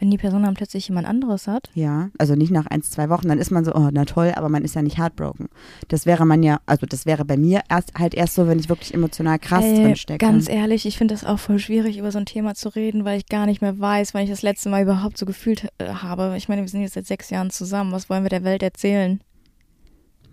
Wenn 0.00 0.10
die 0.10 0.16
Person 0.16 0.42
dann 0.44 0.54
plötzlich 0.54 0.88
jemand 0.88 1.06
anderes 1.06 1.46
hat. 1.46 1.68
Ja, 1.74 2.08
also 2.16 2.34
nicht 2.34 2.50
nach 2.50 2.66
eins, 2.66 2.90
zwei 2.90 3.10
Wochen, 3.10 3.28
dann 3.28 3.38
ist 3.38 3.50
man 3.50 3.66
so, 3.66 3.74
oh, 3.74 3.90
na 3.92 4.06
toll, 4.06 4.32
aber 4.34 4.48
man 4.48 4.64
ist 4.64 4.74
ja 4.74 4.80
nicht 4.80 4.96
heartbroken. 4.96 5.50
Das 5.88 6.06
wäre 6.06 6.24
man 6.24 6.42
ja, 6.42 6.60
also 6.64 6.86
das 6.86 7.04
wäre 7.04 7.26
bei 7.26 7.36
mir 7.36 7.60
erst 7.68 7.92
halt 7.98 8.14
erst 8.14 8.34
so, 8.34 8.48
wenn 8.48 8.58
ich 8.58 8.70
wirklich 8.70 8.94
emotional 8.94 9.38
krass 9.38 9.62
Ey, 9.62 9.82
drin 9.82 9.96
stecke. 9.96 10.26
Ganz 10.26 10.48
ehrlich, 10.48 10.86
ich 10.86 10.96
finde 10.96 11.12
das 11.12 11.24
auch 11.24 11.38
voll 11.38 11.58
schwierig, 11.58 11.98
über 11.98 12.10
so 12.10 12.18
ein 12.18 12.24
Thema 12.24 12.54
zu 12.54 12.70
reden, 12.74 13.04
weil 13.04 13.18
ich 13.18 13.26
gar 13.26 13.44
nicht 13.44 13.60
mehr 13.60 13.78
weiß, 13.78 14.14
wann 14.14 14.22
ich 14.22 14.30
das 14.30 14.40
letzte 14.40 14.70
Mal 14.70 14.82
überhaupt 14.82 15.18
so 15.18 15.26
gefühlt 15.26 15.68
äh, 15.76 15.88
habe. 15.88 16.34
Ich 16.38 16.48
meine, 16.48 16.62
wir 16.62 16.68
sind 16.68 16.80
jetzt 16.80 16.94
seit 16.94 17.06
sechs 17.06 17.28
Jahren 17.28 17.50
zusammen. 17.50 17.92
Was 17.92 18.08
wollen 18.08 18.22
wir 18.22 18.30
der 18.30 18.42
Welt 18.44 18.62
erzählen? 18.62 19.20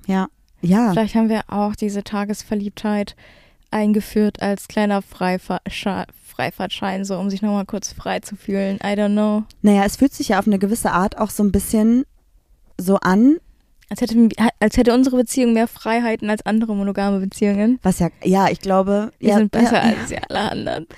Ja, 0.08 0.28
ja, 0.62 0.92
Vielleicht 0.92 1.16
haben 1.16 1.30
wir 1.30 1.42
auch 1.48 1.76
diese 1.76 2.04
Tagesverliebtheit 2.04 3.16
eingeführt 3.70 4.42
als 4.42 4.68
kleiner 4.68 5.02
Freifahr 5.02 5.62
Freifahrtschein, 6.38 7.04
so 7.04 7.18
um 7.18 7.30
sich 7.32 7.42
nochmal 7.42 7.66
kurz 7.66 7.92
frei 7.94 8.20
zu 8.20 8.36
fühlen. 8.36 8.78
I 8.78 8.94
don't 8.94 9.14
know. 9.14 9.44
naja, 9.64 9.84
es 9.86 9.96
fühlt 9.96 10.14
sich 10.14 10.30
ja 10.30 10.40
auf 10.40 10.46
eine 10.48 10.60
gewisse 10.60 10.92
Art 10.92 11.18
auch 11.18 11.32
so 11.32 11.44
ein 11.44 11.52
bisschen 11.52 12.04
so 12.80 12.98
an, 12.98 13.38
Als 13.90 14.02
hätte, 14.02 14.30
als 14.60 14.78
hätte 14.78 14.94
unsere 14.94 15.18
Beziehung 15.18 15.54
mehr 15.54 15.68
Freiheiten 15.68 16.30
als 16.30 16.46
andere 16.46 16.76
monogame 16.76 17.20
Beziehungen. 17.20 17.80
was 17.82 17.98
ja, 18.00 18.10
ja, 18.24 18.50
ich 18.50 18.60
glaube, 18.60 19.12
Wir 19.20 19.30
ja, 19.30 19.38
sind 19.38 19.52
besser 19.52 19.78
ja, 19.78 19.82
als 19.82 20.10
die 20.10 20.18
alle 20.30 20.52
anderen. 20.52 20.88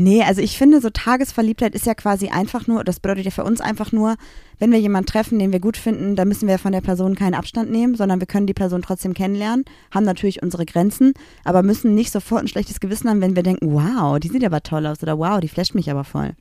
Nee, 0.00 0.22
also 0.22 0.40
ich 0.40 0.56
finde, 0.56 0.80
so 0.80 0.90
Tagesverliebtheit 0.90 1.74
ist 1.74 1.84
ja 1.84 1.94
quasi 1.94 2.28
einfach 2.28 2.68
nur, 2.68 2.84
das 2.84 3.00
bedeutet 3.00 3.24
ja 3.24 3.32
für 3.32 3.42
uns 3.42 3.60
einfach 3.60 3.90
nur, 3.90 4.14
wenn 4.60 4.70
wir 4.70 4.78
jemanden 4.78 5.06
treffen, 5.06 5.40
den 5.40 5.50
wir 5.50 5.58
gut 5.58 5.76
finden, 5.76 6.14
dann 6.14 6.28
müssen 6.28 6.46
wir 6.46 6.60
von 6.60 6.70
der 6.70 6.82
Person 6.82 7.16
keinen 7.16 7.34
Abstand 7.34 7.72
nehmen, 7.72 7.96
sondern 7.96 8.20
wir 8.20 8.28
können 8.28 8.46
die 8.46 8.54
Person 8.54 8.80
trotzdem 8.80 9.12
kennenlernen, 9.12 9.64
haben 9.90 10.04
natürlich 10.04 10.40
unsere 10.40 10.66
Grenzen, 10.66 11.14
aber 11.42 11.64
müssen 11.64 11.96
nicht 11.96 12.12
sofort 12.12 12.42
ein 12.42 12.48
schlechtes 12.48 12.78
Gewissen 12.78 13.10
haben, 13.10 13.20
wenn 13.20 13.34
wir 13.34 13.42
denken, 13.42 13.72
wow, 13.72 14.20
die 14.20 14.28
sieht 14.28 14.44
aber 14.44 14.62
toll 14.62 14.86
aus 14.86 15.02
oder 15.02 15.18
wow, 15.18 15.40
die 15.40 15.48
flasht 15.48 15.74
mich 15.74 15.90
aber 15.90 16.04
voll. 16.04 16.36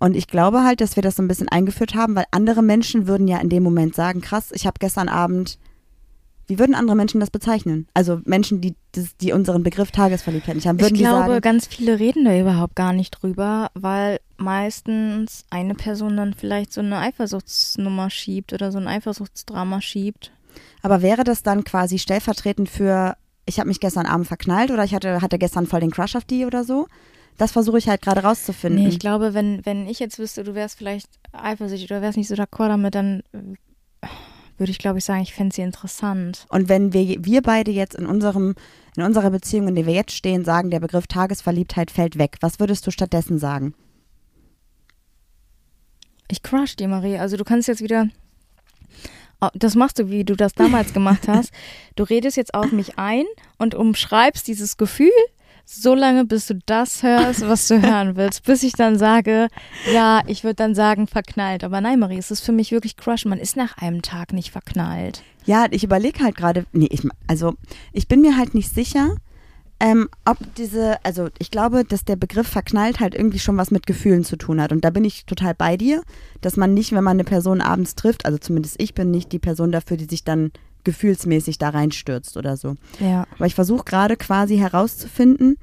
Und 0.00 0.16
ich 0.16 0.26
glaube 0.26 0.64
halt, 0.64 0.80
dass 0.80 0.96
wir 0.96 1.02
das 1.04 1.14
so 1.14 1.22
ein 1.22 1.28
bisschen 1.28 1.48
eingeführt 1.48 1.94
haben, 1.94 2.16
weil 2.16 2.24
andere 2.32 2.62
Menschen 2.62 3.06
würden 3.06 3.28
ja 3.28 3.38
in 3.38 3.50
dem 3.50 3.62
Moment 3.62 3.94
sagen, 3.94 4.20
krass, 4.20 4.50
ich 4.52 4.66
habe 4.66 4.78
gestern 4.80 5.08
Abend, 5.08 5.58
wie 6.48 6.58
würden 6.58 6.74
andere 6.74 6.96
Menschen 6.96 7.20
das 7.20 7.30
bezeichnen? 7.30 7.86
Also 7.92 8.20
Menschen, 8.24 8.62
die, 8.62 8.74
die 9.20 9.32
unseren 9.32 9.62
Begriff 9.62 9.90
Tagesverliebtheit 9.90 10.56
nicht 10.56 10.66
haben, 10.66 10.80
würden 10.80 10.94
ich 10.94 11.00
glaube, 11.00 11.28
sagen, 11.28 11.40
ganz 11.42 11.66
viele 11.66 11.98
reden 11.98 12.24
da 12.24 12.36
überhaupt 12.36 12.74
gar 12.74 12.94
nicht 12.94 13.10
drüber, 13.10 13.70
weil 13.74 14.18
meistens 14.38 15.44
eine 15.50 15.74
Person 15.74 16.16
dann 16.16 16.32
vielleicht 16.32 16.72
so 16.72 16.80
eine 16.80 16.98
Eifersuchtsnummer 16.98 18.08
schiebt 18.08 18.54
oder 18.54 18.72
so 18.72 18.78
ein 18.78 18.88
Eifersuchtsdrama 18.88 19.82
schiebt. 19.82 20.32
Aber 20.82 21.02
wäre 21.02 21.22
das 21.22 21.42
dann 21.42 21.64
quasi 21.64 21.98
stellvertretend 21.98 22.70
für, 22.70 23.16
ich 23.44 23.60
habe 23.60 23.68
mich 23.68 23.80
gestern 23.80 24.06
Abend 24.06 24.26
verknallt 24.26 24.70
oder 24.70 24.84
ich 24.84 24.94
hatte, 24.94 25.20
hatte 25.20 25.38
gestern 25.38 25.66
voll 25.66 25.80
den 25.80 25.90
Crush 25.90 26.16
auf 26.16 26.24
die 26.24 26.46
oder 26.46 26.64
so? 26.64 26.88
Das 27.36 27.52
versuche 27.52 27.78
ich 27.78 27.88
halt 27.88 28.00
gerade 28.00 28.22
rauszufinden. 28.22 28.82
Nee, 28.82 28.88
ich 28.88 28.98
glaube, 28.98 29.34
wenn, 29.34 29.64
wenn 29.64 29.86
ich 29.86 29.98
jetzt 30.00 30.18
wüsste, 30.18 30.44
du 30.44 30.54
wärst 30.54 30.78
vielleicht 30.78 31.08
eifersüchtig 31.32 31.90
oder 31.90 32.02
wärst 32.02 32.16
nicht 32.16 32.26
so 32.26 32.34
d'accord 32.34 32.68
damit, 32.68 32.94
dann 32.94 33.22
würde 34.58 34.70
ich, 34.70 34.78
glaube 34.78 34.98
ich, 34.98 35.04
sagen, 35.04 35.22
ich 35.22 35.34
fände 35.34 35.54
sie 35.54 35.62
interessant. 35.62 36.46
Und 36.48 36.68
wenn 36.68 36.92
wir, 36.92 37.24
wir 37.24 37.42
beide 37.42 37.70
jetzt 37.70 37.94
in 37.94 38.06
unserem, 38.06 38.54
in 38.96 39.02
unserer 39.02 39.30
Beziehung, 39.30 39.68
in 39.68 39.74
der 39.74 39.86
wir 39.86 39.94
jetzt 39.94 40.12
stehen, 40.12 40.44
sagen, 40.44 40.70
der 40.70 40.80
Begriff 40.80 41.06
Tagesverliebtheit 41.06 41.90
fällt 41.90 42.18
weg, 42.18 42.36
was 42.40 42.58
würdest 42.60 42.86
du 42.86 42.90
stattdessen 42.90 43.38
sagen? 43.38 43.74
Ich 46.30 46.42
crush 46.42 46.76
die 46.76 46.86
Marie. 46.86 47.18
Also 47.18 47.36
du 47.36 47.44
kannst 47.44 47.68
jetzt 47.68 47.82
wieder. 47.82 48.08
Oh, 49.40 49.48
Das 49.54 49.74
machst 49.76 49.98
du, 49.98 50.10
wie 50.10 50.24
du 50.24 50.34
das 50.34 50.52
damals 50.52 50.92
gemacht 50.92 51.28
hast. 51.28 51.52
Du 51.96 52.04
redest 52.04 52.36
jetzt 52.36 52.54
auf 52.54 52.70
mich 52.70 52.96
ein 52.96 53.24
und 53.58 53.74
umschreibst 53.74 54.46
dieses 54.46 54.76
Gefühl 54.76 55.10
so 55.70 55.94
lange, 55.94 56.24
bis 56.24 56.46
du 56.46 56.54
das 56.64 57.02
hörst, 57.02 57.46
was 57.46 57.68
du 57.68 57.82
hören 57.82 58.16
willst, 58.16 58.44
bis 58.44 58.62
ich 58.62 58.72
dann 58.72 58.96
sage, 58.96 59.48
ja, 59.92 60.22
ich 60.26 60.42
würde 60.42 60.54
dann 60.54 60.74
sagen 60.74 61.06
verknallt. 61.06 61.62
Aber 61.62 61.82
nein, 61.82 61.98
Marie, 61.98 62.16
es 62.16 62.30
ist 62.30 62.40
für 62.40 62.52
mich 62.52 62.72
wirklich 62.72 62.96
Crush. 62.96 63.26
Man 63.26 63.38
ist 63.38 63.54
nach 63.54 63.76
einem 63.76 64.00
Tag 64.00 64.32
nicht 64.32 64.50
verknallt. 64.50 65.22
Ja, 65.44 65.66
ich 65.70 65.84
überlege 65.84 66.24
halt 66.24 66.36
gerade, 66.36 66.64
nee, 66.72 66.88
ich, 66.90 67.06
also 67.26 67.54
ich 67.92 68.08
bin 68.08 68.22
mir 68.22 68.38
halt 68.38 68.54
nicht 68.54 68.72
sicher, 68.72 69.14
ähm, 69.78 70.08
ob 70.24 70.38
diese, 70.56 71.04
also 71.04 71.28
ich 71.38 71.50
glaube, 71.50 71.84
dass 71.84 72.04
der 72.04 72.16
Begriff 72.16 72.48
verknallt 72.48 72.98
halt 72.98 73.14
irgendwie 73.14 73.38
schon 73.38 73.58
was 73.58 73.70
mit 73.70 73.86
Gefühlen 73.86 74.24
zu 74.24 74.36
tun 74.36 74.62
hat. 74.62 74.72
Und 74.72 74.84
da 74.84 74.90
bin 74.90 75.04
ich 75.04 75.26
total 75.26 75.54
bei 75.54 75.76
dir, 75.76 76.02
dass 76.40 76.56
man 76.56 76.72
nicht, 76.72 76.92
wenn 76.92 77.04
man 77.04 77.16
eine 77.16 77.24
Person 77.24 77.60
abends 77.60 77.94
trifft, 77.94 78.24
also 78.24 78.38
zumindest 78.38 78.76
ich 78.80 78.94
bin 78.94 79.10
nicht 79.10 79.32
die 79.32 79.38
Person 79.38 79.70
dafür, 79.70 79.98
die 79.98 80.06
sich 80.06 80.24
dann 80.24 80.50
gefühlsmäßig 80.88 81.58
da 81.58 81.68
reinstürzt 81.68 82.36
oder 82.38 82.56
so. 82.56 82.76
Ja. 82.98 83.26
Aber 83.36 83.44
ich 83.46 83.54
versuche 83.54 83.84
gerade 83.84 84.16
quasi 84.16 84.56
herauszufinden, 84.56 85.58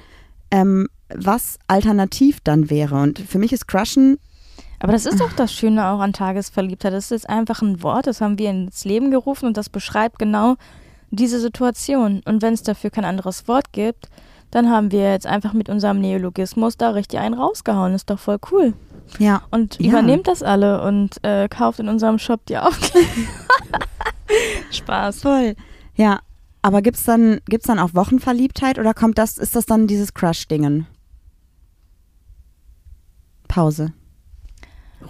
ähm, 0.51 0.87
was 1.09 1.57
alternativ 1.67 2.39
dann 2.43 2.69
wäre. 2.69 2.95
Und 3.01 3.17
für 3.19 3.39
mich 3.39 3.51
ist 3.51 3.67
Crushen, 3.67 4.17
Aber 4.79 4.91
das 4.91 5.05
ist 5.07 5.19
doch 5.19 5.33
das 5.33 5.51
Schöne 5.51 5.87
auch 5.87 5.99
an 5.99 6.13
Tagesverliebtheit. 6.13 6.93
Das 6.93 7.05
ist 7.05 7.09
jetzt 7.11 7.29
einfach 7.29 7.61
ein 7.63 7.81
Wort, 7.81 8.05
das 8.05 8.21
haben 8.21 8.37
wir 8.37 8.49
ins 8.51 8.85
Leben 8.85 9.09
gerufen 9.09 9.47
und 9.47 9.57
das 9.57 9.69
beschreibt 9.69 10.19
genau 10.19 10.55
diese 11.09 11.39
Situation. 11.39 12.21
Und 12.25 12.41
wenn 12.43 12.53
es 12.53 12.61
dafür 12.61 12.91
kein 12.91 13.05
anderes 13.05 13.47
Wort 13.47 13.71
gibt, 13.71 14.09
dann 14.51 14.69
haben 14.69 14.91
wir 14.91 15.11
jetzt 15.11 15.25
einfach 15.27 15.53
mit 15.53 15.69
unserem 15.69 15.99
Neologismus 15.99 16.77
da 16.77 16.89
richtig 16.91 17.19
einen 17.19 17.33
rausgehauen. 17.35 17.93
Ist 17.95 18.09
doch 18.09 18.19
voll 18.19 18.37
cool. 18.51 18.73
ja, 19.19 19.41
Und 19.51 19.77
Ja. 19.79 19.89
übernehmt 19.89 20.27
das 20.27 20.43
alle 20.43 20.81
und 20.83 21.23
äh, 21.23 21.47
kauft 21.49 21.79
in 21.79 21.89
unserem 21.89 22.19
Shop 22.19 22.45
die 22.47 22.57
Aufkleber. 22.57 23.07
Spaß. 24.71 25.21
voll. 25.21 25.55
Ja, 25.95 26.19
aber 26.61 26.81
gibt's 26.81 27.03
dann, 27.03 27.41
gibt's 27.45 27.67
dann 27.67 27.79
auch 27.79 27.93
Wochenverliebtheit 27.93 28.79
oder 28.79 28.93
kommt 28.93 29.17
das, 29.17 29.37
ist 29.37 29.55
das 29.55 29.65
dann 29.65 29.87
dieses 29.87 30.13
Crush-Dingen? 30.13 30.87
Pause. 33.47 33.93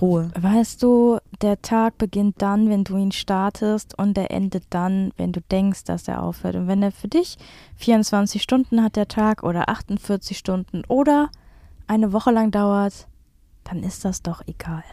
Ruhe. 0.01 0.29
Weißt 0.37 0.83
du, 0.83 1.19
der 1.41 1.61
Tag 1.61 1.97
beginnt 1.97 2.41
dann, 2.41 2.69
wenn 2.69 2.83
du 2.83 2.97
ihn 2.97 3.11
startest 3.11 3.97
und 3.97 4.17
der 4.17 4.31
endet 4.31 4.65
dann, 4.69 5.11
wenn 5.17 5.31
du 5.31 5.41
denkst, 5.41 5.85
dass 5.85 6.07
er 6.07 6.21
aufhört. 6.21 6.55
Und 6.55 6.67
wenn 6.67 6.83
er 6.83 6.91
für 6.91 7.07
dich 7.07 7.37
24 7.77 8.41
Stunden 8.41 8.83
hat, 8.83 8.95
der 8.95 9.07
Tag, 9.07 9.43
oder 9.43 9.69
48 9.69 10.37
Stunden 10.37 10.83
oder 10.87 11.29
eine 11.87 12.11
Woche 12.11 12.31
lang 12.31 12.51
dauert, 12.51 13.07
dann 13.63 13.83
ist 13.83 14.05
das 14.05 14.21
doch 14.21 14.41
egal. 14.47 14.83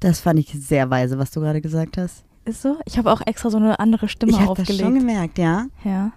Das 0.00 0.20
fand 0.20 0.38
ich 0.38 0.52
sehr 0.52 0.88
weise, 0.90 1.18
was 1.18 1.30
du 1.30 1.40
gerade 1.40 1.60
gesagt 1.60 1.96
hast. 1.98 2.24
Ist 2.44 2.62
so? 2.62 2.76
Ich 2.86 2.96
habe 2.98 3.12
auch 3.12 3.20
extra 3.26 3.50
so 3.50 3.56
eine 3.58 3.78
andere 3.80 4.08
Stimme 4.08 4.32
ich 4.32 4.38
habe 4.38 4.48
das 4.48 4.60
aufgelegt. 4.60 4.82
schon 4.84 4.94
gemerkt, 4.94 5.38
ja. 5.38 5.66
ja. 5.84 6.12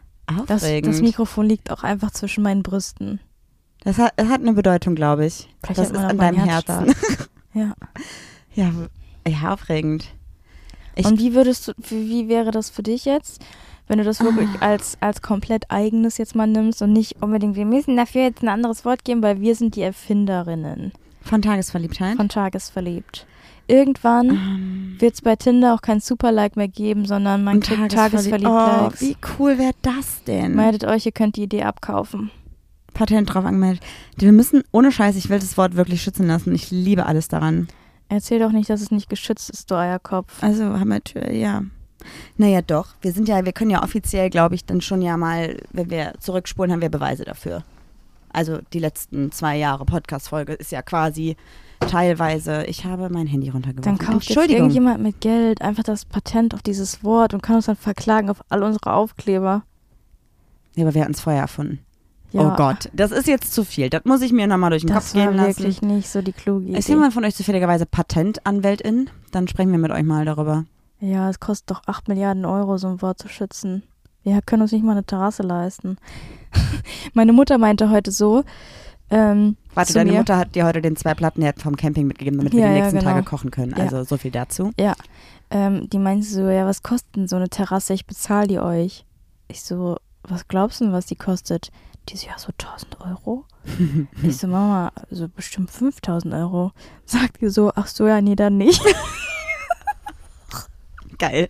Das, 0.48 0.64
Aufregend. 0.64 0.94
das 0.94 1.02
Mikrofon 1.02 1.46
liegt 1.48 1.72
auch 1.72 1.84
einfach 1.84 2.12
zwischen 2.12 2.42
meinen 2.44 2.64
Brüsten. 2.64 3.20
Das 3.84 3.98
hat, 3.98 4.14
das 4.16 4.30
hat 4.30 4.42
eine 4.42 4.54
Bedeutung, 4.54 4.96
glaube 4.96 5.26
ich. 5.26 5.50
Vielleicht 5.64 5.80
das 5.80 5.92
ist 5.92 5.98
an 5.98 6.18
deinem 6.18 6.44
Herzen. 6.44 6.86
Herzschlag. 6.86 7.30
Ja. 7.54 7.74
ja, 8.54 8.72
ja, 9.28 9.52
aufregend. 9.54 10.06
Ich- 10.96 11.06
Und 11.06 11.20
wie 11.20 11.34
würdest 11.34 11.68
du, 11.68 11.74
wie, 11.90 12.08
wie 12.10 12.30
wäre 12.30 12.52
das 12.52 12.70
für 12.70 12.82
dich 12.82 13.04
jetzt, 13.04 13.44
wenn 13.90 13.98
du 13.98 14.06
das 14.06 14.22
wirklich 14.22 14.48
Ah. 14.62 14.68
als, 14.70 14.98
als 15.02 15.22
komplett 15.22 15.70
eigenes 15.70 16.18
jetzt 16.18 16.34
mal 16.34 16.48
nimmst 16.48 16.82
und 16.82 16.94
nicht 16.94 17.22
unbedingt, 17.22 17.58
wir 17.58 17.66
müssen 17.66 17.98
dafür 17.98 18.22
jetzt 18.22 18.42
ein 18.42 18.48
anderes 18.48 18.86
Wort 18.86 19.04
geben, 19.04 19.22
weil 19.22 19.42
wir 19.42 19.54
sind 19.56 19.76
die 19.76 19.82
Erfinderinnen 19.82 20.94
Von 21.24 21.42
Tagesverliebtheit? 21.42 22.16
von 22.16 22.30
Tagesverliebt. 22.30 23.26
Irgendwann 23.72 24.30
Ähm, 24.30 24.96
wird 25.00 25.14
es 25.14 25.22
bei 25.22 25.36
Tinder 25.36 25.74
auch 25.74 25.82
kein 25.82 26.00
Super-Like 26.02 26.58
mehr 26.58 26.68
geben, 26.68 27.06
sondern 27.06 27.44
man 27.44 27.56
und 27.56 27.64
kriegt 27.64 27.80
Tagesverliebt- 27.94 28.44
Tagesverliebt-Likes. 28.44 29.02
Oh, 29.02 29.06
wie 29.06 29.18
cool 29.40 29.58
wäre 29.58 29.74
das 29.82 30.24
denn? 30.26 30.56
Meldet 30.56 30.84
euch, 30.84 31.06
ihr 31.06 31.12
könnt 31.12 31.38
die 31.38 31.44
Idee 31.44 31.64
abkaufen. 31.64 32.30
Patent 32.94 33.34
drauf 33.34 33.46
angemeldet. 33.46 33.82
Wir 34.18 34.34
müssen, 34.34 34.64
ohne 34.72 34.92
Scheiß, 34.92 35.16
ich 35.16 35.30
will 35.30 35.40
das 35.40 35.58
Wort 35.58 35.76
wirklich 35.78 36.02
schützen 36.02 36.28
lassen. 36.28 36.54
Ich 36.54 36.70
liebe 36.72 37.06
alles 37.06 37.30
daran. 37.30 37.68
Erzähl 38.10 38.40
doch 38.40 38.52
nicht, 38.52 38.70
dass 38.70 38.82
es 38.82 38.92
nicht 38.92 39.10
geschützt 39.10 39.50
ist, 39.50 39.72
du 39.72 39.76
Eierkopf. 39.76 40.44
Also 40.44 40.66
haben 40.66 40.90
wir, 40.90 40.98
tö- 41.00 41.32
ja. 41.32 41.64
Naja, 42.36 42.62
doch. 42.62 42.90
Wir 43.02 43.14
sind 43.14 43.30
ja, 43.30 43.46
wir 43.46 43.54
können 43.54 43.72
ja 43.72 43.82
offiziell, 43.84 44.30
glaube 44.30 44.56
ich, 44.56 44.66
dann 44.66 44.82
schon 44.82 45.02
ja 45.02 45.16
mal, 45.16 45.56
wenn 45.72 45.90
wir 45.90 46.14
zurückspulen, 46.20 46.72
haben 46.74 46.82
wir 46.82 46.90
Beweise 46.90 47.24
dafür. 47.24 47.64
Also 48.34 48.60
die 48.74 48.80
letzten 48.80 49.32
zwei 49.32 49.58
Jahre 49.58 49.86
Podcast-Folge 49.86 50.54
ist 50.54 50.72
ja 50.74 50.82
quasi 50.82 51.38
teilweise, 51.88 52.64
ich 52.66 52.86
habe 52.86 53.10
mein 53.10 53.28
Handy 53.28 53.50
runtergeworfen. 53.50 53.98
Dann 53.98 54.08
kauft 54.08 54.30
jetzt 54.30 54.50
irgendjemand 54.50 55.02
mit 55.02 55.22
Geld 55.22 55.62
einfach 55.62 55.84
das 55.84 56.06
Patent 56.06 56.54
auf 56.54 56.62
dieses 56.62 57.04
Wort 57.04 57.34
und 57.34 57.42
kann 57.44 57.56
uns 57.58 57.66
dann 57.66 57.76
verklagen 57.76 58.30
auf 58.30 58.42
all 58.50 58.64
unsere 58.64 58.94
Aufkleber. 58.94 59.64
Ja, 60.76 60.86
aber 60.86 60.94
wir 60.94 61.02
hatten 61.02 61.14
es 61.14 61.22
vorher 61.22 61.42
erfunden. 61.42 61.80
Ja, 62.32 62.54
Oh 62.54 62.56
Gott, 62.56 62.90
das 62.94 63.12
ist 63.12 63.28
jetzt 63.28 63.54
zu 63.54 63.66
viel. 63.66 63.90
Das 63.90 64.06
muss 64.06 64.22
ich 64.22 64.32
mir 64.32 64.48
nochmal 64.48 64.70
durch 64.70 64.84
den 64.84 64.94
Das 64.94 65.06
Kopf 65.06 65.14
gehen 65.14 65.26
war 65.28 65.34
lassen. 65.48 65.48
wirklich 65.60 65.82
nicht 65.82 66.08
so 66.10 66.22
die 66.22 66.32
kluge 66.32 66.66
Idee. 66.66 66.78
Ist 66.78 66.88
jemand 66.88 67.14
von 67.14 67.26
euch 67.26 67.36
zufälligerweise 67.36 67.86
Patentanwältin? 67.86 69.10
Dann 69.32 69.48
sprechen 69.50 69.72
wir 69.72 69.80
mit 69.80 69.92
euch 69.92 70.04
mal 70.04 70.24
darüber. 70.24 70.64
Ja, 71.02 71.30
es 71.30 71.40
kostet 71.42 71.72
doch 71.72 71.82
8 71.88 72.08
Milliarden 72.08 72.46
Euro, 72.46 72.78
so 72.78 72.88
ein 72.88 73.02
Wort 73.02 73.20
zu 73.20 73.28
schützen. 73.28 73.84
Wir 74.24 74.40
können 74.44 74.62
uns 74.62 74.72
nicht 74.72 74.86
mal 74.86 74.92
eine 74.94 75.04
Terrasse 75.04 75.44
leisten. 75.44 75.98
Meine 77.14 77.34
Mutter 77.34 77.58
meinte 77.58 77.90
heute 77.90 78.12
so, 78.12 78.44
ähm, 79.12 79.58
Warte, 79.74 79.90
zu 79.90 79.94
deine 80.00 80.12
mir, 80.12 80.18
Mutter 80.20 80.38
hat 80.38 80.56
dir 80.56 80.66
heute 80.66 80.82
den 80.82 80.96
zwei 80.96 81.14
Plattenherd 81.14 81.62
vom 81.62 81.76
Camping 81.76 82.08
mitgegeben, 82.08 82.40
damit 82.40 82.54
wir 82.54 82.62
Ja, 82.62 82.68
die 82.68 82.74
ja, 82.74 82.80
nächsten 82.82 83.00
genau. 83.00 83.12
Tage 83.12 83.26
kochen 83.26 83.52
können. 83.52 83.74
Ja. 83.78 83.84
Also 83.84 84.04
so 84.04 84.18
viel 84.18 84.32
dazu. 84.32 84.72
ähm, 85.52 85.90
die 85.90 85.98
meinte 85.98 86.26
so, 86.26 86.48
ja, 86.50 86.66
was 86.66 86.82
kostet 86.82 87.16
denn 87.16 87.28
so 87.28 87.36
eine 87.36 87.50
Terrasse? 87.50 87.94
Ich 87.94 88.06
bezahle 88.06 88.48
die 88.48 88.60
euch. 88.60 89.06
Ich 89.50 89.64
so, 89.64 89.98
was 90.24 90.48
glaubst 90.48 90.80
du, 90.80 90.86
denn, 90.86 90.94
was 90.94 91.06
die 91.06 91.16
kostet? 91.16 91.72
Die 92.10 92.18
so, 92.18 92.28
ja, 92.28 92.38
so 92.38 92.50
1000 92.58 93.00
Euro. 93.02 93.46
Ich 94.24 94.38
so, 94.38 94.48
Mama, 94.48 94.92
so 95.12 95.28
bestimmt 95.28 95.70
5000 95.70 96.34
Euro. 96.34 96.72
Sagt 97.06 97.42
die 97.42 97.50
so, 97.50 97.72
ach 97.76 97.88
so, 97.88 98.08
ja, 98.08 98.22
nee, 98.22 98.36
dann 98.36 98.58
nicht. 98.58 98.82
Geil. 101.20 101.48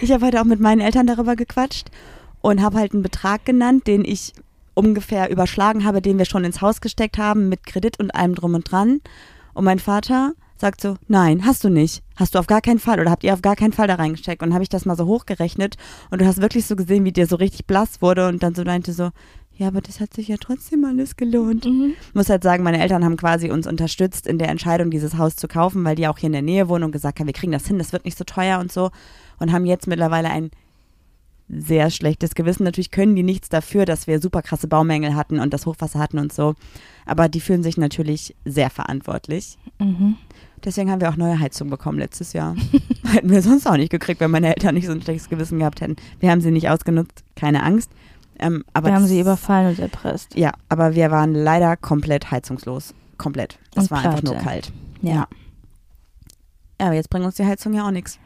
Ich 0.00 0.10
habe 0.10 0.26
heute 0.26 0.40
auch 0.40 0.44
mit 0.44 0.58
meinen 0.58 0.80
Eltern 0.80 1.06
darüber 1.06 1.36
gequatscht 1.36 1.90
und 2.40 2.60
habe 2.60 2.78
halt 2.78 2.92
einen 2.92 3.02
Betrag 3.02 3.44
genannt, 3.44 3.86
den 3.86 4.04
ich 4.04 4.32
ungefähr 4.74 5.30
überschlagen 5.30 5.84
habe, 5.84 6.02
den 6.02 6.18
wir 6.18 6.24
schon 6.24 6.44
ins 6.44 6.60
Haus 6.60 6.80
gesteckt 6.80 7.18
haben, 7.18 7.48
mit 7.48 7.64
Kredit 7.64 7.98
und 7.98 8.14
allem 8.14 8.34
drum 8.34 8.54
und 8.54 8.70
dran. 8.70 9.00
Und 9.54 9.64
mein 9.64 9.78
Vater 9.78 10.32
sagt 10.56 10.80
so, 10.80 10.96
nein, 11.08 11.44
hast 11.44 11.64
du 11.64 11.68
nicht. 11.68 12.02
Hast 12.16 12.34
du 12.34 12.38
auf 12.38 12.46
gar 12.46 12.60
keinen 12.60 12.78
Fall 12.78 13.00
oder 13.00 13.10
habt 13.10 13.24
ihr 13.24 13.34
auf 13.34 13.42
gar 13.42 13.56
keinen 13.56 13.72
Fall 13.72 13.88
da 13.88 13.96
reingesteckt? 13.96 14.42
Und 14.42 14.52
habe 14.52 14.62
ich 14.62 14.68
das 14.68 14.84
mal 14.84 14.96
so 14.96 15.06
hochgerechnet 15.06 15.76
und 16.10 16.20
du 16.20 16.26
hast 16.26 16.40
wirklich 16.40 16.66
so 16.66 16.76
gesehen, 16.76 17.04
wie 17.04 17.12
dir 17.12 17.26
so 17.26 17.36
richtig 17.36 17.66
blass 17.66 18.00
wurde 18.00 18.28
und 18.28 18.42
dann 18.42 18.54
so 18.54 18.64
meinte 18.64 18.92
so, 18.92 19.10
ja, 19.56 19.68
aber 19.68 19.80
das 19.80 20.00
hat 20.00 20.12
sich 20.14 20.28
ja 20.28 20.36
trotzdem 20.40 20.84
alles 20.84 21.16
gelohnt. 21.16 21.64
Mhm. 21.64 21.94
muss 22.12 22.28
halt 22.28 22.42
sagen, 22.42 22.64
meine 22.64 22.80
Eltern 22.80 23.04
haben 23.04 23.16
quasi 23.16 23.50
uns 23.50 23.66
unterstützt 23.66 24.26
in 24.26 24.38
der 24.38 24.48
Entscheidung, 24.48 24.90
dieses 24.90 25.16
Haus 25.16 25.36
zu 25.36 25.46
kaufen, 25.46 25.84
weil 25.84 25.94
die 25.94 26.08
auch 26.08 26.18
hier 26.18 26.26
in 26.26 26.32
der 26.32 26.42
Nähe 26.42 26.68
wohnen 26.68 26.84
und 26.84 26.92
gesagt 26.92 27.20
haben, 27.20 27.26
wir 27.26 27.34
kriegen 27.34 27.52
das 27.52 27.66
hin, 27.66 27.78
das 27.78 27.92
wird 27.92 28.04
nicht 28.04 28.18
so 28.18 28.24
teuer 28.24 28.58
und 28.58 28.72
so. 28.72 28.90
Und 29.38 29.52
haben 29.52 29.64
jetzt 29.64 29.86
mittlerweile 29.86 30.30
ein 30.30 30.50
sehr 31.48 31.90
schlechtes 31.90 32.34
Gewissen. 32.34 32.64
Natürlich 32.64 32.90
können 32.90 33.14
die 33.14 33.22
nichts 33.22 33.48
dafür, 33.48 33.84
dass 33.84 34.06
wir 34.06 34.20
super 34.20 34.42
krasse 34.42 34.66
Baumängel 34.66 35.14
hatten 35.14 35.40
und 35.40 35.52
das 35.52 35.66
Hochwasser 35.66 35.98
hatten 35.98 36.18
und 36.18 36.32
so. 36.32 36.54
Aber 37.06 37.28
die 37.28 37.40
fühlen 37.40 37.62
sich 37.62 37.76
natürlich 37.76 38.34
sehr 38.44 38.70
verantwortlich. 38.70 39.58
Mhm. 39.78 40.16
Deswegen 40.64 40.90
haben 40.90 41.02
wir 41.02 41.10
auch 41.10 41.16
neue 41.16 41.38
Heizung 41.38 41.68
bekommen 41.68 41.98
letztes 41.98 42.32
Jahr. 42.32 42.56
Hätten 43.06 43.30
wir 43.30 43.42
sonst 43.42 43.66
auch 43.66 43.76
nicht 43.76 43.90
gekriegt, 43.90 44.20
wenn 44.20 44.30
meine 44.30 44.48
Eltern 44.54 44.74
nicht 44.74 44.86
so 44.86 44.92
ein 44.92 45.02
schlechtes 45.02 45.28
Gewissen 45.28 45.58
gehabt 45.58 45.82
hätten. 45.82 45.96
Wir 46.20 46.30
haben 46.30 46.40
sie 46.40 46.50
nicht 46.50 46.70
ausgenutzt, 46.70 47.22
keine 47.36 47.62
Angst. 47.62 47.90
Ähm, 48.38 48.64
aber 48.72 48.88
Wir 48.88 48.94
haben 48.94 49.06
sie 49.06 49.20
überfallen 49.20 49.68
und 49.68 49.78
erpresst. 49.78 50.34
ja, 50.36 50.52
aber 50.70 50.94
wir 50.94 51.10
waren 51.10 51.34
leider 51.34 51.76
komplett 51.76 52.30
heizungslos. 52.30 52.94
Komplett. 53.18 53.58
Es 53.76 53.84
Und 53.84 53.90
war 53.90 53.98
einfach 54.04 54.22
nur 54.22 54.36
kalt. 54.36 54.72
Ja. 55.02 55.14
Ja. 55.14 55.28
Ja, 56.80 56.86
aber 56.86 56.94
jetzt 56.96 57.10
bringt 57.10 57.24
uns 57.24 57.36
die 57.36 57.44
Heizung 57.44 57.74
ja 57.74 57.86
auch 57.86 57.92
nichts. 57.92 58.18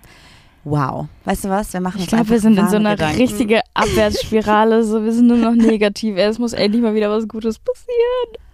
Wow. 0.64 1.06
Weißt 1.24 1.44
du 1.44 1.48
was? 1.48 1.72
Wir 1.72 1.80
machen 1.80 2.00
Ich 2.00 2.08
glaube, 2.08 2.28
wir 2.30 2.40
sind 2.40 2.58
in 2.58 2.68
so 2.68 2.76
einer 2.76 2.92
Gedanken. 2.96 3.18
richtigen 3.20 3.60
Abwärtsspirale. 3.74 4.84
So, 4.84 5.04
wir 5.04 5.12
sind 5.12 5.26
nur 5.28 5.36
noch 5.38 5.54
negativ. 5.54 6.16
Es 6.16 6.38
muss 6.38 6.52
endlich 6.52 6.82
mal 6.82 6.94
wieder 6.94 7.10
was 7.10 7.26
Gutes 7.28 7.58
passieren. 7.58 8.44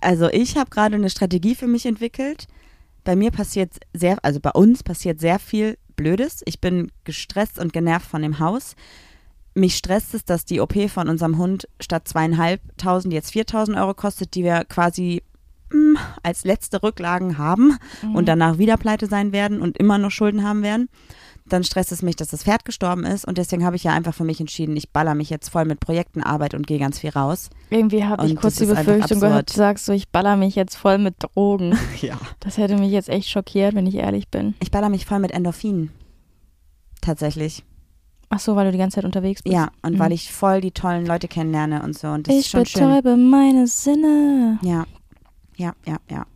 Also 0.00 0.28
ich 0.28 0.56
habe 0.56 0.70
gerade 0.70 0.94
eine 0.96 1.10
Strategie 1.10 1.54
für 1.54 1.66
mich 1.66 1.86
entwickelt. 1.86 2.46
Bei 3.04 3.16
mir 3.16 3.30
passiert 3.30 3.72
sehr, 3.94 4.18
also 4.22 4.40
bei 4.40 4.50
uns 4.50 4.82
passiert 4.82 5.20
sehr 5.20 5.38
viel 5.38 5.78
Blödes. 5.96 6.42
Ich 6.44 6.60
bin 6.60 6.92
gestresst 7.04 7.58
und 7.58 7.72
genervt 7.72 8.06
von 8.06 8.22
dem 8.22 8.38
Haus. 8.38 8.76
Mich 9.54 9.76
stresst 9.76 10.14
es, 10.14 10.24
dass 10.24 10.44
die 10.44 10.60
OP 10.60 10.74
von 10.88 11.08
unserem 11.08 11.38
Hund 11.38 11.66
statt 11.80 12.06
zweieinhalbtausend 12.06 13.12
jetzt 13.12 13.32
4000 13.32 13.76
Euro 13.76 13.94
kostet, 13.94 14.34
die 14.34 14.44
wir 14.44 14.64
quasi 14.64 15.22
mh, 15.72 15.98
als 16.22 16.44
letzte 16.44 16.82
Rücklagen 16.82 17.38
haben 17.38 17.76
und 18.14 18.26
danach 18.28 18.58
wieder 18.58 18.76
pleite 18.76 19.06
sein 19.06 19.32
werden 19.32 19.60
und 19.60 19.76
immer 19.78 19.98
noch 19.98 20.10
Schulden 20.10 20.44
haben 20.44 20.62
werden. 20.62 20.88
Dann 21.48 21.64
stresst 21.64 21.92
es 21.92 22.02
mich, 22.02 22.16
dass 22.16 22.28
das 22.28 22.44
Pferd 22.44 22.64
gestorben 22.64 23.04
ist 23.04 23.24
und 23.26 23.38
deswegen 23.38 23.64
habe 23.64 23.76
ich 23.76 23.84
ja 23.84 23.92
einfach 23.92 24.14
für 24.14 24.24
mich 24.24 24.40
entschieden, 24.40 24.76
ich 24.76 24.90
baller 24.90 25.14
mich 25.14 25.30
jetzt 25.30 25.48
voll 25.48 25.64
mit 25.64 25.80
Projekten, 25.80 26.22
Arbeit 26.22 26.54
und 26.54 26.66
gehe 26.66 26.78
ganz 26.78 26.98
viel 26.98 27.10
raus. 27.10 27.48
Irgendwie 27.70 28.04
habe 28.04 28.26
ich 28.26 28.36
kurz 28.36 28.56
die 28.56 28.64
ist 28.64 28.74
Befürchtung 28.74 29.20
gehört, 29.20 29.50
du 29.50 29.54
sagst 29.56 29.86
so, 29.86 29.92
ich 29.92 30.08
baller 30.08 30.36
mich 30.36 30.54
jetzt 30.54 30.76
voll 30.76 30.98
mit 30.98 31.14
Drogen. 31.18 31.76
Ja. 32.00 32.18
Das 32.40 32.58
hätte 32.58 32.76
mich 32.76 32.92
jetzt 32.92 33.08
echt 33.08 33.28
schockiert, 33.28 33.74
wenn 33.74 33.86
ich 33.86 33.94
ehrlich 33.96 34.28
bin. 34.28 34.54
Ich 34.60 34.70
baller 34.70 34.88
mich 34.88 35.04
voll 35.06 35.18
mit 35.18 35.32
Endorphinen. 35.32 35.90
Tatsächlich. 37.00 37.64
Ach 38.30 38.40
so, 38.40 38.54
weil 38.56 38.66
du 38.66 38.72
die 38.72 38.78
ganze 38.78 38.96
Zeit 38.96 39.04
unterwegs 39.04 39.42
bist. 39.42 39.54
Ja, 39.54 39.70
und 39.82 39.94
Mhm. 39.94 39.98
weil 39.98 40.12
ich 40.12 40.30
voll 40.32 40.60
die 40.60 40.70
tollen 40.70 41.06
Leute 41.06 41.28
kennenlerne 41.28 41.82
und 41.82 41.98
so. 41.98 42.08
Und 42.08 42.28
das 42.28 42.34
ist 42.34 42.40
ich 42.42 42.50
schon 42.50 42.66
schön. 42.66 42.82
betäube 42.88 43.16
meine 43.16 43.66
Sinne. 43.66 44.58
Ja, 44.62 44.84
ja, 45.56 45.72
ja, 45.86 45.96
ja. 46.10 46.26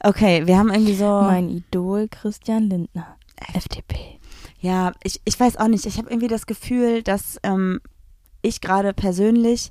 Okay, 0.00 0.46
wir 0.46 0.56
haben 0.58 0.70
irgendwie 0.70 0.94
so. 0.94 1.04
Mein 1.22 1.48
Idol 1.50 2.08
Christian 2.08 2.68
Lindner. 2.70 3.15
FDP. 3.54 4.18
Ja, 4.60 4.92
ich, 5.02 5.20
ich 5.24 5.38
weiß 5.38 5.56
auch 5.58 5.68
nicht. 5.68 5.86
Ich 5.86 5.98
habe 5.98 6.08
irgendwie 6.10 6.28
das 6.28 6.46
Gefühl, 6.46 7.02
dass 7.02 7.38
ähm, 7.42 7.80
ich 8.42 8.60
gerade 8.60 8.92
persönlich 8.92 9.70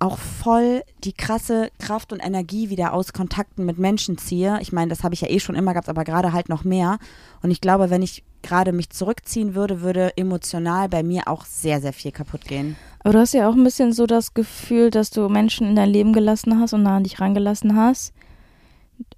auch 0.00 0.18
voll 0.18 0.82
die 1.02 1.12
krasse 1.12 1.70
Kraft 1.78 2.12
und 2.12 2.20
Energie 2.20 2.68
wieder 2.68 2.92
aus 2.92 3.12
Kontakten 3.12 3.64
mit 3.64 3.78
Menschen 3.78 4.18
ziehe. 4.18 4.58
Ich 4.60 4.72
meine, 4.72 4.88
das 4.88 5.02
habe 5.02 5.14
ich 5.14 5.20
ja 5.20 5.30
eh 5.30 5.40
schon 5.40 5.54
immer 5.54 5.72
gehabt, 5.72 5.88
aber 5.88 6.04
gerade 6.04 6.32
halt 6.32 6.48
noch 6.48 6.64
mehr. 6.64 6.98
Und 7.42 7.50
ich 7.50 7.60
glaube, 7.60 7.90
wenn 7.90 8.02
ich 8.02 8.24
gerade 8.42 8.72
mich 8.72 8.90
zurückziehen 8.90 9.54
würde, 9.54 9.80
würde 9.80 10.16
emotional 10.16 10.88
bei 10.88 11.02
mir 11.02 11.28
auch 11.28 11.44
sehr, 11.46 11.80
sehr 11.80 11.92
viel 11.92 12.12
kaputt 12.12 12.44
gehen. 12.44 12.76
Aber 13.00 13.14
du 13.14 13.18
hast 13.20 13.34
ja 13.34 13.48
auch 13.48 13.54
ein 13.54 13.64
bisschen 13.64 13.92
so 13.92 14.06
das 14.06 14.34
Gefühl, 14.34 14.90
dass 14.90 15.10
du 15.10 15.28
Menschen 15.28 15.68
in 15.68 15.76
dein 15.76 15.90
Leben 15.90 16.12
gelassen 16.12 16.60
hast 16.60 16.74
und 16.74 16.82
nah 16.82 16.96
an 16.96 17.04
dich 17.04 17.20
rangelassen 17.20 17.76
hast, 17.76 18.12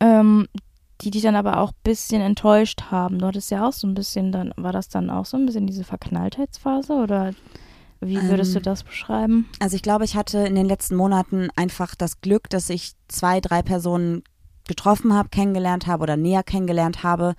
ähm, 0.00 0.46
die 1.02 1.10
dich 1.10 1.22
dann 1.22 1.36
aber 1.36 1.58
auch 1.60 1.70
ein 1.70 1.80
bisschen 1.82 2.22
enttäuscht 2.22 2.84
haben. 2.90 3.18
Du 3.18 3.26
hattest 3.26 3.50
ja 3.50 3.66
auch 3.66 3.72
so 3.72 3.86
ein 3.86 3.94
bisschen 3.94 4.32
dann, 4.32 4.52
war 4.56 4.72
das 4.72 4.88
dann 4.88 5.10
auch 5.10 5.26
so 5.26 5.36
ein 5.36 5.46
bisschen 5.46 5.66
diese 5.66 5.84
Verknalltheitsphase 5.84 6.92
oder 6.94 7.32
wie 8.00 8.20
würdest 8.22 8.54
du 8.54 8.58
Ähm, 8.58 8.64
das 8.64 8.82
beschreiben? 8.82 9.48
Also 9.58 9.76
ich 9.76 9.82
glaube, 9.82 10.04
ich 10.04 10.16
hatte 10.16 10.38
in 10.38 10.54
den 10.54 10.66
letzten 10.66 10.96
Monaten 10.96 11.48
einfach 11.56 11.94
das 11.94 12.20
Glück, 12.20 12.48
dass 12.50 12.70
ich 12.70 12.92
zwei, 13.08 13.40
drei 13.40 13.62
Personen 13.62 14.22
getroffen 14.68 15.14
habe, 15.14 15.28
kennengelernt 15.28 15.86
habe 15.86 16.02
oder 16.02 16.16
näher 16.16 16.42
kennengelernt 16.42 17.02
habe, 17.02 17.34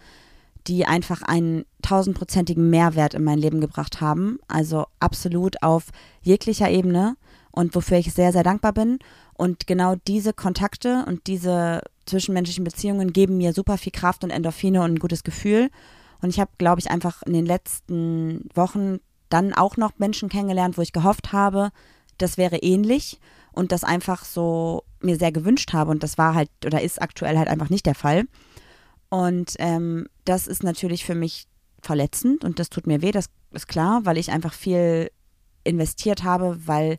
die 0.68 0.86
einfach 0.86 1.22
einen 1.22 1.66
tausendprozentigen 1.82 2.70
Mehrwert 2.70 3.14
in 3.14 3.24
mein 3.24 3.38
Leben 3.40 3.62
gebracht 3.62 4.02
haben. 4.02 4.40
Also 4.48 4.86
absolut 5.00 5.62
auf 5.64 5.86
jeglicher 6.22 6.70
Ebene. 6.70 7.16
und 7.52 7.74
wofür 7.74 7.98
ich 7.98 8.14
sehr, 8.14 8.32
sehr 8.32 8.44
dankbar 8.44 8.72
bin. 8.72 9.00
Und 9.38 9.68
genau 9.68 9.96
diese 10.08 10.34
Kontakte 10.34 11.06
und 11.08 11.28
diese 11.28 11.82
zwischenmenschlichen 12.06 12.64
Beziehungen 12.64 13.14
geben 13.14 13.38
mir 13.38 13.54
super 13.54 13.78
viel 13.78 13.92
Kraft 13.92 14.24
und 14.24 14.32
Endorphine 14.32 14.82
und 14.82 14.94
ein 14.94 15.00
gutes 15.00 15.24
Gefühl. 15.24 15.70
Und 16.22 16.30
ich 16.30 16.40
habe, 16.40 16.52
glaube 16.58 16.80
ich, 16.80 16.90
einfach 16.90 17.22
in 17.24 17.34
den 17.34 17.46
letzten 17.46 18.50
Wochen 18.56 19.00
dann 19.30 19.54
auch 19.54 19.78
noch 19.78 19.92
Menschen 19.98 20.30
kennengelernt, 20.30 20.78
wo 20.78 20.82
ich 20.82 20.94
gehofft 20.94 21.32
habe, 21.32 21.70
das 22.18 22.38
wäre 22.38 22.58
ähnlich 22.58 23.20
und 23.52 23.72
das 23.72 23.84
einfach 23.84 24.26
so 24.26 24.84
mir 25.02 25.18
sehr 25.18 25.32
gewünscht 25.32 25.74
habe. 25.74 25.92
Und 25.92 26.02
das 26.02 26.18
war 26.18 26.34
halt 26.34 26.50
oder 26.66 26.82
ist 26.82 27.02
aktuell 27.02 27.38
halt 27.38 27.48
einfach 27.48 27.70
nicht 27.70 27.86
der 27.86 27.96
Fall. 27.96 28.26
Und 29.10 29.54
ähm, 29.60 30.08
das 30.26 30.48
ist 30.48 30.64
natürlich 30.64 31.06
für 31.06 31.16
mich 31.16 31.48
verletzend 31.82 32.44
und 32.44 32.60
das 32.60 32.70
tut 32.70 32.88
mir 32.88 33.02
weh, 33.02 33.12
das 33.12 33.30
ist 33.52 33.68
klar, 33.68 34.02
weil 34.06 34.18
ich 34.18 34.32
einfach 34.32 34.54
viel 34.54 35.12
investiert 35.64 36.24
habe, 36.24 36.60
weil 36.66 36.98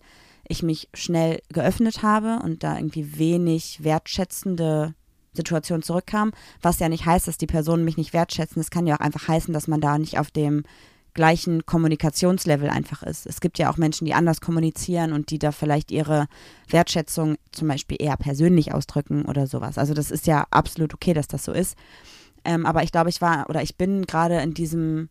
ich 0.49 0.63
mich 0.63 0.89
schnell 0.95 1.41
geöffnet 1.53 2.03
habe 2.03 2.41
und 2.45 2.63
da 2.63 2.77
irgendwie 2.77 3.19
wenig 3.19 3.83
wertschätzende 3.83 4.95
Situation 5.33 5.83
zurückkam, 5.83 6.33
was 6.63 6.79
ja 6.79 6.89
nicht 6.89 7.07
heißt, 7.07 7.29
dass 7.29 7.39
die 7.39 7.47
Personen 7.47 7.85
mich 7.85 7.97
nicht 7.97 8.13
wertschätzen. 8.13 8.61
Es 8.61 8.71
kann 8.71 8.87
ja 8.87 8.97
auch 8.97 9.01
einfach 9.01 9.29
heißen, 9.29 9.55
dass 9.55 9.69
man 9.69 9.81
da 9.81 9.99
nicht 9.99 10.19
auf 10.19 10.31
dem 10.31 10.65
gleichen 11.15 11.67
Kommunikationslevel 11.67 12.71
einfach 12.71 13.03
ist. 13.03 13.27
Es 13.27 13.41
gibt 13.41 13.59
ja 13.59 13.71
auch 13.71 13.77
Menschen, 13.77 14.05
die 14.05 14.15
anders 14.15 14.41
kommunizieren 14.41 15.13
und 15.13 15.31
die 15.31 15.39
da 15.39 15.53
vielleicht 15.53 15.91
ihre 15.91 16.29
Wertschätzung 16.69 17.37
zum 17.51 17.69
Beispiel 17.69 17.97
eher 18.01 18.17
persönlich 18.17 18.73
ausdrücken 18.73 19.25
oder 19.25 19.47
sowas. 19.47 19.79
Also 19.79 19.95
das 19.95 20.11
ist 20.11 20.27
ja 20.27 20.47
absolut 20.51 20.95
okay, 20.95 21.15
dass 21.15 21.27
das 21.27 21.45
so 21.45 21.53
ist. 21.53 21.77
Ähm, 22.45 22.67
aber 22.67 22.83
ich 22.83 22.93
glaube, 22.93 23.11
ich 23.11 23.21
war 23.21 23.49
oder 23.49 23.63
ich 23.63 23.77
bin 23.77 24.07
gerade 24.07 24.41
in 24.41 24.55
diesem 24.55 25.09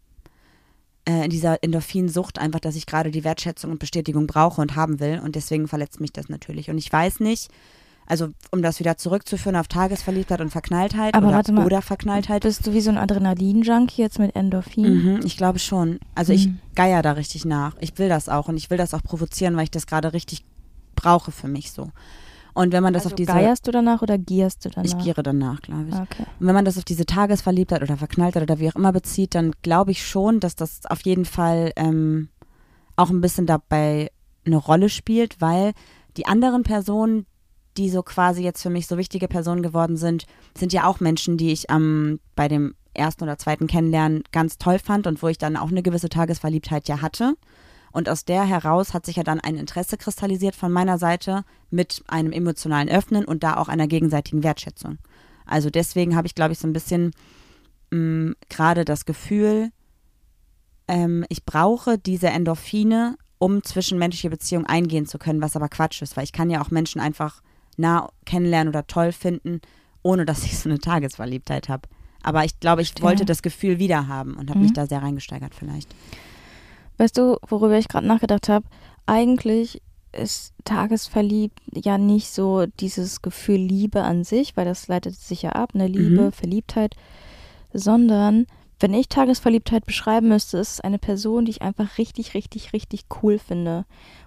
äh, 1.08 1.24
in 1.24 1.30
dieser 1.30 1.64
Endorphinsucht 1.64 2.38
einfach, 2.38 2.60
dass 2.60 2.76
ich 2.76 2.86
gerade 2.86 3.12
die 3.12 3.24
Wertschätzung 3.24 3.72
und 3.72 3.80
Bestätigung 3.80 4.28
brauche 4.28 4.62
und 4.62 4.76
haben 4.76 5.00
will 5.00 5.22
und 5.24 5.36
deswegen 5.36 5.68
verletzt 5.68 6.02
mich 6.02 6.12
das 6.12 6.28
natürlich. 6.30 6.70
Und 6.70 6.78
ich 6.78 6.92
weiß 6.92 7.22
nicht, 7.22 7.50
also 8.06 8.30
um 8.52 8.62
das 8.62 8.80
wieder 8.80 8.98
zurückzuführen 8.98 9.56
auf 9.56 9.68
Tagesverliebtheit 9.68 10.42
und 10.42 10.50
Verknalltheit 10.50 11.14
Aber 11.14 11.28
oder, 11.28 11.38
warte 11.38 11.52
mal, 11.52 11.66
oder 11.66 11.82
Verknalltheit. 11.82 12.44
Bist 12.44 12.66
du 12.66 12.74
wie 12.74 12.82
so 12.82 12.90
ein 12.90 12.98
Adrenalin-Junkie 12.98 14.02
jetzt 14.02 14.20
mit 14.20 14.36
Endorphin? 14.36 15.16
Mhm, 15.16 15.20
ich 15.26 15.38
glaube 15.38 15.60
schon. 15.60 16.00
Also 16.16 16.34
ich 16.34 16.48
Mhm. 16.48 16.60
geier 16.76 17.02
da 17.02 17.14
richtig 17.14 17.46
nach. 17.46 17.76
Ich 17.80 17.98
will 17.98 18.10
das 18.10 18.30
auch 18.30 18.48
und 18.48 18.58
ich 18.58 18.70
will 18.70 18.78
das 18.78 18.94
auch 18.94 19.04
provozieren, 19.04 19.56
weil 19.56 19.64
ich 19.66 19.72
das 19.72 19.88
gerade 19.88 20.14
richtig 20.14 20.44
brauche 20.96 21.32
für 21.32 21.48
mich 21.48 21.72
so. 21.72 21.92
Und 22.58 22.72
wenn 22.72 22.82
man 22.82 22.92
das 22.92 23.04
also 23.04 23.14
auf 23.14 23.16
diese 23.16 23.34
geierst 23.34 23.68
du 23.68 23.72
danach 23.72 24.02
oder 24.02 24.18
gierst 24.18 24.66
du 24.66 24.70
danach? 24.70 24.90
ich 24.90 24.98
giere 24.98 25.22
danach, 25.22 25.62
glaube 25.62 25.90
ich. 25.90 25.94
Okay. 25.94 26.26
Und 26.40 26.48
wenn 26.48 26.56
man 26.56 26.66
das 26.66 26.80
auf 26.80 26.86
diese 26.86 27.06
Tagesverliebtheit 27.06 27.84
oder 27.84 27.98
Verknalltheit 27.98 28.42
oder 28.42 28.60
wie 28.60 28.68
auch 28.68 28.76
immer 28.76 28.92
bezieht, 28.92 29.36
dann 29.36 29.52
glaube 29.62 29.92
ich 29.92 30.04
schon, 30.04 30.40
dass 30.40 30.56
das 30.56 30.82
auf 30.88 31.02
jeden 31.02 31.26
Fall 31.26 31.72
ähm, 31.76 32.30
auch 32.96 33.12
ein 33.12 33.22
bisschen 33.22 33.46
dabei 33.46 34.10
eine 34.44 34.58
Rolle 34.58 34.90
spielt, 34.90 35.40
weil 35.40 35.74
die 36.18 36.26
anderen 36.26 36.64
Personen, 36.64 37.28
die 37.78 37.92
so 37.92 38.02
quasi 38.02 38.42
jetzt 38.42 38.64
für 38.64 38.72
mich 38.72 38.88
so 38.88 38.98
wichtige 38.98 39.28
Personen 39.28 39.62
geworden 39.62 39.96
sind, 39.96 40.26
sind 40.58 40.74
ja 40.74 40.88
auch 40.88 41.00
Menschen, 41.00 41.38
die 41.38 41.52
ich 41.52 41.70
am 41.70 42.20
bei 42.36 42.48
dem 42.48 42.74
ersten 42.96 43.24
oder 43.24 43.38
zweiten 43.38 43.68
Kennenlernen 43.68 44.24
ganz 44.32 44.58
toll 44.58 44.80
fand 44.80 45.06
und 45.06 45.22
wo 45.22 45.28
ich 45.28 45.38
dann 45.38 45.58
auch 45.58 45.70
eine 45.70 45.84
gewisse 45.84 46.10
Tagesverliebtheit 46.10 46.88
ja 46.88 47.04
hatte. 47.04 47.36
Und 47.98 48.10
aus 48.10 48.26
der 48.26 48.46
heraus 48.46 48.94
hat 48.94 49.08
sich 49.08 49.16
ja 49.16 49.24
dann 49.24 49.40
ein 49.40 49.56
Interesse 49.58 49.98
kristallisiert 49.98 50.56
von 50.56 50.72
meiner 50.72 51.00
Seite 51.00 51.44
mit 51.72 52.04
einem 52.08 52.32
emotionalen 52.32 52.90
Öffnen 52.90 53.26
und 53.26 53.42
da 53.42 53.58
auch 53.58 53.70
einer 53.70 53.88
gegenseitigen 53.88 54.44
Wertschätzung. 54.44 55.00
Also 55.48 55.72
deswegen 55.72 56.16
habe 56.16 56.28
ich, 56.28 56.36
glaube 56.36 56.52
ich, 56.54 56.60
so 56.60 56.68
ein 56.68 56.74
bisschen 56.74 57.10
mh, 57.90 58.34
gerade 58.50 58.86
das 58.86 59.06
Gefühl, 59.06 59.72
ähm, 60.88 61.26
ich 61.30 61.44
brauche 61.44 61.98
diese 61.98 62.28
Endorphine, 62.28 63.18
um 63.40 63.64
zwischenmenschliche 63.64 64.30
Beziehungen 64.30 64.68
eingehen 64.68 65.08
zu 65.08 65.18
können, 65.18 65.42
was 65.42 65.56
aber 65.56 65.68
Quatsch 65.68 66.04
ist, 66.04 66.16
weil 66.18 66.24
ich 66.24 66.34
kann 66.34 66.52
ja 66.52 66.62
auch 66.62 66.70
Menschen 66.70 67.02
einfach 67.02 67.42
nah 67.78 68.10
kennenlernen 68.26 68.70
oder 68.70 68.86
toll 68.86 69.12
finden, 69.12 69.60
ohne 70.04 70.24
dass 70.24 70.44
ich 70.44 70.60
so 70.60 70.70
eine 70.70 70.78
Tagesverliebtheit 70.78 71.68
habe. 71.68 71.90
Aber 72.22 72.46
ich 72.46 72.60
glaube, 72.60 72.84
ich 72.84 72.90
Verstehe. 72.90 73.06
wollte 73.08 73.26
das 73.26 73.42
Gefühl 73.42 73.80
wieder 73.80 74.08
haben 74.08 74.36
und 74.36 74.52
habe 74.52 74.60
Mhm. 74.60 74.66
mich 74.66 74.74
da 74.74 74.86
sehr 74.86 75.02
reingesteigert 75.02 75.56
vielleicht. 75.56 75.96
Weißt 76.98 77.18
du, 77.18 77.38
worüber 77.48 77.78
ich 77.78 77.88
gerade 77.88 78.08
nachgedacht 78.08 78.50
habe? 78.50 78.66
Eigentlich 79.06 79.82
ist 80.12 80.54
tagesverliebt 80.64 81.60
ja 81.74 81.98
nicht 81.98 82.30
so 82.30 82.66
dieses 82.80 83.22
Gefühl 83.22 83.58
Liebe 83.58 84.02
an 84.02 84.24
sich, 84.24 84.58
weil 84.58 84.66
das 84.66 84.88
leitet 84.88 85.16
sich 85.16 85.44
ja 85.44 85.52
ab, 85.52 85.72
eine 85.74 85.88
Liebe, 85.88 86.22
Mhm. 86.22 86.32
Verliebtheit, 86.32 86.96
sondern 87.74 88.48
wenn 88.80 88.94
ich 88.94 89.10
Tagesverliebtheit 89.10 89.86
beschreiben 89.86 90.30
müsste, 90.30 90.58
ist 90.58 90.74
es 90.74 90.82
eine 90.82 91.00
Person, 91.00 91.46
die 91.46 91.52
ich 91.52 91.62
einfach 91.62 91.98
richtig, 91.98 92.34
richtig, 92.34 92.74
richtig 92.74 93.06
cool 93.22 93.40
finde 93.40 93.86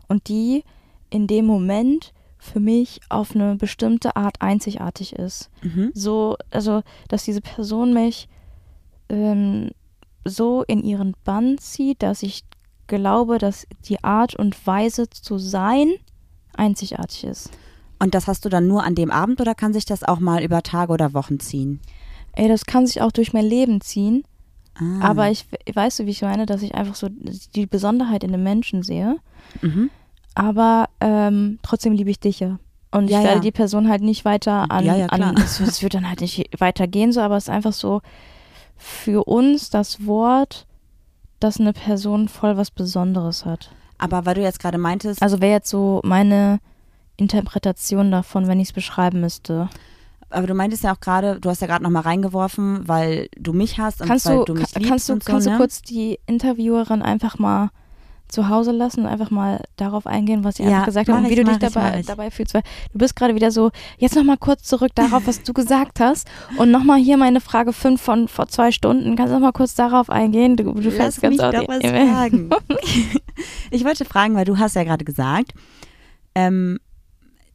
und 0.09 0.29
die 0.29 0.65
in 1.09 1.27
dem 1.27 1.47
Moment 1.47 2.13
für 2.39 2.61
mich 2.61 3.01
auf 3.09 3.35
eine 3.35 3.57
bestimmte 3.57 4.17
Art 4.17 4.41
einzigartig 4.41 5.13
ist. 5.15 5.51
Mhm. 5.63 5.91
so, 5.95 6.37
also, 6.51 6.83
dass 7.09 7.25
diese 7.25 7.41
Person 7.41 7.93
mich 7.93 8.29
ähm, 9.09 9.71
so 10.25 10.65
in 10.67 10.83
ihren 10.83 11.15
Bann 11.25 11.59
zieht, 11.59 12.03
dass 12.03 12.23
ich 12.23 12.43
glaube, 12.91 13.39
dass 13.39 13.67
die 13.89 14.03
Art 14.05 14.35
und 14.35 14.67
Weise 14.67 15.09
zu 15.09 15.39
sein 15.39 15.89
einzigartig 16.55 17.25
ist. 17.25 17.51
Und 17.99 18.15
das 18.15 18.27
hast 18.27 18.45
du 18.45 18.49
dann 18.49 18.67
nur 18.67 18.83
an 18.85 18.95
dem 18.95 19.11
Abend 19.11 19.41
oder 19.41 19.55
kann 19.55 19.73
sich 19.73 19.85
das 19.85 20.03
auch 20.05 20.21
mal 20.21 20.43
über 20.43 20.63
Tage 20.63 20.93
oder 20.93 21.15
Wochen 21.15 21.39
ziehen? 21.41 21.81
Ey, 22.33 22.49
das 22.49 22.65
kann 22.67 22.87
sich 22.87 23.01
auch 23.03 23.13
durch 23.13 23.33
mein 23.33 23.45
Leben 23.47 23.81
ziehen, 23.81 24.25
Ah. 24.79 25.01
aber 25.11 25.31
ich 25.31 25.47
weißt 25.73 25.99
du, 26.01 26.07
wie 26.07 26.11
ich 26.11 26.23
meine, 26.23 26.47
dass 26.47 26.63
ich 26.63 26.75
einfach 26.75 26.95
so 26.95 27.09
die 27.55 27.67
Besonderheit 27.67 28.23
in 28.25 28.33
dem 28.33 28.43
Menschen 28.43 28.83
sehe, 28.83 29.17
Mhm. 29.63 29.91
aber 30.35 30.89
ähm, 31.01 31.59
trotzdem 31.63 31.93
liebe 31.93 32.11
ich 32.11 32.21
dich 32.21 32.41
ja. 32.41 32.59
Und 32.93 33.05
ich 33.05 33.11
Ja, 33.11 33.19
werde 33.23 33.37
ja. 33.37 33.41
die 33.41 33.53
Person 33.53 33.89
halt 33.89 34.03
nicht 34.03 34.25
weiter 34.25 34.71
an, 34.71 34.85
Ja, 34.85 34.97
ja, 34.97 35.07
klar. 35.09 35.31
an 35.31 35.37
es, 35.43 35.61
es 35.61 35.83
wird 35.83 35.95
dann 35.95 36.09
halt 36.09 36.21
nicht 36.21 36.51
weitergehen, 36.61 37.13
so, 37.13 37.21
aber 37.21 37.37
es 37.37 37.45
ist 37.45 37.51
einfach 37.51 37.73
so 37.73 38.01
für 38.77 39.25
uns 39.29 39.71
das 39.71 40.07
Wort, 40.07 40.67
dass 41.41 41.59
eine 41.59 41.73
Person 41.73 42.29
voll 42.29 42.57
was 42.57 42.71
Besonderes 42.71 43.45
hat. 43.45 43.71
Aber 43.99 44.25
weil 44.25 44.35
du 44.35 44.41
jetzt 44.43 44.61
gerade 44.61 44.79
meintest, 44.79 45.23
Also 45.23 45.41
wäre 45.41 45.53
jetzt 45.53 45.69
so 45.69 46.01
meine 46.05 46.61
Interpretation 47.17 48.11
davon, 48.11 48.47
wenn 48.47 48.61
ich 48.61 48.69
es 48.69 48.73
beschreiben 48.73 49.21
müsste. 49.21 49.69
aber 50.31 50.47
du 50.47 50.55
meintest 50.55 50.85
ja 50.85 50.95
auch 50.95 51.01
gerade, 51.01 51.41
du 51.41 51.51
hast 51.51 51.61
ja 51.61 51.67
gerade 51.67 51.83
noch 51.83 51.91
mal 51.91 52.01
reingeworfen, 52.01 52.87
weil 52.89 53.29
du 53.37 53.53
mich 53.53 53.79
hast 53.79 54.01
und 54.01 54.09
Kannst 54.09 54.27
weil 54.27 54.39
du, 54.39 54.45
du 54.45 54.55
mich 54.55 54.75
liebst 54.75 54.89
kannst 54.89 55.09
du, 55.09 55.13
und 55.15 55.25
so, 55.25 55.33
kannst 55.33 55.47
ne? 55.47 55.53
du 55.53 55.59
kurz 55.59 55.83
die 55.83 56.19
Interviewerin 56.27 57.03
einfach 57.03 57.39
mal 57.39 57.71
zu 58.31 58.49
Hause 58.49 58.73
lassen 58.73 59.01
und 59.01 59.07
einfach 59.07 59.31
mal 59.31 59.63
darauf 59.77 60.07
eingehen, 60.07 60.45
was 60.45 60.57
sie 60.57 60.63
Ja, 60.65 60.71
einfach 60.71 60.87
gesagt 60.87 61.09
mach 61.09 61.19
und 61.19 61.25
wie 61.25 61.31
ich, 61.31 61.37
du 61.37 61.45
dich 61.45 61.55
ich, 61.55 61.59
dabei, 61.59 62.01
ich. 62.01 62.07
dabei 62.07 62.31
fühlst. 62.31 62.55
Weil 62.55 62.63
du 62.93 62.99
bist 62.99 63.17
gerade 63.17 63.35
wieder 63.35 63.51
so, 63.51 63.71
jetzt 63.99 64.17
nochmal 64.17 64.37
kurz 64.37 64.63
zurück 64.63 64.93
darauf, 64.95 65.27
was 65.27 65.43
du 65.43 65.53
gesagt 65.53 66.01
hast 66.01 66.29
und 66.57 66.71
nochmal 66.71 66.99
hier 66.99 67.17
meine 67.17 67.41
Frage 67.41 67.73
5 67.73 68.01
von 68.01 68.29
vor 68.29 68.49
zwei 68.49 68.73
Stunden. 68.73 69.17
Kannst 69.17 69.31
du 69.31 69.35
noch 69.35 69.47
mal 69.47 69.53
kurz 69.53 69.75
darauf 69.75 70.11
eingehen? 70.11 70.57
Du, 70.57 70.73
du 70.73 70.91
Lass 70.91 71.21
ganz 71.21 71.37
mich 71.37 71.43
auf 71.43 71.55
doch 71.55 71.69
was 71.69 71.79
fragen. 71.85 72.51
ich 73.71 73.85
wollte 73.85 74.05
fragen, 74.05 74.35
weil 74.35 74.45
du 74.45 74.59
hast 74.59 74.77
ja 74.77 74.85
gerade 74.85 75.05
gesagt, 75.05 75.53
ähm, 76.35 76.79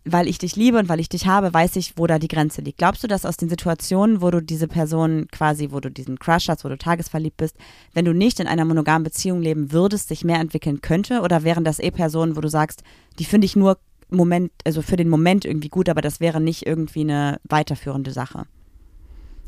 weil 0.06 0.28
ich 0.28 0.38
dich 0.38 0.56
liebe 0.56 0.78
und 0.78 0.88
weil 0.88 1.00
ich 1.00 1.10
dich 1.10 1.26
habe, 1.26 1.52
weiß 1.54 1.76
ich, 1.78 1.98
wo 1.98 2.06
da 2.06 2.20
die 2.20 2.28
Grenze 2.28 2.62
liegt. 2.62 2.78
Glaubst 2.78 3.04
du, 3.04 3.08
dass 3.08 3.26
aus 3.26 3.38
den 3.38 3.50
Situationen, 3.50 4.22
wo 4.22 4.30
du 4.30 4.40
diese 4.40 4.68
Person 4.68 5.28
quasi, 5.32 5.72
wo 5.72 5.80
du 5.80 5.90
diesen 5.90 6.20
Crush 6.20 6.48
hast, 6.48 6.64
wo 6.64 6.70
du 6.70 6.78
tagesverliebt 6.78 7.38
bist, 7.38 7.58
wenn 7.94 8.06
du 8.06 8.14
nicht 8.14 8.40
in 8.40 8.48
einer 8.48 8.66
monogamen 8.66 9.04
Beziehung 9.04 9.42
leben 9.42 9.72
würdest, 9.72 10.08
sich 10.08 10.24
mehr 10.24 10.40
entwickeln 10.40 10.82
könnte? 10.82 11.22
Oder 11.22 11.44
wären 11.44 11.64
das 11.64 11.80
eh 11.80 11.90
Personen, 11.90 12.36
wo 12.36 12.42
du 12.42 12.50
sagst, 12.50 12.84
die 13.18 13.26
finde 13.26 13.46
ich 13.46 13.56
nur 13.56 13.80
Moment, 14.10 14.52
also 14.64 14.84
für 14.84 14.96
den 14.96 15.10
Moment 15.10 15.44
irgendwie 15.44 15.70
gut, 15.70 15.90
aber 15.90 16.02
das 16.02 16.20
wäre 16.20 16.40
nicht 16.40 16.68
irgendwie 16.68 17.02
eine 17.02 17.40
weiterführende 17.44 18.12
Sache? 18.12 18.46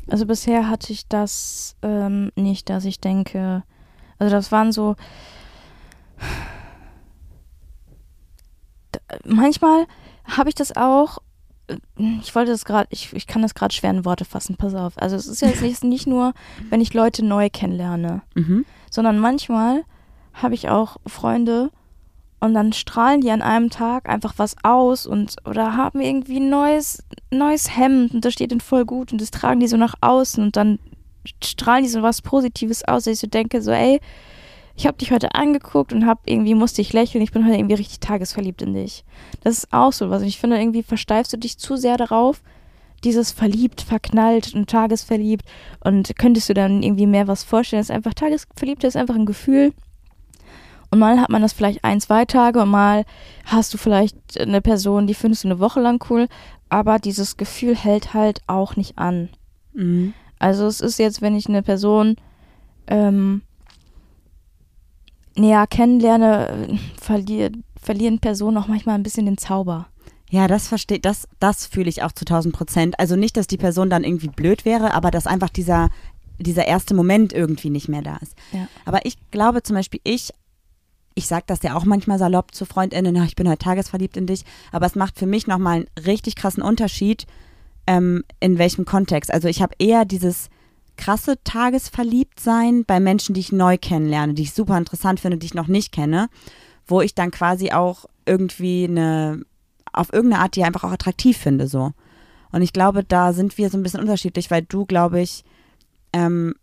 Also 0.08 0.26
bisher 0.26 0.68
hatte 0.68 0.92
ich 0.92 1.06
das 1.06 1.76
ähm, 1.82 2.32
nicht, 2.34 2.68
dass 2.68 2.84
ich 2.84 3.00
denke, 3.00 3.62
also 4.18 4.34
das 4.34 4.50
waren 4.50 4.72
so. 4.72 4.96
Manchmal 9.24 9.86
habe 10.28 10.48
ich 10.48 10.54
das 10.54 10.76
auch. 10.76 11.18
Ich 12.22 12.34
wollte 12.34 12.50
das 12.52 12.64
gerade, 12.64 12.88
ich, 12.90 13.12
ich 13.12 13.26
kann 13.26 13.42
das 13.42 13.54
gerade 13.54 13.74
schwer 13.74 13.90
in 13.90 14.04
Worte 14.06 14.24
fassen, 14.24 14.56
pass 14.56 14.74
auf. 14.74 14.94
Also 14.96 15.16
es 15.16 15.26
ist 15.26 15.42
jetzt 15.42 15.60
nicht, 15.60 15.84
nicht 15.84 16.06
nur, 16.06 16.32
wenn 16.70 16.80
ich 16.80 16.94
Leute 16.94 17.24
neu 17.24 17.50
kennenlerne, 17.50 18.22
Mhm. 18.34 18.64
sondern 18.90 19.18
manchmal 19.18 19.84
habe 20.32 20.54
ich 20.54 20.70
auch 20.70 20.96
Freunde 21.06 21.70
und 22.40 22.54
dann 22.54 22.72
strahlen 22.72 23.20
die 23.20 23.30
an 23.30 23.42
einem 23.42 23.68
Tag 23.68 24.08
einfach 24.08 24.34
was 24.38 24.56
aus 24.62 25.04
und 25.06 25.36
oder 25.44 25.76
haben 25.76 26.00
irgendwie 26.00 26.38
ein 26.40 26.48
neues, 26.48 27.02
neues 27.30 27.76
Hemd 27.76 28.14
und 28.14 28.24
das 28.24 28.32
steht 28.32 28.50
ihnen 28.52 28.60
voll 28.62 28.86
gut 28.86 29.12
und 29.12 29.20
das 29.20 29.30
tragen 29.30 29.60
die 29.60 29.66
so 29.68 29.76
nach 29.76 29.94
außen 30.00 30.42
und 30.42 30.56
dann 30.56 30.78
strahlen 31.44 31.82
die 31.82 31.90
so 31.90 32.00
was 32.00 32.22
Positives 32.22 32.82
aus, 32.84 33.04
dass 33.04 33.14
ich 33.14 33.20
so 33.20 33.26
denke, 33.26 33.60
so 33.60 33.72
ey, 33.72 34.00
ich 34.78 34.86
habe 34.86 34.96
dich 34.96 35.10
heute 35.10 35.34
angeguckt 35.34 35.92
und 35.92 36.06
habe 36.06 36.20
irgendwie 36.26 36.54
musste 36.54 36.80
ich 36.80 36.92
lächeln, 36.92 37.22
ich 37.22 37.32
bin 37.32 37.44
heute 37.44 37.56
irgendwie 37.56 37.74
richtig 37.74 37.98
tagesverliebt 37.98 38.62
in 38.62 38.74
dich. 38.74 39.04
Das 39.42 39.58
ist 39.58 39.72
auch 39.72 39.92
so 39.92 40.08
was. 40.08 40.22
Ich 40.22 40.38
finde, 40.38 40.56
irgendwie 40.56 40.84
versteifst 40.84 41.32
du 41.32 41.36
dich 41.36 41.58
zu 41.58 41.76
sehr 41.76 41.96
darauf, 41.96 42.42
dieses 43.02 43.32
verliebt, 43.32 43.80
verknallt 43.80 44.54
und 44.54 44.70
tagesverliebt 44.70 45.44
und 45.80 46.16
könntest 46.16 46.48
du 46.48 46.54
dann 46.54 46.84
irgendwie 46.84 47.08
mehr 47.08 47.26
was 47.26 47.42
vorstellen. 47.42 47.80
Das 47.80 47.90
ist 47.90 47.94
einfach 47.94 48.14
tagesverliebt, 48.14 48.84
das 48.84 48.94
ist 48.94 49.00
einfach 49.00 49.16
ein 49.16 49.26
Gefühl. 49.26 49.72
Und 50.92 51.00
mal 51.00 51.20
hat 51.20 51.28
man 51.28 51.42
das 51.42 51.52
vielleicht 51.52 51.82
ein, 51.82 52.00
zwei 52.00 52.24
Tage 52.24 52.62
und 52.62 52.68
mal 52.68 53.04
hast 53.46 53.74
du 53.74 53.78
vielleicht 53.78 54.40
eine 54.40 54.60
Person, 54.60 55.08
die 55.08 55.14
findest 55.14 55.42
du 55.42 55.48
eine 55.48 55.58
Woche 55.58 55.80
lang 55.80 56.04
cool, 56.08 56.28
aber 56.68 57.00
dieses 57.00 57.36
Gefühl 57.36 57.74
hält 57.74 58.14
halt 58.14 58.42
auch 58.46 58.76
nicht 58.76 58.96
an. 58.96 59.28
Mhm. 59.72 60.14
Also 60.38 60.68
es 60.68 60.80
ist 60.80 61.00
jetzt, 61.00 61.20
wenn 61.20 61.34
ich 61.34 61.48
eine 61.48 61.64
Person 61.64 62.14
ähm, 62.86 63.42
näher 65.38 65.66
kennenlerne, 65.66 66.68
äh, 66.68 66.78
verlier, 67.00 67.50
verlieren 67.80 68.18
Personen 68.18 68.56
auch 68.58 68.68
manchmal 68.68 68.96
ein 68.96 69.02
bisschen 69.02 69.26
den 69.26 69.38
Zauber. 69.38 69.88
Ja, 70.30 70.46
das 70.46 70.68
verstehe, 70.68 70.98
das, 70.98 71.26
das 71.40 71.66
fühle 71.66 71.88
ich 71.88 72.02
auch 72.02 72.12
zu 72.12 72.24
1000 72.24 72.54
Prozent. 72.54 73.00
Also 73.00 73.16
nicht, 73.16 73.36
dass 73.36 73.46
die 73.46 73.56
Person 73.56 73.88
dann 73.88 74.04
irgendwie 74.04 74.28
blöd 74.28 74.64
wäre, 74.64 74.92
aber 74.92 75.10
dass 75.10 75.26
einfach 75.26 75.48
dieser, 75.48 75.88
dieser 76.38 76.66
erste 76.66 76.94
Moment 76.94 77.32
irgendwie 77.32 77.70
nicht 77.70 77.88
mehr 77.88 78.02
da 78.02 78.16
ist. 78.18 78.34
Ja. 78.52 78.68
Aber 78.84 79.06
ich 79.06 79.16
glaube 79.30 79.62
zum 79.62 79.76
Beispiel, 79.76 80.00
ich, 80.04 80.30
ich 81.14 81.26
sage 81.26 81.44
das 81.46 81.62
ja 81.62 81.74
auch 81.74 81.84
manchmal 81.84 82.18
salopp 82.18 82.54
zu 82.54 82.66
FreundInnen, 82.66 83.14
"Na, 83.14 83.24
ich 83.24 83.36
bin 83.36 83.48
heute 83.48 83.58
tagesverliebt 83.58 84.16
in 84.18 84.26
dich, 84.26 84.44
aber 84.70 84.86
es 84.86 84.94
macht 84.94 85.18
für 85.18 85.26
mich 85.26 85.46
nochmal 85.46 85.76
einen 85.76 86.06
richtig 86.06 86.36
krassen 86.36 86.62
Unterschied, 86.62 87.26
ähm, 87.86 88.22
in 88.38 88.58
welchem 88.58 88.84
Kontext. 88.84 89.32
Also 89.32 89.48
ich 89.48 89.62
habe 89.62 89.74
eher 89.78 90.04
dieses 90.04 90.50
krasse 90.98 91.42
Tagesverliebtsein 91.44 92.84
bei 92.84 93.00
Menschen, 93.00 93.34
die 93.34 93.40
ich 93.40 93.52
neu 93.52 93.78
kennenlerne, 93.78 94.34
die 94.34 94.42
ich 94.42 94.52
super 94.52 94.76
interessant 94.76 95.20
finde, 95.20 95.38
die 95.38 95.46
ich 95.46 95.54
noch 95.54 95.68
nicht 95.68 95.92
kenne, 95.92 96.28
wo 96.86 97.00
ich 97.00 97.14
dann 97.14 97.30
quasi 97.30 97.72
auch 97.72 98.04
irgendwie 98.26 98.84
eine, 98.84 99.42
auf 99.92 100.12
irgendeine 100.12 100.42
Art, 100.42 100.56
die 100.56 100.64
einfach 100.64 100.84
auch 100.84 100.92
attraktiv 100.92 101.38
finde, 101.38 101.66
so. 101.66 101.92
Und 102.50 102.62
ich 102.62 102.72
glaube, 102.72 103.04
da 103.04 103.32
sind 103.32 103.56
wir 103.58 103.70
so 103.70 103.78
ein 103.78 103.82
bisschen 103.82 104.00
unterschiedlich, 104.00 104.50
weil 104.50 104.62
du, 104.62 104.86
glaube 104.86 105.20
ich, 105.20 105.44
ähm, 106.12 106.54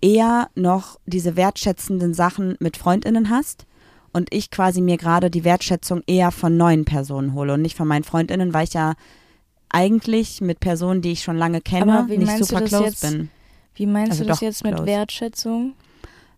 eher 0.00 0.48
noch 0.54 0.98
diese 1.06 1.36
wertschätzenden 1.36 2.14
Sachen 2.14 2.56
mit 2.60 2.76
FreundInnen 2.76 3.30
hast 3.30 3.66
und 4.12 4.32
ich 4.32 4.50
quasi 4.50 4.80
mir 4.80 4.96
gerade 4.96 5.30
die 5.30 5.44
Wertschätzung 5.44 6.02
eher 6.06 6.30
von 6.30 6.56
neuen 6.56 6.84
Personen 6.84 7.34
hole 7.34 7.54
und 7.54 7.62
nicht 7.62 7.76
von 7.76 7.88
meinen 7.88 8.04
FreundInnen, 8.04 8.54
weil 8.54 8.64
ich 8.64 8.74
ja 8.74 8.94
eigentlich 9.70 10.40
mit 10.40 10.60
Personen, 10.60 11.02
die 11.02 11.12
ich 11.12 11.22
schon 11.22 11.36
lange 11.36 11.60
kenne, 11.60 12.04
nicht 12.06 12.44
super 12.44 12.62
close 12.62 12.84
jetzt? 12.84 13.02
bin. 13.02 13.30
Wie 13.74 13.86
meinst 13.86 14.12
Also 14.12 14.24
du 14.24 14.28
das 14.28 14.40
jetzt 14.40 14.64
mit 14.64 14.74
close. 14.74 14.86
Wertschätzung? 14.86 15.74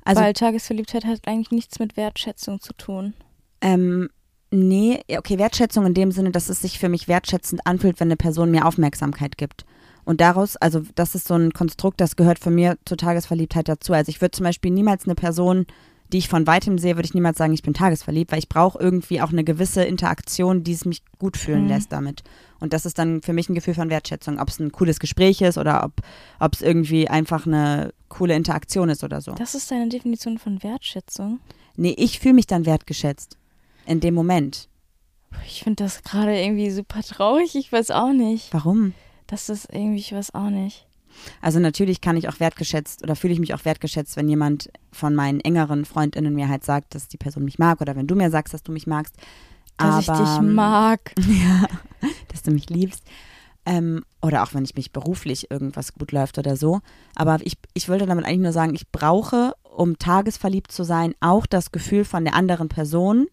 Also 0.05 0.21
Weil 0.21 0.33
Tagesverliebtheit 0.33 1.05
hat 1.05 1.21
eigentlich 1.27 1.51
nichts 1.51 1.79
mit 1.79 1.97
Wertschätzung 1.97 2.61
zu 2.61 2.73
tun. 2.75 3.15
Ähm, 3.61 4.11
nee, 4.51 5.01
okay, 5.17 5.39
Wertschätzung 5.39 5.87
in 5.87 5.95
dem 5.95 6.13
Sinne, 6.13 6.31
dass 6.31 6.49
es 6.49 6.61
sich 6.61 6.79
für 6.79 6.89
mich 6.89 7.09
wertschätzend 7.09 7.67
anfühlt, 7.67 8.01
wenn 8.01 8.09
eine 8.09 8.17
Person 8.17 8.51
mir 8.51 8.67
Aufmerksamkeit 8.67 9.39
gibt. 9.39 9.65
Und 10.05 10.21
daraus, 10.21 10.57
also 10.57 10.83
das 10.97 11.15
ist 11.15 11.29
so 11.29 11.35
ein 11.35 11.53
Konstrukt, 11.53 12.01
das 12.01 12.17
gehört 12.17 12.41
von 12.41 12.55
mir 12.55 12.77
zur 12.85 12.97
Tagesverliebtheit 12.97 13.69
dazu. 13.69 13.93
Also 13.93 14.11
ich 14.11 14.21
würde 14.21 14.33
zum 14.33 14.45
Beispiel 14.45 14.73
niemals 14.73 15.05
eine 15.05 15.15
Person, 15.15 15.67
die 16.13 16.19
ich 16.19 16.29
von 16.29 16.47
weitem 16.47 16.79
sehe, 16.79 16.97
würde 16.97 17.07
ich 17.07 17.15
niemals 17.15 17.39
sagen, 17.39 17.53
ich 17.53 17.63
bin 17.63 17.75
tagesverliebt, 17.75 18.33
weil 18.33 18.39
ich 18.39 18.49
brauche 18.49 18.79
irgendwie 18.79 19.21
auch 19.23 19.31
eine 19.33 19.45
gewisse 19.45 19.83
Interaktion, 19.85 20.63
die 20.63 20.73
es 20.73 20.85
mich 20.85 21.03
gut 21.19 21.37
fühlen 21.37 21.63
Mhm. 21.65 21.69
lässt 21.69 21.93
damit. 21.93 22.23
Und 22.61 22.73
das 22.73 22.87
ist 22.87 22.99
dann 22.99 23.23
für 23.23 23.33
mich 23.33 23.49
ein 23.49 23.55
Gefühl 23.55 23.75
von 23.75 23.91
Wertschätzung, 23.91 24.39
ob 24.39 24.49
es 24.49 24.59
ein 24.61 24.71
cooles 24.73 25.01
Gespräch 25.01 25.41
ist 25.41 25.59
oder 25.59 25.85
ob 25.85 25.93
ob 26.39 26.55
es 26.55 26.63
irgendwie 26.63 27.09
einfach 27.09 27.47
eine 27.47 27.93
coole 28.09 28.35
Interaktion 28.37 28.89
ist 28.91 29.03
oder 29.05 29.21
so. 29.21 29.33
Das 29.33 29.55
ist 29.55 29.71
deine 29.71 29.89
Definition 29.89 30.39
von 30.39 30.63
Wertschätzung. 30.63 31.41
Nee, 31.77 31.95
ich 31.97 32.21
fühle 32.21 32.35
mich 32.35 32.47
dann 32.47 32.67
wertgeschätzt 32.67 33.39
in 33.87 34.01
dem 34.01 34.15
Moment. 34.15 34.69
Ich 35.47 35.63
finde 35.65 35.83
das 35.85 36.03
gerade 36.03 36.39
irgendwie 36.39 36.71
super 36.71 37.03
traurig. 37.03 37.55
Ich 37.55 37.73
weiß 37.73 37.91
auch 37.91 38.13
nicht. 38.13 38.53
Warum? 38.53 38.93
Das 39.27 39.49
ist 39.49 39.69
irgendwie, 39.73 39.99
ich 39.99 40.13
weiß 40.13 40.35
auch 40.35 40.51
nicht. 40.51 40.87
Also 41.41 41.59
natürlich 41.59 42.01
kann 42.01 42.17
ich 42.17 42.29
auch 42.29 42.41
wertgeschätzt 42.41 43.03
oder 43.03 43.17
fühle 43.17 43.33
ich 43.33 43.41
mich 43.41 43.55
auch 43.55 43.65
wertgeschätzt, 43.65 44.17
wenn 44.17 44.29
jemand 44.29 44.71
von 44.93 45.15
meinen 45.15 45.41
engeren 45.41 45.85
Freundinnen 45.85 46.35
mir 46.35 46.49
halt 46.49 46.65
sagt, 46.65 46.95
dass 46.95 47.09
die 47.09 47.17
Person 47.17 47.45
mich 47.45 47.59
mag 47.59 47.81
oder 47.81 47.97
wenn 47.97 48.07
du 48.07 48.15
mir 48.15 48.31
sagst, 48.31 48.55
dass 48.55 48.63
du 48.63 48.73
mich 48.73 48.87
magst. 48.87 49.17
Dass 49.77 50.09
Aber, 50.09 50.23
ich 50.23 50.29
dich 50.29 50.41
mag. 50.41 51.13
Ja, 51.27 51.67
dass 52.29 52.43
du 52.43 52.51
mich 52.51 52.69
liebst. 52.69 53.03
Ähm, 53.65 54.05
oder 54.21 54.43
auch 54.43 54.55
wenn 54.55 54.65
ich 54.65 54.75
mich 54.75 54.93
beruflich 54.93 55.51
irgendwas 55.51 55.95
gut 55.95 56.13
läuft 56.13 56.39
oder 56.39 56.57
so. 56.57 56.81
Aber 57.15 57.39
ich, 57.43 57.57
ich 57.75 57.89
wollte 57.89 58.07
damit 58.07 58.25
eigentlich 58.25 58.41
nur 58.41 58.53
sagen, 58.53 58.75
ich 58.75 58.91
brauche, 58.91 59.55
um 59.63 59.99
tagesverliebt 59.99 60.73
zu 60.73 60.83
sein, 60.83 61.15
auch 61.21 61.47
das 61.47 61.71
Gefühl 61.71 62.05
von 62.05 62.25
der 62.25 62.35
anderen 62.35 62.69
Person, 62.69 63.27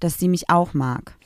dass 0.00 0.18
sie 0.18 0.28
mich 0.28 0.50
auch 0.50 0.74
mag. 0.74 1.16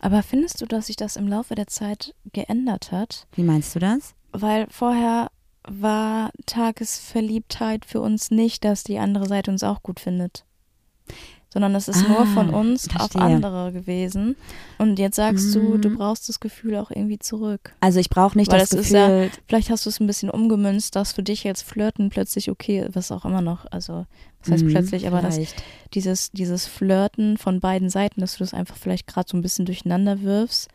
Aber 0.00 0.22
findest 0.22 0.60
du, 0.60 0.66
dass 0.66 0.88
sich 0.88 0.96
das 0.96 1.16
im 1.16 1.28
Laufe 1.28 1.54
der 1.54 1.66
Zeit 1.66 2.14
geändert 2.32 2.92
hat? 2.92 3.26
Wie 3.32 3.42
meinst 3.42 3.74
du 3.74 3.78
das? 3.78 4.14
Weil 4.34 4.66
vorher 4.70 5.30
war 5.66 6.30
Tagesverliebtheit 6.46 7.84
für 7.84 8.00
uns 8.00 8.30
nicht, 8.30 8.64
dass 8.64 8.84
die 8.84 8.98
andere 8.98 9.26
Seite 9.26 9.50
uns 9.50 9.62
auch 9.62 9.82
gut 9.82 10.00
findet. 10.00 10.44
Sondern 11.52 11.74
es 11.76 11.86
ist 11.86 12.02
nur 12.02 12.22
Ah, 12.22 12.26
von 12.26 12.50
uns 12.50 12.88
auf 12.90 12.96
verstehe. 13.12 13.22
andere 13.22 13.72
gewesen. 13.72 14.34
Und 14.78 14.98
jetzt 14.98 15.14
sagst 15.14 15.54
du, 15.54 15.78
du 15.78 15.88
Mhm. 15.88 15.96
brauchst 15.98 16.28
das 16.28 16.40
Gefühl 16.40 16.74
auch 16.76 16.90
irgendwie 16.90 17.20
zurück. 17.20 17.74
Also 17.80 18.00
ich 18.00 18.10
brauche 18.10 18.36
nicht 18.36 18.50
Weil 18.50 18.58
das 18.58 18.70
das 18.70 18.88
Gefühl, 18.88 19.30
Vielleicht 19.46 19.70
hast 19.70 19.86
du 19.86 19.90
es 19.90 20.00
ein 20.00 20.08
bisschen 20.08 20.30
umgemünzt, 20.30 20.96
dass 20.96 21.12
für 21.12 21.22
dich 21.22 21.44
jetzt 21.44 21.62
Flirten 21.62 22.10
plötzlich 22.10 22.50
okay 22.50 22.88
was 22.92 23.12
auch 23.12 23.24
immer 23.24 23.40
noch, 23.40 23.66
also 23.70 24.04
was 24.42 24.50
heißt 24.50 24.64
Mhm, 24.64 24.70
plötzlich, 24.70 25.06
aber 25.06 25.22
das, 25.22 25.38
dieses, 25.94 26.32
dieses 26.32 26.66
Flirten 26.66 27.38
von 27.38 27.60
beiden 27.60 27.88
Seiten, 27.88 28.20
dass 28.20 28.32
du 28.32 28.38
das 28.40 28.52
einfach 28.52 28.76
vielleicht 28.76 29.06
gerade 29.06 29.28
so 29.30 29.36
ein 29.36 29.42
bisschen 29.42 29.64
durcheinander 29.64 30.22
wirfst. 30.22 30.68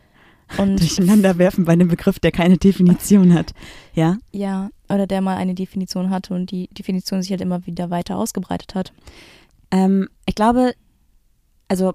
Und 0.57 0.79
durcheinander 0.79 1.37
werfen 1.37 1.65
bei 1.65 1.73
einem 1.73 1.87
Begriff, 1.87 2.19
der 2.19 2.31
keine 2.31 2.57
Definition 2.57 3.33
hat. 3.33 3.53
Ja? 3.93 4.17
ja, 4.31 4.69
oder 4.89 5.07
der 5.07 5.21
mal 5.21 5.37
eine 5.37 5.55
Definition 5.55 6.09
hatte 6.09 6.33
und 6.33 6.51
die 6.51 6.67
Definition 6.69 7.21
sich 7.21 7.31
halt 7.31 7.41
immer 7.41 7.65
wieder 7.65 7.89
weiter 7.89 8.17
ausgebreitet 8.17 8.75
hat. 8.75 8.93
Ähm, 9.71 10.09
ich 10.25 10.35
glaube, 10.35 10.73
also, 11.67 11.93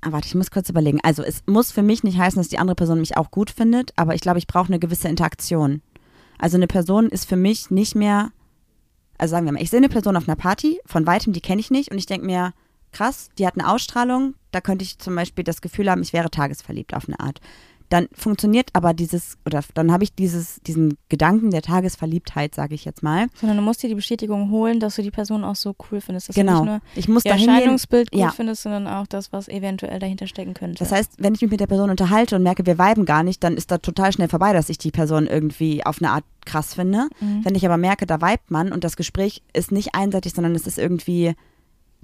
ah, 0.00 0.12
warte, 0.12 0.26
ich 0.26 0.34
muss 0.34 0.50
kurz 0.50 0.68
überlegen. 0.68 0.98
Also, 1.02 1.22
es 1.22 1.44
muss 1.46 1.70
für 1.70 1.82
mich 1.82 2.02
nicht 2.02 2.18
heißen, 2.18 2.40
dass 2.40 2.48
die 2.48 2.58
andere 2.58 2.74
Person 2.74 3.00
mich 3.00 3.16
auch 3.16 3.30
gut 3.30 3.50
findet, 3.50 3.92
aber 3.96 4.14
ich 4.14 4.20
glaube, 4.20 4.38
ich 4.38 4.46
brauche 4.46 4.68
eine 4.68 4.80
gewisse 4.80 5.08
Interaktion. 5.08 5.82
Also, 6.38 6.56
eine 6.56 6.66
Person 6.66 7.08
ist 7.08 7.28
für 7.28 7.36
mich 7.36 7.70
nicht 7.70 7.94
mehr, 7.94 8.32
also 9.18 9.32
sagen 9.32 9.46
wir 9.46 9.52
mal, 9.52 9.62
ich 9.62 9.70
sehe 9.70 9.78
eine 9.78 9.88
Person 9.88 10.16
auf 10.16 10.28
einer 10.28 10.36
Party, 10.36 10.80
von 10.86 11.06
weitem, 11.06 11.32
die 11.32 11.40
kenne 11.40 11.60
ich 11.60 11.70
nicht 11.70 11.90
und 11.90 11.98
ich 11.98 12.06
denke 12.06 12.26
mir, 12.26 12.52
krass, 12.90 13.30
die 13.38 13.46
hat 13.46 13.58
eine 13.58 13.68
Ausstrahlung, 13.68 14.34
da 14.50 14.60
könnte 14.60 14.84
ich 14.84 14.98
zum 14.98 15.14
Beispiel 15.14 15.44
das 15.44 15.60
Gefühl 15.60 15.90
haben, 15.90 16.02
ich 16.02 16.12
wäre 16.12 16.30
tagesverliebt 16.30 16.94
auf 16.94 17.08
eine 17.08 17.18
Art. 17.20 17.40
Dann 17.92 18.08
funktioniert 18.14 18.70
aber 18.72 18.94
dieses, 18.94 19.36
oder 19.44 19.60
dann 19.74 19.92
habe 19.92 20.02
ich 20.02 20.14
dieses, 20.14 20.62
diesen 20.62 20.96
Gedanken 21.10 21.50
der 21.50 21.60
Tagesverliebtheit, 21.60 22.54
sage 22.54 22.74
ich 22.74 22.86
jetzt 22.86 23.02
mal. 23.02 23.26
Sondern 23.34 23.58
du 23.58 23.62
musst 23.62 23.82
dir 23.82 23.88
die 23.88 23.94
Bestätigung 23.94 24.50
holen, 24.50 24.80
dass 24.80 24.96
du 24.96 25.02
die 25.02 25.10
Person 25.10 25.44
auch 25.44 25.56
so 25.56 25.76
cool 25.90 26.00
findest. 26.00 26.30
Dass 26.30 26.34
genau. 26.34 26.64
du 26.64 26.64
nicht 26.64 26.70
nur 26.70 26.80
Ich 26.94 27.08
muss 27.08 27.24
ihr. 27.26 27.32
Erscheinungsbild 27.32 28.08
cool 28.14 28.20
Ja. 28.20 28.30
findest, 28.30 28.62
sondern 28.62 28.86
auch 28.86 29.06
das, 29.06 29.30
was 29.30 29.46
eventuell 29.46 29.98
dahinter 29.98 30.26
stecken 30.26 30.54
könnte. 30.54 30.78
Das 30.78 30.90
heißt, 30.90 31.16
wenn 31.18 31.34
ich 31.34 31.42
mich 31.42 31.50
mit 31.50 31.60
der 31.60 31.66
Person 31.66 31.90
unterhalte 31.90 32.34
und 32.36 32.42
merke, 32.42 32.64
wir 32.64 32.78
viben 32.78 33.04
gar 33.04 33.22
nicht, 33.22 33.44
dann 33.44 33.58
ist 33.58 33.70
da 33.70 33.76
total 33.76 34.10
schnell 34.10 34.28
vorbei, 34.28 34.54
dass 34.54 34.70
ich 34.70 34.78
die 34.78 34.90
Person 34.90 35.26
irgendwie 35.26 35.84
auf 35.84 36.00
eine 36.00 36.12
Art 36.12 36.24
krass 36.46 36.72
finde. 36.72 37.08
Mhm. 37.20 37.44
Wenn 37.44 37.54
ich 37.54 37.66
aber 37.66 37.76
merke, 37.76 38.06
da 38.06 38.22
vibet 38.22 38.50
man 38.50 38.72
und 38.72 38.84
das 38.84 38.96
Gespräch 38.96 39.42
ist 39.52 39.70
nicht 39.70 39.94
einseitig, 39.94 40.32
sondern 40.32 40.54
es 40.54 40.66
ist 40.66 40.78
irgendwie 40.78 41.34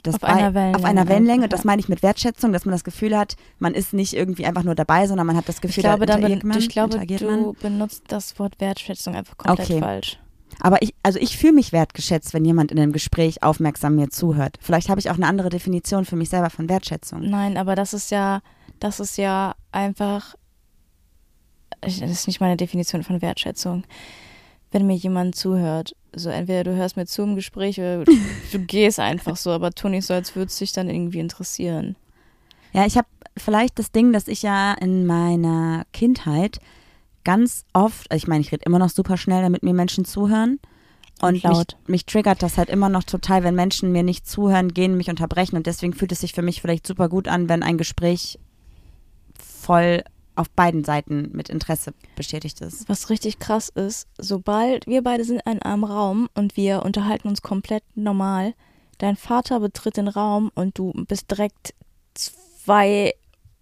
das 0.02 0.14
Auf 0.14 0.24
einer 0.24 0.54
Wellenlänge 0.54 0.78
auf 0.78 0.84
einer 0.84 1.08
Wellenlänge. 1.08 1.48
Das 1.48 1.64
meine 1.64 1.80
ich 1.80 1.88
mit 1.88 2.02
Wertschätzung, 2.02 2.52
dass 2.52 2.64
man 2.64 2.72
das 2.72 2.84
Gefühl 2.84 3.16
hat, 3.16 3.36
man 3.58 3.74
ist 3.74 3.92
nicht 3.92 4.14
irgendwie 4.14 4.46
einfach 4.46 4.62
nur 4.62 4.74
dabei, 4.74 5.06
sondern 5.06 5.26
man 5.26 5.36
hat 5.36 5.48
das 5.48 5.60
Gefühl, 5.60 5.78
ich 5.78 5.84
glaube, 5.84 6.06
da 6.06 6.14
interagiert 6.14 6.44
man, 6.44 6.58
ich 6.58 6.68
glaube 6.68 7.06
du 7.06 7.30
man. 7.30 7.54
benutzt 7.54 8.04
das 8.08 8.38
Wort 8.38 8.60
Wertschätzung 8.60 9.14
einfach 9.14 9.36
komplett 9.36 9.68
Okay. 9.68 9.80
falsch. 9.80 10.18
Aber 10.60 10.82
ich, 10.82 10.94
also 11.02 11.18
ich 11.18 11.36
fühle 11.36 11.52
mich 11.52 11.72
wertgeschätzt, 11.72 12.34
wenn 12.34 12.44
jemand 12.44 12.72
in 12.72 12.78
einem 12.78 12.92
Gespräch 12.92 13.42
aufmerksam 13.42 13.94
mir 13.94 14.08
zuhört. 14.08 14.56
Vielleicht 14.60 14.88
habe 14.88 15.00
ich 15.00 15.10
auch 15.10 15.16
eine 15.16 15.26
andere 15.26 15.50
Definition 15.50 16.04
für 16.04 16.16
mich 16.16 16.30
selber 16.30 16.50
von 16.50 16.68
Wertschätzung. 16.68 17.20
Nein, 17.28 17.56
aber 17.56 17.74
das 17.74 17.92
ist 17.92 18.10
ja, 18.10 18.40
das 18.80 18.98
ist 19.00 19.18
ja 19.18 19.54
einfach, 19.72 20.34
das 21.80 21.98
ist 21.98 22.26
nicht 22.26 22.40
meine 22.40 22.56
Definition 22.56 23.02
von 23.04 23.22
Wertschätzung. 23.22 23.84
Wenn 24.70 24.86
mir 24.86 24.96
jemand 24.96 25.34
zuhört, 25.34 25.94
so 26.14 26.30
entweder 26.30 26.64
du 26.64 26.76
hörst 26.76 26.96
mir 26.96 27.06
zu 27.06 27.22
im 27.22 27.36
Gespräch 27.36 27.78
oder 27.78 28.04
du, 28.04 28.12
du 28.52 28.58
gehst 28.66 29.00
einfach 29.00 29.36
so, 29.36 29.50
aber 29.50 29.70
tu 29.70 29.88
nicht 29.88 30.06
so, 30.06 30.14
als 30.14 30.34
würde 30.36 30.48
es 30.48 30.58
dich 30.58 30.72
dann 30.72 30.88
irgendwie 30.88 31.20
interessieren. 31.20 31.96
Ja, 32.72 32.84
ich 32.84 32.96
habe 32.96 33.08
vielleicht 33.36 33.78
das 33.78 33.92
Ding, 33.92 34.12
dass 34.12 34.28
ich 34.28 34.42
ja 34.42 34.74
in 34.74 35.06
meiner 35.06 35.84
Kindheit 35.92 36.58
ganz 37.24 37.64
oft, 37.72 38.10
also 38.10 38.22
ich 38.22 38.28
meine, 38.28 38.40
ich 38.40 38.52
rede 38.52 38.64
immer 38.64 38.78
noch 38.78 38.90
super 38.90 39.16
schnell, 39.16 39.42
damit 39.42 39.62
mir 39.62 39.74
Menschen 39.74 40.04
zuhören. 40.04 40.60
Und 41.20 41.32
mich, 41.32 41.42
laut. 41.42 41.76
mich 41.86 42.06
triggert 42.06 42.42
das 42.42 42.58
halt 42.58 42.68
immer 42.68 42.88
noch 42.88 43.02
total, 43.02 43.42
wenn 43.42 43.54
Menschen 43.54 43.90
mir 43.90 44.02
nicht 44.02 44.26
zuhören, 44.26 44.72
gehen, 44.72 44.96
mich 44.96 45.10
unterbrechen. 45.10 45.56
Und 45.56 45.66
deswegen 45.66 45.92
fühlt 45.92 46.12
es 46.12 46.20
sich 46.20 46.32
für 46.32 46.42
mich 46.42 46.62
vielleicht 46.62 46.86
super 46.86 47.08
gut 47.08 47.26
an, 47.26 47.48
wenn 47.48 47.62
ein 47.62 47.76
Gespräch 47.76 48.38
voll 49.38 50.04
auf 50.38 50.48
beiden 50.50 50.84
Seiten 50.84 51.30
mit 51.32 51.48
Interesse 51.48 51.92
bestätigt 52.14 52.60
ist. 52.60 52.88
Was 52.88 53.10
richtig 53.10 53.38
krass 53.38 53.68
ist, 53.68 54.06
sobald 54.18 54.86
wir 54.86 55.02
beide 55.02 55.24
sind 55.24 55.42
in 55.44 55.62
einem 55.62 55.84
Raum 55.84 56.28
und 56.34 56.56
wir 56.56 56.84
unterhalten 56.84 57.28
uns 57.28 57.42
komplett 57.42 57.82
normal, 57.96 58.54
dein 58.98 59.16
Vater 59.16 59.60
betritt 59.60 59.96
den 59.96 60.08
Raum 60.08 60.50
und 60.54 60.78
du 60.78 60.92
bist 61.08 61.30
direkt 61.30 61.74
zwei 62.14 63.14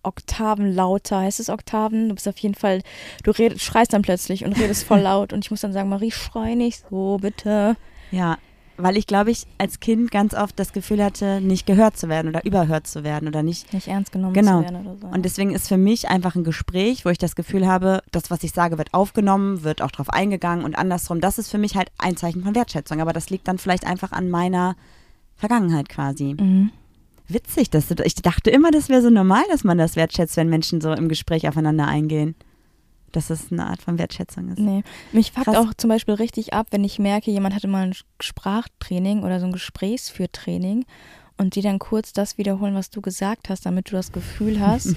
Oktaven 0.02 0.74
lauter. 0.74 1.20
Heißt 1.20 1.40
es 1.40 1.48
Oktaven? 1.48 2.10
Du 2.10 2.14
bist 2.14 2.28
auf 2.28 2.38
jeden 2.38 2.54
Fall, 2.54 2.82
du 3.24 3.30
redest, 3.30 3.62
schreist 3.62 3.92
dann 3.92 4.02
plötzlich 4.02 4.44
und 4.44 4.58
redest 4.58 4.84
voll 4.84 5.00
laut 5.02 5.32
und 5.32 5.44
ich 5.44 5.50
muss 5.50 5.62
dann 5.62 5.72
sagen, 5.72 5.88
Marie, 5.88 6.10
schrei 6.10 6.54
nicht 6.54 6.84
so, 6.90 7.16
bitte. 7.20 7.76
Ja, 8.10 8.38
weil 8.78 8.96
ich 8.96 9.06
glaube 9.06 9.30
ich 9.30 9.46
als 9.58 9.80
Kind 9.80 10.10
ganz 10.10 10.34
oft 10.34 10.58
das 10.58 10.72
Gefühl 10.72 11.02
hatte, 11.02 11.40
nicht 11.40 11.66
gehört 11.66 11.96
zu 11.96 12.08
werden 12.08 12.28
oder 12.28 12.44
überhört 12.44 12.86
zu 12.86 13.04
werden 13.04 13.28
oder 13.28 13.42
nicht. 13.42 13.72
Nicht 13.72 13.88
ernst 13.88 14.12
genommen 14.12 14.34
Genau. 14.34 14.58
zu 14.58 14.64
werden 14.64 14.86
oder 14.86 14.96
so. 15.00 15.06
Und 15.08 15.24
deswegen 15.24 15.54
ist 15.54 15.68
für 15.68 15.76
mich 15.76 16.08
einfach 16.08 16.34
ein 16.34 16.44
Gespräch, 16.44 17.04
wo 17.04 17.10
ich 17.10 17.18
das 17.18 17.36
Gefühl 17.36 17.66
habe, 17.66 18.02
das, 18.12 18.30
was 18.30 18.42
ich 18.42 18.52
sage, 18.52 18.78
wird 18.78 18.92
aufgenommen, 18.94 19.62
wird 19.64 19.82
auch 19.82 19.90
drauf 19.90 20.10
eingegangen 20.10 20.64
und 20.64 20.76
andersrum. 20.76 21.20
Das 21.20 21.38
ist 21.38 21.50
für 21.50 21.58
mich 21.58 21.76
halt 21.76 21.90
ein 21.98 22.16
Zeichen 22.16 22.42
von 22.42 22.54
Wertschätzung. 22.54 23.00
Aber 23.00 23.12
das 23.12 23.30
liegt 23.30 23.48
dann 23.48 23.58
vielleicht 23.58 23.86
einfach 23.86 24.12
an 24.12 24.28
meiner 24.30 24.76
Vergangenheit 25.36 25.88
quasi. 25.88 26.34
mhm. 26.38 26.70
Witzig, 27.28 27.70
dass 27.70 27.88
du, 27.88 28.00
ich 28.04 28.14
dachte 28.14 28.50
immer, 28.50 28.70
das 28.70 28.88
wäre 28.88 29.02
so 29.02 29.10
normal, 29.10 29.42
dass 29.50 29.64
man 29.64 29.78
das 29.78 29.96
wertschätzt, 29.96 30.36
wenn 30.36 30.48
Menschen 30.48 30.80
so 30.80 30.92
im 30.92 31.08
Gespräch 31.08 31.48
aufeinander 31.48 31.88
eingehen. 31.88 32.36
Dass 33.12 33.28
das 33.28 33.50
eine 33.50 33.66
Art 33.66 33.80
von 33.80 33.98
Wertschätzung 33.98 34.48
ist. 34.50 34.58
Nee. 34.58 34.82
Mich 35.12 35.32
fuckt 35.32 35.46
Krass. 35.46 35.56
auch 35.56 35.74
zum 35.74 35.88
Beispiel 35.88 36.14
richtig 36.14 36.52
ab, 36.52 36.66
wenn 36.70 36.84
ich 36.84 36.98
merke, 36.98 37.30
jemand 37.30 37.54
hatte 37.54 37.68
mal 37.68 37.86
ein 37.86 37.94
Sprachtraining 38.20 39.22
oder 39.22 39.40
so 39.40 39.46
ein 39.46 39.52
Gesprächsführtraining 39.52 40.84
und 41.38 41.54
die 41.54 41.62
dann 41.62 41.78
kurz 41.78 42.12
das 42.12 42.38
wiederholen, 42.38 42.74
was 42.74 42.90
du 42.90 43.00
gesagt 43.00 43.48
hast, 43.48 43.66
damit 43.66 43.90
du 43.90 43.92
das 43.92 44.12
Gefühl 44.12 44.60
hast, 44.60 44.96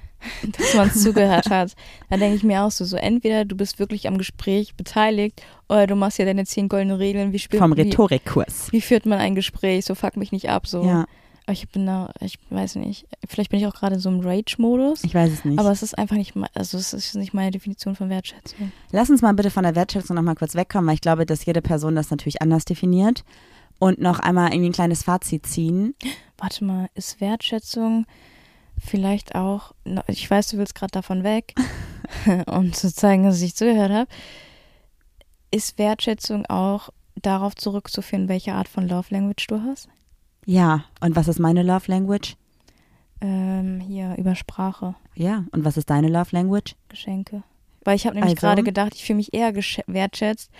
dass 0.58 0.74
man 0.74 0.90
zugehört 0.90 1.50
hat. 1.50 1.74
Dann 2.08 2.20
denke 2.20 2.36
ich 2.36 2.42
mir 2.42 2.62
auch 2.62 2.70
so, 2.70 2.84
so 2.84 2.96
entweder 2.96 3.44
du 3.44 3.56
bist 3.56 3.78
wirklich 3.78 4.08
am 4.08 4.18
Gespräch 4.18 4.74
beteiligt 4.74 5.42
oder 5.68 5.86
du 5.86 5.96
machst 5.96 6.18
ja 6.18 6.24
deine 6.24 6.44
zehn 6.44 6.68
goldenen 6.68 6.96
Regeln. 6.96 7.32
Wie, 7.32 7.38
spielt, 7.38 7.62
Vom 7.62 7.76
wie, 7.76 7.82
Rhetorikkurs. 7.82 8.68
wie 8.72 8.80
führt 8.80 9.06
man 9.06 9.18
ein 9.18 9.34
Gespräch? 9.34 9.84
So 9.84 9.94
fuck 9.94 10.16
mich 10.16 10.32
nicht 10.32 10.48
ab. 10.48 10.66
So. 10.66 10.84
Ja, 10.84 11.06
ich 11.50 11.68
bin 11.68 11.86
da, 11.86 12.10
ich 12.20 12.38
weiß 12.50 12.76
nicht, 12.76 13.06
vielleicht 13.26 13.50
bin 13.50 13.60
ich 13.60 13.66
auch 13.66 13.74
gerade 13.74 13.98
so 13.98 14.08
im 14.08 14.20
Rage-Modus. 14.20 15.04
ich 15.04 15.14
weiß 15.14 15.32
es 15.32 15.44
nicht. 15.44 15.58
Aber 15.58 15.70
es 15.70 15.82
ist 15.82 15.96
einfach 15.98 16.16
nicht, 16.16 16.34
also 16.54 16.78
es 16.78 16.92
ist 16.92 17.14
nicht 17.14 17.34
meine 17.34 17.50
Definition 17.50 17.96
von 17.96 18.08
Wertschätzung. 18.08 18.72
Lass 18.92 19.10
uns 19.10 19.22
mal 19.22 19.32
bitte 19.34 19.50
von 19.50 19.64
der 19.64 19.74
Wertschätzung 19.74 20.16
nochmal 20.16 20.34
kurz 20.34 20.54
wegkommen, 20.54 20.86
weil 20.88 20.94
ich 20.94 21.00
glaube, 21.00 21.26
dass 21.26 21.44
jede 21.44 21.62
Person 21.62 21.94
das 21.94 22.10
natürlich 22.10 22.42
anders 22.42 22.64
definiert. 22.64 23.24
Und 23.78 23.98
noch 23.98 24.18
einmal 24.18 24.52
irgendwie 24.52 24.68
ein 24.68 24.74
kleines 24.74 25.02
Fazit 25.04 25.46
ziehen. 25.46 25.94
Warte 26.38 26.64
mal, 26.64 26.88
ist 26.94 27.20
Wertschätzung 27.20 28.06
vielleicht 28.78 29.34
auch, 29.34 29.72
ich 30.06 30.30
weiß, 30.30 30.48
du 30.48 30.58
willst 30.58 30.74
gerade 30.74 30.92
davon 30.92 31.22
weg, 31.22 31.54
um 32.46 32.72
zu 32.72 32.92
zeigen, 32.92 33.24
dass 33.24 33.40
ich 33.40 33.54
zugehört 33.54 33.92
habe, 33.92 34.10
ist 35.50 35.78
Wertschätzung 35.78 36.46
auch 36.46 36.90
darauf 37.16 37.54
zurückzuführen, 37.54 38.28
welche 38.28 38.54
Art 38.54 38.68
von 38.68 38.88
Love 38.88 39.08
Language 39.10 39.46
du 39.48 39.62
hast? 39.62 39.88
Ja, 40.46 40.84
und 41.00 41.16
was 41.16 41.28
ist 41.28 41.38
meine 41.38 41.62
Love 41.62 41.90
Language? 41.90 42.36
Ähm, 43.20 43.80
hier 43.80 44.14
über 44.16 44.34
Sprache, 44.34 44.94
Ja, 45.14 45.44
und 45.52 45.64
was 45.64 45.76
ist 45.76 45.90
deine 45.90 46.08
Love 46.08 46.28
Language? 46.30 46.74
Geschenke. 46.88 47.42
Weil 47.84 47.96
ich 47.96 48.06
habe 48.06 48.14
nämlich 48.16 48.32
Also? 48.36 48.46
gerade 48.46 48.62
gedacht, 48.62 48.94
ich 48.94 49.04
fühle 49.04 49.18
mich 49.18 49.32
eher 49.34 49.54
wertschätzt, 49.54 50.50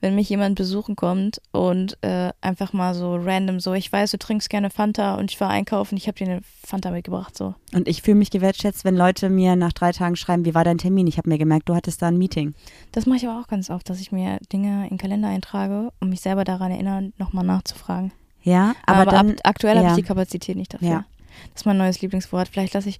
wenn 0.00 0.14
mich 0.16 0.28
jemand 0.28 0.56
besuchen 0.56 0.96
kommt 0.96 1.40
und 1.52 1.96
äh, 2.02 2.32
einfach 2.40 2.72
mal 2.72 2.94
so 2.94 3.14
random 3.16 3.58
so, 3.60 3.74
ich 3.74 3.92
weiß, 3.92 4.10
du 4.12 4.18
trinkst 4.18 4.48
gerne 4.50 4.70
Fanta 4.70 5.14
und 5.16 5.30
ich 5.30 5.40
war 5.40 5.50
einkaufen, 5.50 5.96
ich 5.96 6.06
habe 6.08 6.16
dir 6.18 6.26
eine 6.28 6.40
Fanta 6.64 6.90
mitgebracht, 6.90 7.36
so. 7.36 7.54
Und 7.72 7.86
ich 7.88 8.02
fühle 8.02 8.16
mich 8.16 8.30
gewertschätzt, 8.30 8.84
wenn 8.84 8.96
Leute 8.96 9.28
mir 9.30 9.54
nach 9.56 9.72
drei 9.72 9.92
Tagen 9.92 10.16
schreiben, 10.16 10.44
wie 10.44 10.54
war 10.54 10.64
dein 10.64 10.78
Termin? 10.78 11.06
Ich 11.06 11.16
habe 11.18 11.28
mir 11.28 11.38
gemerkt, 11.38 11.68
du 11.68 11.74
hattest 11.76 12.02
da 12.02 12.08
ein 12.08 12.18
Meeting. 12.18 12.54
Das 12.92 13.06
mache 13.06 13.18
ich 13.18 13.28
aber 13.28 13.40
auch 13.40 13.48
ganz 13.48 13.70
oft, 13.70 13.88
dass 13.88 14.00
ich 14.00 14.10
mir 14.12 14.38
Dinge 14.52 14.84
in 14.84 14.90
den 14.90 14.98
Kalender 14.98 15.28
eintrage, 15.28 15.92
um 16.00 16.08
mich 16.10 16.20
selber 16.20 16.42
daran 16.44 16.70
erinnern, 16.72 17.12
nochmal 17.18 17.44
nachzufragen. 17.44 18.12
Ja, 18.44 18.74
aber, 18.86 19.00
Aber, 19.02 19.10
dann, 19.10 19.30
ab, 19.32 19.36
aktuell 19.44 19.76
habe 19.76 19.86
ja. 19.86 19.92
ich 19.92 19.96
die 19.96 20.02
Kapazität 20.06 20.56
nicht 20.56 20.72
dafür. 20.74 20.88
Ja. 20.88 21.04
Das 21.52 21.62
ist 21.62 21.66
mein 21.66 21.76
neues 21.78 22.00
Lieblingswort. 22.00 22.48
Vielleicht 22.48 22.74
lasse 22.74 22.88
ich, 22.88 22.98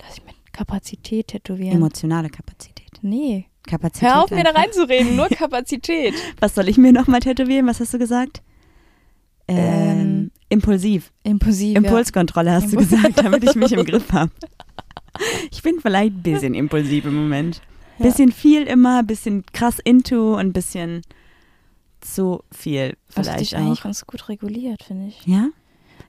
lass 0.00 0.18
ich 0.18 0.24
mit 0.24 0.34
Kapazität 0.52 1.28
tätowieren. 1.28 1.76
emotionale 1.76 2.28
Kapazität. 2.30 2.90
nee. 3.02 3.46
Kapazität. 3.64 4.08
Hör 4.08 4.24
auf, 4.24 4.30
mir 4.32 4.42
da 4.42 4.50
einfach. 4.50 4.62
reinzureden. 4.64 5.14
Nur 5.14 5.28
Kapazität. 5.30 6.14
Was 6.40 6.56
soll 6.56 6.68
ich 6.68 6.78
mir 6.78 6.92
nochmal 6.92 7.20
tätowieren? 7.20 7.64
Was 7.68 7.78
hast 7.78 7.94
du 7.94 7.98
gesagt? 7.98 8.42
Ähm, 9.46 9.56
Ähm, 9.56 10.30
impulsiv. 10.48 11.12
Impulsiv. 11.22 11.76
Impulskontrolle 11.76 12.50
hast 12.52 12.72
du 12.72 12.76
Impuls- 12.78 12.90
gesagt, 12.90 13.18
damit 13.18 13.44
ich 13.44 13.54
mich 13.54 13.70
im 13.72 13.84
Griff 13.86 14.12
habe. 14.12 14.32
Ich 15.52 15.62
bin 15.62 15.78
vielleicht 15.80 16.12
ein 16.16 16.22
bisschen 16.22 16.54
impulsiv 16.56 17.04
im 17.04 17.14
Moment. 17.14 17.60
Ja. 17.98 18.06
Bisschen 18.06 18.32
viel 18.32 18.62
immer, 18.64 19.04
bisschen 19.04 19.44
krass 19.52 19.78
into 19.78 20.34
und 20.34 20.40
ein 20.40 20.52
bisschen 20.52 21.02
zu 22.02 22.42
viel 22.50 22.96
vielleicht 23.08 23.40
dich 23.40 23.56
eigentlich 23.56 23.80
auch. 23.80 23.84
ganz 23.84 24.06
gut 24.06 24.28
reguliert, 24.28 24.82
finde 24.82 25.08
ich. 25.08 25.26
Ja? 25.26 25.48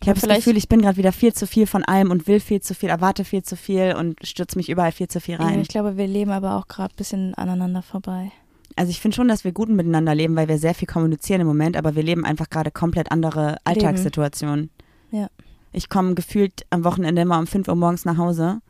Ich 0.02 0.10
habe 0.10 0.20
das 0.20 0.36
Gefühl, 0.38 0.58
ich 0.58 0.68
bin 0.68 0.82
gerade 0.82 0.98
wieder 0.98 1.14
viel 1.14 1.34
zu 1.34 1.48
viel 1.48 1.66
von 1.66 1.84
allem 1.86 2.12
und 2.12 2.28
will 2.28 2.41
viel 2.41 2.62
zu 2.62 2.76
viel, 2.76 2.89
erwarte 2.89 3.24
viel 3.24 3.44
zu 3.44 3.56
viel 3.56 3.96
und 3.98 4.20
stürze 4.26 4.58
mich 4.58 4.70
überall 4.70 4.91
viel 4.91 5.08
zu 5.08 5.22
viel 5.22 5.36
rein. 5.36 5.62
ich 5.62 5.70
glaube, 5.70 5.96
wir 5.96 6.08
leben 6.08 6.32
aber 6.32 6.58
auch 6.58 6.68
gerade 6.68 6.94
ein 6.94 6.98
bisschen 6.98 7.34
aneinander 7.36 7.82
vorbei. 7.82 8.32
Also 8.76 8.89
ich 8.89 9.00
finde 9.00 9.16
schon, 9.16 9.28
dass 9.28 9.44
wir 9.44 9.52
gut 9.52 9.70
miteinander 9.70 10.16
leben, 10.16 10.36
weil 10.36 10.48
wir 10.48 10.58
sehr 10.58 10.74
viel 10.74 10.88
kommunizieren 10.88 11.41
im 11.41 11.48
Moment, 11.48 11.78
aber 11.78 11.96
wir 11.96 12.04
leben 12.04 12.26
einfach 12.26 12.50
gerade 12.50 12.72
komplett 12.72 13.12
andere 13.12 13.58
Alltagssituationen. 13.64 14.72
Ja. 15.12 15.28
Ich 15.72 15.89
komme 15.89 16.16
gefühlt 16.16 16.66
am 16.70 16.84
Wochenende 16.84 17.22
immer 17.22 17.39
um 17.39 17.48
5 17.48 17.68
Uhr 17.68 17.76
morgens 17.76 18.04
nach 18.04 18.18
Hause 18.18 18.62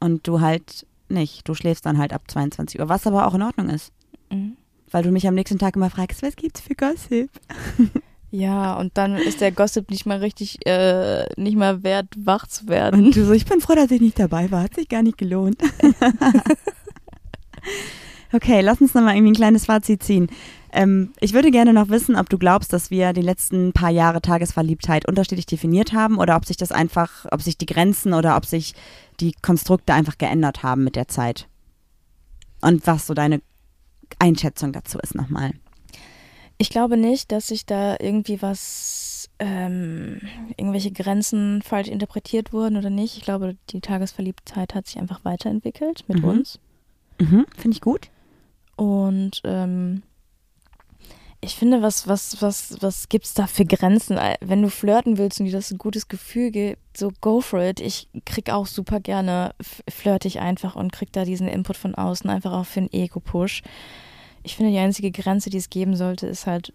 und 0.00 0.26
du 0.26 0.40
halt 0.40 0.86
nicht. 1.08 1.48
Du 1.48 1.54
schläfst 1.54 1.86
dann 1.86 1.98
halt 1.98 2.12
ab 2.12 2.22
22 2.28 2.80
Uhr, 2.80 2.88
was 2.88 3.06
aber 3.06 3.26
auch 3.26 3.34
in 3.34 3.42
Ordnung 3.42 3.68
ist. 3.68 3.92
Mhm. 4.30 4.56
Weil 4.90 5.02
du 5.02 5.10
mich 5.10 5.26
am 5.26 5.34
nächsten 5.34 5.58
Tag 5.58 5.76
immer 5.76 5.90
fragst, 5.90 6.22
was 6.22 6.36
gibt's 6.36 6.60
für 6.60 6.74
Gossip? 6.74 7.30
Ja, 8.32 8.74
und 8.74 8.96
dann 8.96 9.16
ist 9.16 9.40
der 9.40 9.50
Gossip 9.50 9.90
nicht 9.90 10.06
mal 10.06 10.18
richtig, 10.18 10.64
äh, 10.64 11.26
nicht 11.36 11.56
mal 11.56 11.82
wert, 11.82 12.06
wach 12.16 12.46
zu 12.46 12.68
werden. 12.68 13.06
Und 13.06 13.16
du 13.16 13.24
so, 13.24 13.32
ich 13.32 13.44
bin 13.44 13.60
froh, 13.60 13.74
dass 13.74 13.90
ich 13.90 14.00
nicht 14.00 14.20
dabei 14.20 14.52
war. 14.52 14.62
Hat 14.62 14.76
sich 14.76 14.88
gar 14.88 15.02
nicht 15.02 15.18
gelohnt. 15.18 15.60
okay, 18.32 18.60
lass 18.60 18.80
uns 18.80 18.94
nochmal 18.94 19.16
irgendwie 19.16 19.32
ein 19.32 19.36
kleines 19.36 19.66
Fazit 19.66 20.04
ziehen. 20.04 20.28
Ähm, 20.72 21.12
ich 21.18 21.32
würde 21.32 21.50
gerne 21.50 21.72
noch 21.72 21.88
wissen, 21.88 22.14
ob 22.14 22.28
du 22.28 22.38
glaubst, 22.38 22.72
dass 22.72 22.92
wir 22.92 23.12
die 23.12 23.20
letzten 23.20 23.72
paar 23.72 23.90
Jahre 23.90 24.22
Tagesverliebtheit 24.22 25.08
unterschiedlich 25.08 25.46
definiert 25.46 25.92
haben 25.92 26.18
oder 26.18 26.36
ob 26.36 26.44
sich 26.44 26.56
das 26.56 26.70
einfach, 26.70 27.26
ob 27.32 27.42
sich 27.42 27.58
die 27.58 27.66
Grenzen 27.66 28.14
oder 28.14 28.36
ob 28.36 28.46
sich 28.46 28.74
die 29.18 29.32
Konstrukte 29.42 29.92
einfach 29.92 30.18
geändert 30.18 30.62
haben 30.62 30.84
mit 30.84 30.94
der 30.94 31.08
Zeit. 31.08 31.48
Und 32.60 32.86
was 32.86 33.08
so 33.08 33.14
deine 33.14 33.40
Einschätzung 34.18 34.72
dazu 34.72 34.98
ist 34.98 35.14
nochmal. 35.14 35.52
Ich 36.58 36.70
glaube 36.70 36.96
nicht, 36.96 37.32
dass 37.32 37.46
sich 37.48 37.64
da 37.64 37.96
irgendwie 37.98 38.42
was, 38.42 39.30
ähm, 39.38 40.20
irgendwelche 40.56 40.90
Grenzen 40.92 41.62
falsch 41.62 41.88
interpretiert 41.88 42.52
wurden 42.52 42.76
oder 42.76 42.90
nicht. 42.90 43.16
Ich 43.16 43.22
glaube, 43.22 43.56
die 43.70 43.80
Tagesverliebtheit 43.80 44.74
hat 44.74 44.86
sich 44.86 44.98
einfach 44.98 45.24
weiterentwickelt 45.24 46.04
mit 46.08 46.18
Mhm. 46.18 46.24
uns. 46.28 46.58
Mhm, 47.18 47.46
Finde 47.56 47.74
ich 47.74 47.80
gut. 47.80 48.10
Und 48.76 49.40
ähm, 49.44 50.02
ich 51.42 51.54
finde, 51.54 51.80
was, 51.80 52.06
was, 52.06 52.42
was, 52.42 52.76
was 52.80 53.08
gibt's 53.08 53.32
da 53.32 53.46
für 53.46 53.64
Grenzen? 53.64 54.18
Wenn 54.40 54.60
du 54.60 54.68
flirten 54.68 55.16
willst 55.16 55.40
und 55.40 55.46
dir 55.46 55.52
das 55.52 55.70
ein 55.70 55.78
gutes 55.78 56.08
Gefühl 56.08 56.50
gibt, 56.50 56.96
so 56.96 57.10
go 57.20 57.40
for 57.40 57.62
it. 57.62 57.80
Ich 57.80 58.08
krieg 58.26 58.50
auch 58.50 58.66
super 58.66 59.00
gerne, 59.00 59.54
flirte 59.88 60.28
ich 60.28 60.40
einfach 60.40 60.76
und 60.76 60.92
krieg 60.92 61.12
da 61.12 61.24
diesen 61.24 61.48
Input 61.48 61.78
von 61.78 61.94
außen, 61.94 62.28
einfach 62.28 62.52
auch 62.52 62.66
für 62.66 62.80
einen 62.80 62.92
Ego-Push. 62.92 63.62
Ich 64.42 64.56
finde, 64.56 64.72
die 64.72 64.78
einzige 64.78 65.10
Grenze, 65.10 65.48
die 65.48 65.56
es 65.56 65.70
geben 65.70 65.96
sollte, 65.96 66.26
ist 66.26 66.46
halt, 66.46 66.74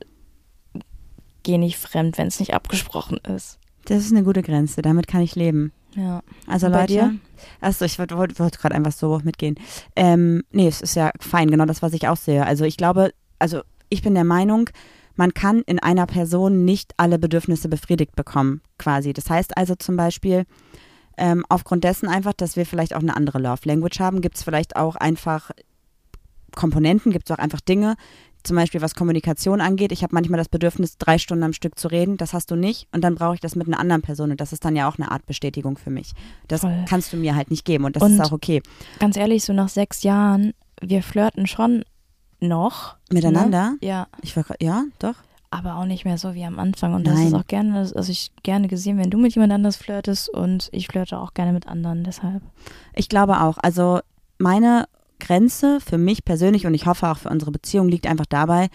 geh 1.43 1.59
nicht 1.59 1.77
fremd, 1.77 2.17
wenn 2.17 2.27
es 2.27 2.39
nicht 2.39 2.55
abgesprochen 2.55 3.17
ist. 3.17 3.59
Das 3.85 4.03
ist 4.03 4.11
eine 4.11 4.23
gute 4.23 4.41
Grenze, 4.41 4.81
damit 4.81 5.07
kann 5.07 5.21
ich 5.21 5.35
leben. 5.35 5.73
Ja. 5.95 6.23
Also 6.47 6.67
Leute, 6.67 6.87
dir? 6.87 7.15
Achso, 7.61 7.85
ich 7.85 7.99
wollte 7.99 8.17
wollt, 8.17 8.39
wollt 8.39 8.57
gerade 8.57 8.73
einfach 8.73 8.91
so 8.91 9.19
mitgehen. 9.23 9.55
Ähm, 9.95 10.43
nee, 10.51 10.67
es 10.67 10.81
ist 10.81 10.95
ja 10.95 11.11
fein, 11.19 11.51
genau 11.51 11.65
das, 11.65 11.83
was 11.83 11.93
ich 11.93 12.07
auch 12.07 12.17
sehe. 12.17 12.45
Also 12.45 12.65
ich 12.65 12.77
glaube, 12.77 13.11
also 13.37 13.61
ich 13.89 14.01
bin 14.01 14.13
der 14.15 14.23
Meinung, 14.23 14.69
man 15.15 15.33
kann 15.33 15.61
in 15.65 15.79
einer 15.79 16.05
Person 16.07 16.65
nicht 16.65 16.93
alle 16.97 17.17
Bedürfnisse 17.19 17.69
befriedigt 17.69 18.15
bekommen, 18.15 18.61
quasi. 18.77 19.13
Das 19.13 19.29
heißt 19.29 19.57
also 19.57 19.75
zum 19.75 19.95
Beispiel, 19.95 20.45
ähm, 21.17 21.45
aufgrund 21.47 21.83
dessen 21.85 22.09
einfach, 22.09 22.33
dass 22.33 22.57
wir 22.57 22.65
vielleicht 22.65 22.93
auch 22.93 22.99
eine 23.01 23.15
andere 23.15 23.39
Love 23.39 23.61
Language 23.63 23.99
haben, 23.99 24.19
gibt 24.21 24.35
es 24.35 24.43
vielleicht 24.43 24.75
auch 24.75 24.95
einfach 24.97 25.51
Komponenten, 26.55 27.11
gibt 27.11 27.29
es 27.29 27.35
auch 27.35 27.39
einfach 27.41 27.61
Dinge, 27.61 27.95
zum 28.43 28.55
Beispiel 28.55 28.81
was 28.81 28.95
Kommunikation 28.95 29.59
angeht. 29.59 29.91
Ich 29.91 30.03
habe 30.03 30.13
manchmal 30.13 30.37
das 30.37 30.49
Bedürfnis, 30.49 30.97
drei 30.97 31.17
Stunden 31.17 31.43
am 31.43 31.53
Stück 31.53 31.79
zu 31.79 31.87
reden, 31.87 32.17
das 32.17 32.33
hast 32.33 32.51
du 32.51 32.55
nicht. 32.55 32.87
Und 32.91 33.01
dann 33.03 33.15
brauche 33.15 33.35
ich 33.35 33.41
das 33.41 33.55
mit 33.55 33.67
einer 33.67 33.79
anderen 33.79 34.01
Person 34.01 34.31
und 34.31 34.39
das 34.39 34.53
ist 34.53 34.63
dann 34.65 34.75
ja 34.75 34.87
auch 34.89 34.97
eine 34.97 35.11
Art 35.11 35.25
Bestätigung 35.25 35.77
für 35.77 35.89
mich. 35.89 36.11
Das 36.47 36.61
Voll. 36.61 36.85
kannst 36.87 37.11
du 37.11 37.17
mir 37.17 37.35
halt 37.35 37.49
nicht 37.49 37.65
geben 37.65 37.85
und 37.85 37.95
das 37.95 38.03
Und- 38.03 38.13
ist 38.13 38.21
auch 38.21 38.31
okay. 38.31 38.61
Ganz 38.99 39.17
ehrlich, 39.17 39.43
so 39.43 39.53
nach 39.53 39.69
sechs 39.69 40.03
Jahren, 40.03 40.53
wir 40.81 41.01
flirten 41.01 41.47
schon 41.47 41.83
noch. 42.47 42.95
Miteinander? 43.11 43.71
Ne? 43.71 43.77
Ja. 43.81 44.07
Ich 44.21 44.35
war, 44.35 44.45
ja, 44.61 44.83
doch. 44.99 45.15
aber 45.49 45.75
auch 45.75 45.85
nicht 45.85 46.05
mehr 46.05 46.17
so 46.17 46.33
wie 46.33 46.45
am 46.45 46.59
Anfang. 46.59 46.93
Und 46.93 47.05
das 47.05 47.15
Nein. 47.15 47.27
ist 47.27 47.33
auch 47.33 47.47
gerne, 47.47 47.77
also 47.79 48.11
ich 48.11 48.31
gerne 48.43 48.67
gesehen, 48.67 48.97
wenn 48.97 49.09
du 49.09 49.17
mit 49.17 49.35
jemand 49.35 49.53
anders 49.53 49.77
flirtest 49.77 50.29
und 50.29 50.69
ich 50.71 50.87
flirte 50.87 51.19
auch 51.19 51.33
gerne 51.33 51.53
mit 51.53 51.67
anderen, 51.67 52.03
deshalb. 52.03 52.41
Ich 52.93 53.09
glaube 53.09 53.41
auch. 53.41 53.57
Also 53.61 53.99
meine 54.37 54.85
Grenze 55.19 55.79
für 55.79 55.97
mich 55.97 56.25
persönlich 56.25 56.65
und 56.65 56.73
ich 56.73 56.85
hoffe 56.85 57.09
auch 57.09 57.17
für 57.17 57.29
unsere 57.29 57.51
Beziehung 57.51 57.87
liegt 57.87 58.07
einfach 58.07 58.25
dabei, 58.25 58.67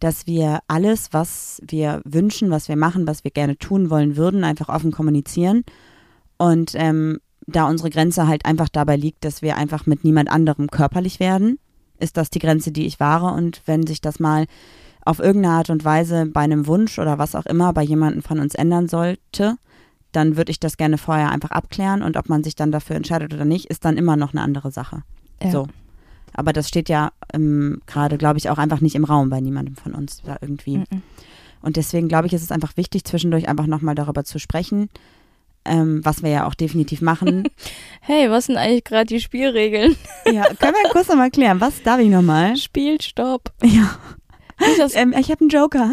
dass 0.00 0.26
wir 0.26 0.60
alles, 0.68 1.12
was 1.12 1.60
wir 1.66 2.00
wünschen, 2.04 2.50
was 2.50 2.68
wir 2.68 2.76
machen, 2.76 3.06
was 3.06 3.24
wir 3.24 3.30
gerne 3.30 3.58
tun 3.58 3.90
wollen 3.90 4.16
würden, 4.16 4.44
einfach 4.44 4.68
offen 4.68 4.92
kommunizieren. 4.92 5.64
Und 6.36 6.72
ähm, 6.74 7.18
da 7.46 7.66
unsere 7.66 7.90
Grenze 7.90 8.28
halt 8.28 8.44
einfach 8.44 8.68
dabei 8.68 8.96
liegt, 8.96 9.24
dass 9.24 9.42
wir 9.42 9.56
einfach 9.56 9.86
mit 9.86 10.04
niemand 10.04 10.30
anderem 10.30 10.68
körperlich 10.70 11.18
werden, 11.18 11.58
ist 12.00 12.16
das 12.16 12.30
die 12.30 12.38
Grenze, 12.38 12.72
die 12.72 12.86
ich 12.86 13.00
wahre. 13.00 13.32
Und 13.34 13.62
wenn 13.66 13.86
sich 13.86 14.00
das 14.00 14.20
mal 14.20 14.46
auf 15.04 15.20
irgendeine 15.20 15.54
Art 15.54 15.70
und 15.70 15.84
Weise 15.84 16.26
bei 16.26 16.42
einem 16.42 16.66
Wunsch 16.66 16.98
oder 16.98 17.18
was 17.18 17.34
auch 17.34 17.46
immer 17.46 17.72
bei 17.72 17.82
jemandem 17.82 18.22
von 18.22 18.40
uns 18.40 18.54
ändern 18.54 18.88
sollte, 18.88 19.56
dann 20.12 20.36
würde 20.36 20.50
ich 20.50 20.60
das 20.60 20.76
gerne 20.76 20.98
vorher 20.98 21.30
einfach 21.30 21.50
abklären 21.50 22.02
und 22.02 22.16
ob 22.16 22.28
man 22.28 22.42
sich 22.42 22.56
dann 22.56 22.72
dafür 22.72 22.96
entscheidet 22.96 23.34
oder 23.34 23.44
nicht, 23.44 23.66
ist 23.66 23.84
dann 23.84 23.96
immer 23.96 24.16
noch 24.16 24.32
eine 24.32 24.42
andere 24.42 24.70
Sache. 24.70 25.02
Ja. 25.42 25.50
So. 25.50 25.68
Aber 26.34 26.52
das 26.52 26.68
steht 26.68 26.88
ja 26.88 27.12
ähm, 27.32 27.80
gerade, 27.86 28.18
glaube 28.18 28.38
ich, 28.38 28.50
auch 28.50 28.58
einfach 28.58 28.80
nicht 28.80 28.94
im 28.94 29.04
Raum 29.04 29.28
bei 29.28 29.40
niemandem 29.40 29.76
von 29.76 29.94
uns 29.94 30.22
da 30.22 30.36
irgendwie. 30.40 30.78
Mhm. 30.78 31.02
Und 31.60 31.76
deswegen 31.76 32.08
glaube 32.08 32.26
ich, 32.26 32.32
ist 32.32 32.42
es 32.42 32.52
einfach 32.52 32.76
wichtig, 32.76 33.04
zwischendurch 33.04 33.48
einfach 33.48 33.66
nochmal 33.66 33.94
darüber 33.94 34.24
zu 34.24 34.38
sprechen, 34.38 34.88
ähm, 35.68 36.00
was 36.04 36.22
wir 36.22 36.30
ja 36.30 36.46
auch 36.46 36.54
definitiv 36.54 37.00
machen. 37.00 37.44
Hey, 38.00 38.30
was 38.30 38.46
sind 38.46 38.56
eigentlich 38.56 38.84
gerade 38.84 39.04
die 39.04 39.20
Spielregeln? 39.20 39.94
ja, 40.24 40.44
können 40.54 40.74
wir 40.82 40.90
kurz 40.92 41.08
nochmal 41.08 41.30
klären, 41.30 41.60
was 41.60 41.82
darf 41.82 42.00
ich 42.00 42.08
nochmal? 42.08 42.56
Spielstopp. 42.56 43.52
Ja, 43.62 43.90
ähm, 44.94 45.14
ich 45.18 45.30
habe 45.30 45.40
einen 45.42 45.50
Joker. 45.50 45.90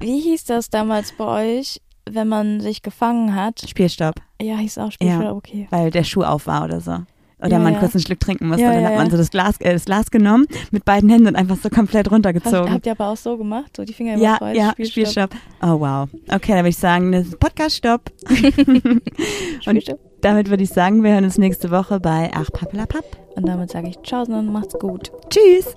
wie 0.00 0.20
hieß 0.20 0.44
das 0.44 0.68
damals 0.68 1.12
bei 1.12 1.58
euch, 1.58 1.80
wenn 2.08 2.28
man 2.28 2.60
sich 2.60 2.82
gefangen 2.82 3.34
hat? 3.34 3.64
Spielstopp, 3.66 4.16
Ja, 4.42 4.56
hieß 4.58 4.76
auch 4.78 4.92
Spielstopp, 4.92 5.22
Ja. 5.22 5.32
okay. 5.32 5.66
weil 5.70 5.90
der 5.90 6.04
Schuh 6.04 6.22
auf 6.22 6.46
war 6.46 6.64
oder 6.64 6.80
so. 6.80 6.98
Oder 7.40 7.50
Ja, 7.50 7.58
man 7.58 7.74
ja. 7.74 7.78
kurz 7.78 7.94
einen 7.94 8.02
Schluck 8.02 8.18
trinken 8.20 8.48
musste. 8.48 8.62
Ja, 8.62 8.72
dann 8.72 8.82
ja, 8.82 8.88
hat 8.88 8.96
man 8.96 9.06
ja. 9.06 9.10
so 9.12 9.16
das 9.16 9.30
Glas, 9.30 9.60
äh, 9.60 9.72
das 9.72 9.84
Glas 9.84 10.10
genommen, 10.10 10.46
mit 10.70 10.84
beiden 10.84 11.08
Händen 11.08 11.28
und 11.28 11.36
einfach 11.36 11.56
so 11.56 11.68
komplett 11.70 12.10
runtergezogen. 12.10 12.72
habt 12.72 12.86
ihr 12.86 12.92
aber 12.92 13.08
auch 13.08 13.16
so 13.16 13.36
gemacht? 13.36 13.76
So 13.76 13.84
die 13.84 13.92
Finger 13.92 14.16
ja, 14.16 14.36
überkreuzt, 14.36 14.56
ja, 14.56 14.72
Spielstopp. 14.72 15.32
Spielstopp. 15.32 15.34
Oh 15.62 15.80
wow. 15.80 16.08
Okay, 16.28 16.52
dann 16.52 16.58
würde 16.58 16.68
ich 16.70 16.78
sagen, 16.78 17.12
das 17.12 17.26
ist 17.28 17.38
Podcast-Stopp. 17.38 18.10
und 19.66 19.96
damit 20.20 20.50
würde 20.50 20.62
ich 20.62 20.70
sagen, 20.70 21.04
wir 21.04 21.12
hören 21.12 21.24
uns 21.24 21.38
nächste 21.38 21.70
Woche 21.70 22.00
bei 22.00 22.30
Ach 22.34 22.50
Pappelapapp. 22.52 23.04
Und 23.36 23.46
damit 23.46 23.70
sage 23.70 23.88
ich 23.88 24.02
Ciao 24.02 24.22
und 24.22 24.52
macht's 24.52 24.74
gut. 24.78 25.12
Tschüss. 25.30 25.76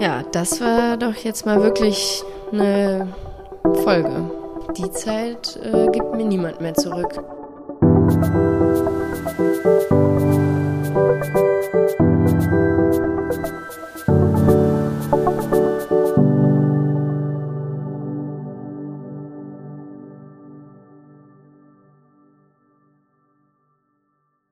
Ja, 0.00 0.22
das 0.32 0.60
war 0.60 0.98
doch 0.98 1.14
jetzt 1.14 1.46
mal 1.46 1.62
wirklich 1.62 2.22
eine 2.52 3.08
Folge. 3.84 4.30
Die 4.76 4.90
Zeit 4.90 5.58
äh, 5.62 5.86
gibt 5.90 6.14
mir 6.14 6.24
niemand 6.24 6.60
mehr 6.60 6.74
zurück. 6.74 7.22